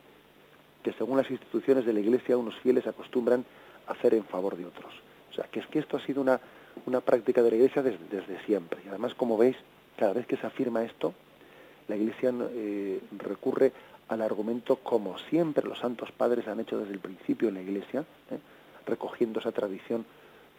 que 0.82 0.92
según 0.92 1.16
las 1.16 1.30
instituciones 1.30 1.86
de 1.86 1.94
la 1.94 2.00
Iglesia 2.00 2.36
unos 2.36 2.56
fieles 2.56 2.86
acostumbran 2.86 3.44
hacer 3.86 4.14
en 4.14 4.24
favor 4.24 4.56
de 4.56 4.66
otros. 4.66 4.92
O 5.30 5.34
sea, 5.34 5.44
que 5.50 5.60
es 5.60 5.66
que 5.66 5.78
esto 5.78 5.96
ha 5.96 6.04
sido 6.04 6.20
una 6.20 6.40
una 6.86 7.00
práctica 7.00 7.42
de 7.42 7.50
la 7.50 7.56
Iglesia 7.56 7.82
desde, 7.82 8.44
siempre. 8.44 8.80
Y 8.84 8.88
además, 8.88 9.14
como 9.14 9.36
veis, 9.36 9.56
cada 9.96 10.12
vez 10.12 10.26
que 10.26 10.36
se 10.36 10.46
afirma 10.46 10.84
esto, 10.84 11.14
la 11.88 11.96
Iglesia 11.96 12.32
eh, 12.52 13.00
recurre 13.18 13.72
al 14.08 14.22
argumento 14.22 14.76
como 14.76 15.18
siempre 15.18 15.66
los 15.66 15.78
santos 15.78 16.12
padres 16.12 16.46
han 16.46 16.60
hecho 16.60 16.78
desde 16.78 16.92
el 16.92 17.00
principio 17.00 17.48
en 17.48 17.54
la 17.54 17.62
Iglesia, 17.62 18.04
¿eh? 18.30 18.38
recogiendo 18.86 19.40
esa 19.40 19.52
tradición, 19.52 20.04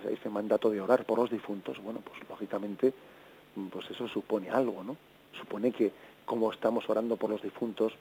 ese 0.09 0.29
mandato 0.29 0.69
de 0.69 0.81
orar 0.81 1.05
por 1.05 1.19
los 1.19 1.29
difuntos. 1.29 1.81
Bueno, 1.81 2.01
pues 2.03 2.17
lógicamente, 2.27 2.93
pues 3.71 3.89
eso 3.91 4.07
supone 4.07 4.49
algo, 4.49 4.83
¿no? 4.83 4.97
Supone 5.39 5.71
que 5.71 5.91
como 6.25 6.51
estamos 6.51 6.89
orando 6.89 7.17
por 7.17 7.29
los 7.29 7.41
difuntos, 7.41 7.93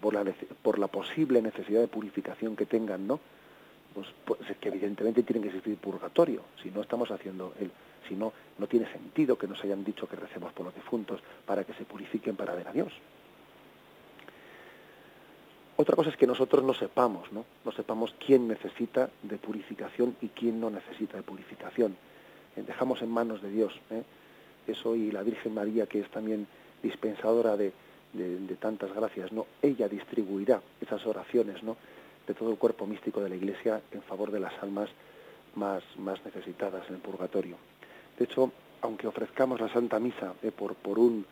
por 0.00 0.14
la, 0.14 0.24
por 0.62 0.78
la 0.78 0.86
posible 0.86 1.42
necesidad 1.42 1.80
de 1.80 1.88
purificación 1.88 2.54
que 2.54 2.66
tengan, 2.66 3.06
¿no? 3.06 3.20
Pues, 3.94 4.06
pues, 4.24 4.40
es 4.48 4.56
que 4.58 4.68
evidentemente 4.68 5.22
tiene 5.22 5.42
que 5.42 5.48
existir 5.48 5.76
purgatorio, 5.76 6.42
si 6.62 6.70
no 6.70 6.82
estamos 6.82 7.10
haciendo 7.10 7.54
el, 7.60 7.70
si 8.08 8.14
no, 8.14 8.32
no 8.58 8.66
tiene 8.66 8.90
sentido 8.90 9.36
que 9.36 9.46
nos 9.46 9.62
hayan 9.62 9.84
dicho 9.84 10.08
que 10.08 10.16
recemos 10.16 10.52
por 10.52 10.66
los 10.66 10.74
difuntos 10.74 11.20
para 11.46 11.64
que 11.64 11.74
se 11.74 11.84
purifiquen 11.84 12.36
para 12.36 12.54
ver 12.54 12.68
a 12.68 12.72
Dios. 12.72 12.92
Otra 15.76 15.94
cosa 15.94 16.10
es 16.10 16.16
que 16.16 16.26
nosotros 16.26 16.64
no 16.64 16.74
sepamos, 16.74 17.30
¿no? 17.30 17.44
No 17.64 17.70
sepamos 17.70 18.12
quién 18.18 18.48
necesita 18.48 19.10
de 19.22 19.36
purificación 19.36 20.16
y 20.20 20.28
quién 20.28 20.58
no 20.58 20.70
necesita 20.70 21.16
de 21.16 21.22
purificación. 21.22 21.96
Eh, 22.56 22.64
dejamos 22.66 23.00
en 23.02 23.10
manos 23.10 23.42
de 23.42 23.50
Dios 23.50 23.72
¿eh? 23.90 24.02
eso 24.66 24.96
y 24.96 25.12
la 25.12 25.22
Virgen 25.22 25.54
María, 25.54 25.86
que 25.86 26.00
es 26.00 26.10
también 26.10 26.48
dispensadora 26.82 27.56
de, 27.56 27.72
de, 28.12 28.56
tantas 28.56 28.92
gracias, 28.92 29.32
¿no? 29.32 29.46
Ella 29.62 29.88
distribuirá 29.88 30.60
esas 30.80 31.06
oraciones, 31.06 31.62
¿no? 31.62 31.76
De 32.28 32.34
todo 32.34 32.50
el 32.50 32.58
cuerpo 32.58 32.86
místico 32.86 33.20
de 33.20 33.30
la 33.30 33.36
Iglesia 33.36 33.80
en 33.90 34.02
favor 34.02 34.30
de 34.30 34.38
las 34.38 34.52
almas 34.62 34.90
más, 35.54 35.82
más 35.96 36.24
necesitadas 36.24 36.86
en 36.88 36.96
el 36.96 37.00
purgatorio. 37.00 37.56
De 38.18 38.24
hecho, 38.26 38.52
aunque 38.82 39.06
ofrezcamos 39.06 39.60
la 39.60 39.72
Santa 39.72 39.98
Misa 39.98 40.34
eh, 40.42 40.52
por, 40.52 40.74
por, 40.74 40.98
un, 40.98 41.24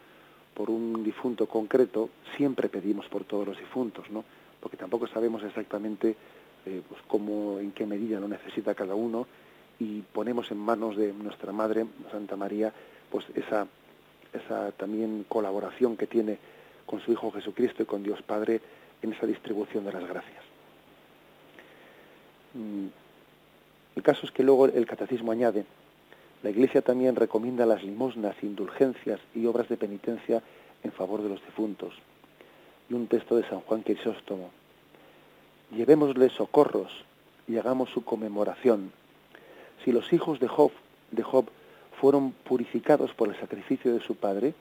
por 0.54 0.70
un 0.70 1.04
difunto 1.04 1.46
concreto, 1.46 2.08
siempre 2.36 2.70
pedimos 2.70 3.06
por 3.08 3.24
todos 3.24 3.46
los 3.46 3.58
difuntos, 3.58 4.10
¿no? 4.10 4.24
Porque 4.58 4.78
tampoco 4.78 5.06
sabemos 5.06 5.42
exactamente 5.44 6.16
eh, 6.64 6.82
pues 6.88 7.02
cómo, 7.06 7.58
en 7.60 7.72
qué 7.72 7.86
medida 7.86 8.18
lo 8.18 8.26
necesita 8.26 8.74
cada 8.74 8.94
uno 8.94 9.26
y 9.78 10.00
ponemos 10.00 10.50
en 10.50 10.58
manos 10.58 10.96
de 10.96 11.12
nuestra 11.12 11.52
Madre, 11.52 11.86
Santa 12.10 12.36
María, 12.36 12.72
pues 13.10 13.26
esa, 13.34 13.66
esa 14.32 14.72
también 14.72 15.26
colaboración 15.28 15.96
que 15.96 16.06
tiene 16.06 16.38
con 16.86 17.00
su 17.00 17.12
Hijo 17.12 17.30
Jesucristo 17.30 17.82
y 17.82 17.86
con 17.86 18.02
Dios 18.02 18.22
Padre 18.22 18.60
en 19.02 19.12
esa 19.12 19.26
distribución 19.26 19.84
de 19.84 19.92
las 19.92 20.08
gracias. 20.08 20.45
El 23.94 24.02
caso 24.02 24.26
es 24.26 24.32
que 24.32 24.42
luego 24.42 24.66
el 24.66 24.86
catecismo 24.86 25.32
añade, 25.32 25.64
la 26.42 26.50
Iglesia 26.50 26.82
también 26.82 27.16
recomienda 27.16 27.66
las 27.66 27.82
limosnas, 27.82 28.36
indulgencias 28.42 29.20
y 29.34 29.46
obras 29.46 29.68
de 29.68 29.76
penitencia 29.76 30.42
en 30.84 30.92
favor 30.92 31.22
de 31.22 31.28
los 31.28 31.44
difuntos. 31.44 31.94
Y 32.88 32.94
un 32.94 33.08
texto 33.08 33.36
de 33.36 33.48
San 33.48 33.60
Juan 33.60 33.82
Crisóstomo. 33.82 34.50
Llevémosle 35.72 36.28
socorros 36.30 37.04
y 37.48 37.56
hagamos 37.56 37.90
su 37.90 38.04
conmemoración. 38.04 38.92
Si 39.84 39.92
los 39.92 40.12
hijos 40.12 40.38
de 40.38 40.48
Job, 40.48 40.70
de 41.10 41.22
Job 41.22 41.46
fueron 42.00 42.32
purificados 42.32 43.12
por 43.14 43.28
el 43.28 43.40
sacrificio 43.40 43.92
de 43.92 44.00
su 44.00 44.14
padre, 44.14 44.54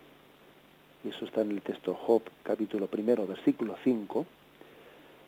y 1.04 1.10
eso 1.10 1.26
está 1.26 1.42
en 1.42 1.52
el 1.52 1.62
texto 1.62 1.94
Job, 1.94 2.24
capítulo 2.42 2.88
primero, 2.88 3.28
versículo 3.28 3.76
5, 3.84 4.26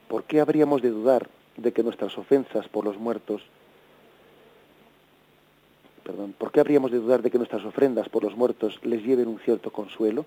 ¿por 0.07 0.23
qué 0.23 0.39
habríamos 0.39 0.81
de 0.81 0.89
dudar 0.89 1.29
de 1.57 1.73
que 1.73 1.83
nuestras 1.83 2.17
ofensas 2.17 2.67
por 2.69 2.85
los 2.85 2.97
muertos, 2.97 3.41
perdón, 6.03 6.33
¿por 6.37 6.51
qué 6.51 6.59
habríamos 6.59 6.91
de 6.91 6.99
dudar 6.99 7.21
de 7.21 7.31
que 7.31 7.37
nuestras 7.37 7.65
ofrendas 7.65 8.09
por 8.09 8.23
los 8.23 8.35
muertos 8.35 8.79
les 8.83 9.03
lleven 9.03 9.27
un 9.27 9.39
cierto 9.39 9.71
consuelo? 9.71 10.25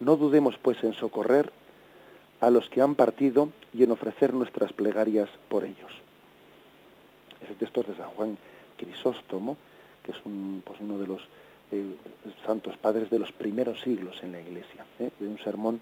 No 0.00 0.16
dudemos 0.16 0.56
pues 0.58 0.82
en 0.84 0.92
socorrer 0.92 1.50
a 2.40 2.50
los 2.50 2.68
que 2.68 2.80
han 2.80 2.94
partido 2.94 3.48
y 3.74 3.82
en 3.82 3.90
ofrecer 3.90 4.32
nuestras 4.32 4.72
plegarias 4.72 5.28
por 5.48 5.64
ellos. 5.64 5.90
Ese 7.42 7.54
texto 7.54 7.80
es 7.80 7.88
de 7.88 7.96
San 7.96 8.10
Juan 8.10 8.38
Crisóstomo, 8.76 9.56
que 10.04 10.12
es 10.12 10.18
un, 10.24 10.62
pues 10.64 10.78
uno 10.80 10.98
de 10.98 11.06
los 11.06 11.22
eh, 11.72 11.84
santos 12.46 12.76
padres 12.76 13.10
de 13.10 13.18
los 13.18 13.32
primeros 13.32 13.80
siglos 13.80 14.22
en 14.22 14.32
la 14.32 14.40
Iglesia, 14.40 14.84
¿eh? 15.00 15.10
de 15.18 15.26
un 15.26 15.38
sermón 15.38 15.80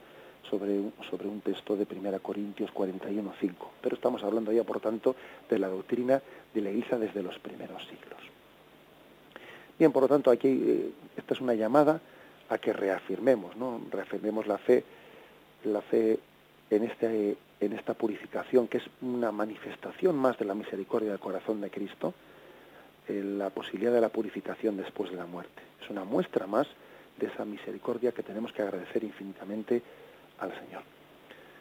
sobre, 0.50 0.80
sobre 1.10 1.28
un 1.28 1.40
texto 1.40 1.76
de 1.76 1.86
1 1.90 2.20
Corintios 2.20 2.72
41.5. 2.72 3.52
Pero 3.80 3.96
estamos 3.96 4.22
hablando 4.22 4.52
ya, 4.52 4.64
por 4.64 4.80
tanto, 4.80 5.16
de 5.48 5.58
la 5.58 5.68
doctrina 5.68 6.22
de 6.54 6.60
la 6.60 6.70
Iglesia 6.70 6.98
desde 6.98 7.22
los 7.22 7.38
primeros 7.38 7.82
siglos. 7.84 8.20
Bien, 9.78 9.92
por 9.92 10.02
lo 10.02 10.08
tanto, 10.08 10.30
aquí 10.30 10.48
eh, 10.48 10.90
esta 11.16 11.34
es 11.34 11.40
una 11.40 11.54
llamada 11.54 12.00
a 12.48 12.58
que 12.58 12.72
reafirmemos, 12.72 13.56
¿no? 13.56 13.80
Reafirmemos 13.90 14.46
la 14.46 14.58
fe, 14.58 14.84
la 15.64 15.82
fe 15.82 16.18
en, 16.70 16.84
este, 16.84 17.36
en 17.60 17.72
esta 17.72 17.94
purificación, 17.94 18.68
que 18.68 18.78
es 18.78 18.84
una 19.02 19.32
manifestación 19.32 20.16
más 20.16 20.38
de 20.38 20.44
la 20.44 20.54
misericordia 20.54 21.10
del 21.10 21.18
corazón 21.18 21.60
de 21.60 21.70
Cristo, 21.70 22.14
la 23.08 23.50
posibilidad 23.50 23.92
de 23.92 24.00
la 24.00 24.08
purificación 24.08 24.76
después 24.76 25.10
de 25.10 25.16
la 25.16 25.26
muerte. 25.26 25.62
Es 25.82 25.90
una 25.90 26.04
muestra 26.04 26.46
más 26.46 26.66
de 27.18 27.26
esa 27.26 27.44
misericordia 27.44 28.12
que 28.12 28.22
tenemos 28.22 28.52
que 28.52 28.62
agradecer 28.62 29.04
infinitamente 29.04 29.82
al 30.38 30.52
Señor. 30.52 30.82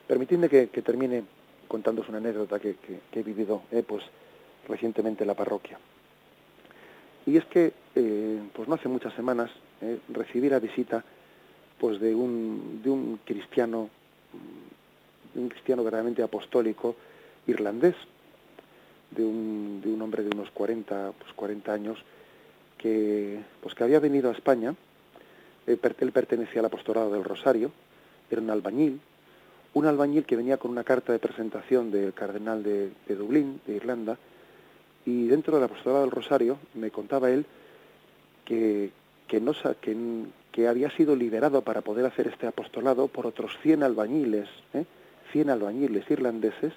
Permitidme 0.07 0.49
que, 0.49 0.67
termine 0.67 1.23
contándos 1.67 2.07
una 2.09 2.19
anécdota 2.19 2.59
que, 2.59 2.75
he 3.11 3.23
vivido 3.23 3.63
eh, 3.71 3.83
pues, 3.85 4.03
recientemente 4.67 5.23
en 5.23 5.27
la 5.27 5.33
parroquia. 5.33 5.79
Y 7.25 7.37
es 7.37 7.45
que, 7.45 7.73
eh, 7.95 8.39
pues 8.53 8.67
no 8.67 8.75
hace 8.75 8.87
muchas 8.87 9.13
semanas, 9.15 9.49
eh, 9.81 9.99
recibí 10.09 10.47
la 10.47 10.59
visita 10.59 11.03
pues, 11.79 11.99
de, 11.99 12.13
un, 12.13 12.81
de 12.83 12.89
un 12.89 13.19
cristiano, 13.25 13.89
de 15.33 15.39
un 15.39 15.49
cristiano 15.49 15.83
verdaderamente 15.83 16.21
apostólico 16.21 16.95
irlandés, 17.47 17.95
de 19.09 19.23
un, 19.23 19.81
de 19.83 19.89
un 19.89 20.01
hombre 20.01 20.23
de 20.23 20.29
unos 20.35 20.51
40, 20.51 21.13
pues 21.17 21.33
40 21.33 21.73
años, 21.73 21.97
que, 22.77 23.39
pues 23.61 23.73
que 23.73 23.83
había 23.83 23.99
venido 23.99 24.29
a 24.29 24.33
España, 24.33 24.75
él 25.65 25.79
pertenecía 26.11 26.59
al 26.59 26.67
apostolado 26.67 27.11
del 27.11 27.23
Rosario, 27.23 27.71
era 28.29 28.41
un 28.41 28.49
albañil, 28.49 28.99
un 29.73 29.85
albañil 29.85 30.25
que 30.25 30.35
venía 30.35 30.57
con 30.57 30.71
una 30.71 30.83
carta 30.83 31.11
de 31.11 31.19
presentación 31.19 31.91
del 31.91 32.13
cardenal 32.13 32.63
de, 32.63 32.91
Dublín, 33.09 33.59
de 33.67 33.75
Irlanda, 33.75 34.17
y 35.05 35.27
dentro 35.27 35.55
del 35.55 35.65
apostolado 35.65 36.01
del 36.01 36.11
Rosario 36.11 36.57
me 36.73 36.91
contaba 36.91 37.29
él 37.29 37.45
que, 38.43 38.91
que, 39.27 39.39
no, 39.39 39.53
que, 39.81 39.95
que 40.51 40.67
había 40.67 40.89
sido 40.91 41.15
liberado 41.15 41.61
para 41.61 41.81
poder 41.81 42.05
hacer 42.05 42.27
este 42.27 42.47
apostolado 42.47 43.07
por 43.07 43.27
otros 43.27 43.51
100 43.61 43.83
albañiles, 43.83 44.49
¿eh? 44.73 44.85
100 45.31 45.49
albañiles 45.49 46.09
irlandeses, 46.09 46.73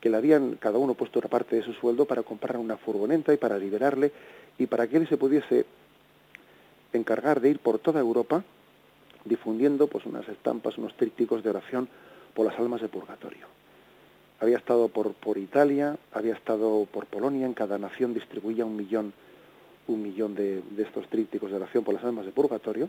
que 0.00 0.10
le 0.10 0.16
habían 0.16 0.56
cada 0.56 0.78
uno 0.78 0.94
puesto 0.94 1.20
una 1.20 1.28
parte 1.28 1.56
de 1.56 1.62
su 1.62 1.72
sueldo 1.72 2.04
para 2.04 2.22
comprar 2.22 2.58
una 2.58 2.76
furgoneta 2.76 3.32
y 3.32 3.36
para 3.36 3.56
liberarle 3.56 4.12
y 4.58 4.66
para 4.66 4.86
que 4.86 4.98
él 4.98 5.08
se 5.08 5.16
pudiese 5.16 5.64
encargar 6.92 7.40
de 7.40 7.50
ir 7.50 7.58
por 7.58 7.78
toda 7.78 8.00
Europa 8.00 8.44
difundiendo 9.24 9.86
pues 9.86 10.06
unas 10.06 10.28
estampas, 10.28 10.78
unos 10.78 10.94
trípticos 10.94 11.42
de 11.42 11.50
oración 11.50 11.88
por 12.34 12.46
las 12.46 12.58
almas 12.58 12.80
de 12.80 12.88
purgatorio. 12.88 13.46
Había 14.40 14.58
estado 14.58 14.88
por, 14.88 15.12
por 15.14 15.38
Italia, 15.38 15.96
había 16.12 16.34
estado 16.34 16.86
por 16.90 17.06
Polonia, 17.06 17.46
en 17.46 17.54
cada 17.54 17.78
nación 17.78 18.12
distribuía 18.12 18.64
un 18.64 18.76
millón, 18.76 19.12
un 19.86 20.02
millón 20.02 20.34
de, 20.34 20.62
estos 20.78 21.08
trípticos 21.08 21.50
de 21.50 21.56
oración 21.56 21.84
por 21.84 21.94
las 21.94 22.04
almas 22.04 22.26
de 22.26 22.32
purgatorio. 22.32 22.88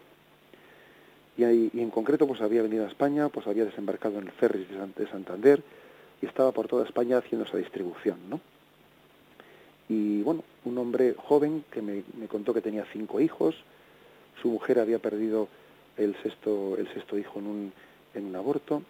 Y, 1.37 1.43
ahí, 1.43 1.69
y 1.73 1.81
en 1.81 1.91
concreto 1.91 2.27
pues 2.27 2.41
había 2.41 2.61
venido 2.61 2.85
a 2.85 2.87
España, 2.87 3.29
pues 3.29 3.45
había 3.47 3.65
desembarcado 3.65 4.19
en 4.19 4.27
el 4.27 4.31
ferry 4.31 4.65
de 4.65 5.07
Santander, 5.07 5.61
y 6.21 6.25
estaba 6.25 6.51
por 6.51 6.67
toda 6.67 6.85
España 6.85 7.17
haciendo 7.17 7.45
esa 7.45 7.57
distribución, 7.57 8.17
¿no? 8.29 8.39
Y 9.87 10.21
bueno, 10.23 10.43
un 10.63 10.77
hombre 10.77 11.15
joven 11.17 11.63
que 11.71 11.81
me, 11.81 12.03
contó 12.27 12.53
que 12.53 12.61
tenía 12.61 12.85
cinco 12.91 13.19
hijos, 13.19 13.55
su 14.41 14.49
mujer 14.49 14.79
había 14.79 14.99
perdido 14.99 15.47
el 15.97 16.15
sexto, 16.21 16.77
el 16.77 16.87
sexto 16.93 17.17
hijo 17.17 17.39
en 17.39 17.47
un, 17.47 17.73
en 18.13 18.25
un 18.25 18.35
aborto 18.35 18.81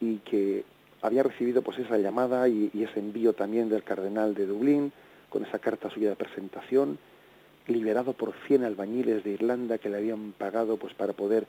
y 0.00 0.16
que 0.18 0.64
había 1.02 1.22
recibido 1.22 1.62
pues 1.62 1.78
esa 1.78 1.98
llamada 1.98 2.48
y, 2.48 2.70
ese 2.74 2.98
envío 2.98 3.34
también 3.34 3.68
del 3.68 3.82
cardenal 3.82 4.34
de 4.34 4.46
Dublín 4.46 4.92
con 5.28 5.44
esa 5.44 5.58
carta 5.58 5.90
suya 5.90 6.10
de 6.10 6.16
presentación, 6.16 6.98
liberado 7.66 8.12
por 8.12 8.34
100 8.46 8.64
albañiles 8.64 9.24
de 9.24 9.30
Irlanda 9.30 9.78
que 9.78 9.88
le 9.88 9.98
habían 9.98 10.32
pagado 10.32 10.76
pues 10.76 10.94
para 10.94 11.12
poder, 11.12 11.46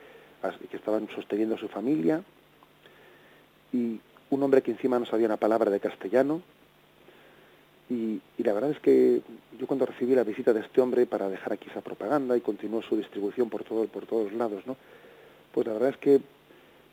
que 0.70 0.78
estaban 0.78 1.08
sosteniendo 1.16 1.56
a 1.56 1.60
su 1.60 1.68
familia, 1.68 2.22
y 3.72 4.00
un 4.30 4.44
hombre 4.44 4.62
que 4.62 4.72
encima 4.72 5.00
no 5.00 5.06
sabía 5.06 5.28
una 5.28 5.38
palabra 5.38 5.72
de 5.72 5.80
castellano. 5.80 6.42
Y, 7.90 8.20
la 8.38 8.54
verdad 8.54 8.72
es 8.72 8.80
que 8.80 9.22
yo 9.60 9.68
cuando 9.68 9.86
recibí 9.86 10.16
la 10.16 10.24
visita 10.24 10.54
de 10.54 10.62
este 10.62 10.82
hombre 10.82 11.06
para 11.06 11.30
dejar 11.30 11.54
aquí 11.54 11.70
esa 11.70 11.82
propaganda 11.82 12.36
y 12.36 12.42
continuó 12.42 12.82
su 12.82 12.98
distribución 12.98 13.50
por, 13.50 13.64
todo, 13.64 13.86
por 13.88 14.06
todos 14.06 14.32
lados, 14.34 14.66
¿no? 14.66 14.76
pues 15.52 15.68
la 15.68 15.74
verdad 15.74 15.90
es 15.90 15.98
que 15.98 16.20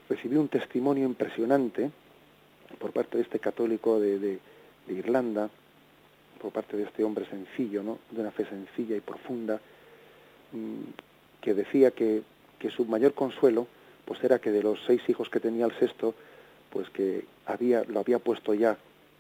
recibí 0.09 0.37
un 0.37 0.49
testimonio 0.49 1.05
impresionante 1.05 1.91
por 2.79 2.93
parte 2.93 3.17
de 3.17 3.23
este 3.23 3.39
católico 3.39 3.99
de, 4.01 4.19
de, 4.19 4.39
Irlanda, 4.89 5.49
por 6.41 6.53
parte 6.53 6.77
de 6.77 6.85
este 6.85 7.05
hombre 7.05 7.25
sencillo, 7.27 7.83
¿no? 7.83 7.99
de 8.11 8.21
una 8.21 8.31
fe 8.31 8.45
sencilla 8.45 8.97
y 8.97 9.01
profunda, 9.01 9.61
mm, 10.53 11.41
que 11.41 11.55
decía 11.55 11.93
que, 11.93 12.23
que 12.59 12.71
su 12.71 12.85
mayor 12.85 13.15
consuelo 13.15 13.67
pues 14.05 14.23
era 14.25 14.39
que 14.39 14.51
de 14.51 14.63
los 14.63 14.79
seis 14.87 15.01
hijos 15.09 15.31
que 15.31 15.41
tenía 15.41 15.65
el 15.65 15.79
sexto, 15.79 16.15
pues 16.71 16.91
que 16.91 17.25
había, 17.47 17.85
lo 17.85 18.01
había 18.01 18.19
puesto 18.19 18.53
ya 18.55 18.77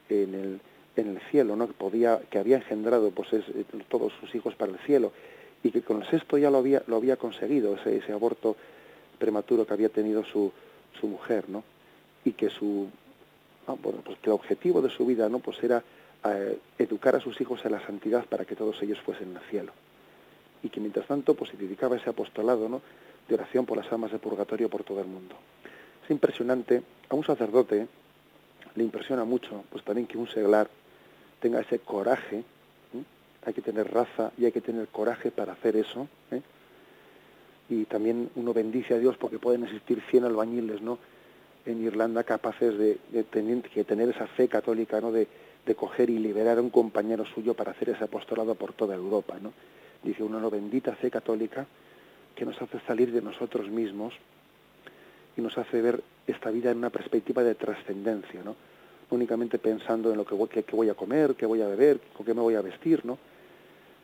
en 0.08 0.34
el, 0.34 0.60
en 0.96 1.08
el 1.08 1.20
cielo, 1.30 1.56
¿no? 1.56 1.66
que, 1.66 1.74
podía, 1.74 2.20
que 2.30 2.38
había 2.38 2.56
engendrado 2.56 3.10
pues 3.10 3.32
es, 3.32 3.48
eh, 3.48 3.64
todos 3.88 4.12
sus 4.20 4.34
hijos 4.34 4.54
para 4.54 4.72
el 4.72 4.78
cielo 4.80 5.12
y 5.62 5.70
que 5.70 5.82
con 5.82 6.02
el 6.02 6.08
sexto 6.08 6.38
ya 6.38 6.50
lo 6.50 6.58
había, 6.58 6.82
lo 6.86 6.96
había 6.96 7.16
conseguido, 7.16 7.76
ese, 7.76 7.96
ese 7.96 8.12
aborto 8.12 8.56
prematuro 9.18 9.66
que 9.66 9.74
había 9.74 9.88
tenido 9.88 10.24
su, 10.24 10.52
su 11.00 11.06
mujer, 11.06 11.48
¿no? 11.48 11.62
y 12.24 12.32
que 12.32 12.50
su 12.50 12.88
ah, 13.66 13.74
bueno, 13.80 14.00
pues 14.04 14.18
que 14.18 14.30
el 14.30 14.34
objetivo 14.34 14.82
de 14.82 14.90
su 14.90 15.06
vida 15.06 15.28
no 15.28 15.38
pues 15.38 15.62
era 15.62 15.82
eh, 16.24 16.58
educar 16.78 17.16
a 17.16 17.20
sus 17.20 17.40
hijos 17.40 17.64
a 17.64 17.70
la 17.70 17.84
santidad 17.84 18.24
para 18.26 18.44
que 18.44 18.56
todos 18.56 18.80
ellos 18.82 19.00
fuesen 19.00 19.36
al 19.36 19.42
cielo 19.44 19.72
y 20.62 20.68
que 20.68 20.80
mientras 20.80 21.06
tanto 21.06 21.34
pues 21.34 21.50
se 21.50 21.56
dedicaba 21.56 21.96
ese 21.96 22.10
apostolado 22.10 22.68
¿no? 22.68 22.82
de 23.28 23.34
oración 23.34 23.66
por 23.66 23.76
las 23.76 23.90
almas 23.92 24.12
de 24.12 24.18
purgatorio 24.18 24.68
por 24.68 24.84
todo 24.84 25.00
el 25.00 25.06
mundo 25.06 25.36
es 26.04 26.10
impresionante, 26.10 26.82
a 27.08 27.14
un 27.14 27.24
sacerdote 27.24 27.86
le 28.74 28.84
impresiona 28.84 29.24
mucho, 29.24 29.64
pues 29.70 29.84
también 29.84 30.06
que 30.06 30.18
un 30.18 30.28
seglar 30.28 30.68
tenga 31.42 31.60
ese 31.60 31.80
coraje, 31.80 32.42
hay 33.44 33.52
que 33.52 33.60
tener 33.60 33.92
raza 33.92 34.30
y 34.38 34.46
hay 34.46 34.52
que 34.52 34.60
tener 34.60 34.88
coraje 34.88 35.30
para 35.30 35.52
hacer 35.52 35.76
eso. 35.76 36.08
¿eh? 36.30 36.40
y 37.72 37.84
también 37.84 38.30
uno 38.36 38.52
bendice 38.52 38.94
a 38.94 38.98
Dios 38.98 39.16
porque 39.16 39.38
pueden 39.38 39.64
existir 39.64 40.02
100 40.10 40.24
albañiles, 40.24 40.82
¿no? 40.82 40.98
En 41.64 41.82
Irlanda 41.84 42.24
capaces 42.24 42.76
de, 42.76 42.98
tener, 43.30 43.62
que 43.62 43.84
tener 43.84 44.08
esa 44.08 44.26
fe 44.26 44.48
católica, 44.48 45.00
¿no? 45.00 45.12
De, 45.12 45.28
coger 45.76 46.10
y 46.10 46.18
liberar 46.18 46.58
a 46.58 46.60
un 46.60 46.70
compañero 46.70 47.24
suyo 47.24 47.54
para 47.54 47.70
hacer 47.70 47.90
ese 47.90 48.04
apostolado 48.04 48.56
por 48.56 48.72
toda 48.74 48.94
Europa, 48.94 49.36
¿no? 49.40 49.52
Dice 50.02 50.22
uno, 50.22 50.40
no, 50.40 50.50
bendita 50.50 50.94
fe 50.96 51.10
católica 51.10 51.66
que 52.34 52.44
nos 52.44 52.60
hace 52.60 52.80
salir 52.80 53.12
de 53.12 53.22
nosotros 53.22 53.70
mismos 53.70 54.12
y 55.36 55.40
nos 55.40 55.56
hace 55.56 55.80
ver 55.80 56.02
esta 56.26 56.50
vida 56.50 56.72
en 56.72 56.78
una 56.78 56.90
perspectiva 56.90 57.42
de 57.42 57.54
trascendencia, 57.54 58.42
¿no? 58.44 58.56
Únicamente 59.14 59.58
pensando 59.58 60.10
en 60.10 60.16
lo 60.16 60.24
que 60.24 60.34
voy, 60.34 60.48
voy 60.72 60.88
a 60.88 60.94
comer, 60.94 61.34
qué 61.34 61.46
voy 61.46 61.62
a 61.62 61.68
beber, 61.68 62.00
con 62.16 62.24
qué 62.26 62.34
me 62.34 62.40
voy 62.40 62.54
a 62.54 62.62
vestir, 62.62 63.04
¿no? 63.04 63.18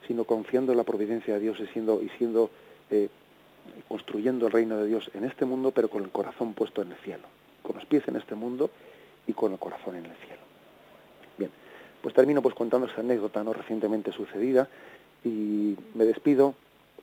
sino 0.06 0.24
confiando 0.24 0.72
en 0.72 0.78
la 0.78 0.84
providencia 0.84 1.34
de 1.34 1.40
Dios 1.40 1.58
y 1.60 1.66
siendo, 1.66 2.02
y 2.02 2.08
siendo 2.16 2.50
eh, 2.90 3.08
construyendo 3.86 4.46
el 4.46 4.52
reino 4.52 4.78
de 4.78 4.86
Dios 4.86 5.10
en 5.14 5.24
este 5.24 5.44
mundo, 5.44 5.70
pero 5.70 5.88
con 5.88 6.02
el 6.02 6.10
corazón 6.10 6.54
puesto 6.54 6.82
en 6.82 6.92
el 6.92 6.98
cielo, 6.98 7.24
con 7.62 7.76
los 7.76 7.84
pies 7.84 8.06
en 8.08 8.16
este 8.16 8.34
mundo 8.34 8.70
y 9.26 9.32
con 9.34 9.52
el 9.52 9.58
corazón 9.58 9.96
en 9.96 10.06
el 10.06 10.16
cielo. 10.16 10.40
Bien, 11.36 11.50
pues 12.00 12.14
termino 12.14 12.40
pues 12.40 12.54
contando 12.54 12.86
esta 12.86 13.02
anécdota 13.02 13.44
no 13.44 13.52
recientemente 13.52 14.12
sucedida 14.12 14.68
y 15.24 15.76
me 15.94 16.04
despido 16.04 16.54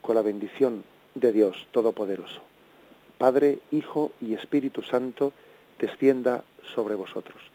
con 0.01 0.15
la 0.15 0.21
bendición 0.21 0.83
de 1.13 1.31
Dios 1.31 1.67
Todopoderoso. 1.71 2.41
Padre, 3.17 3.59
Hijo 3.71 4.11
y 4.19 4.33
Espíritu 4.33 4.81
Santo, 4.81 5.31
descienda 5.79 6.43
sobre 6.73 6.95
vosotros. 6.95 7.54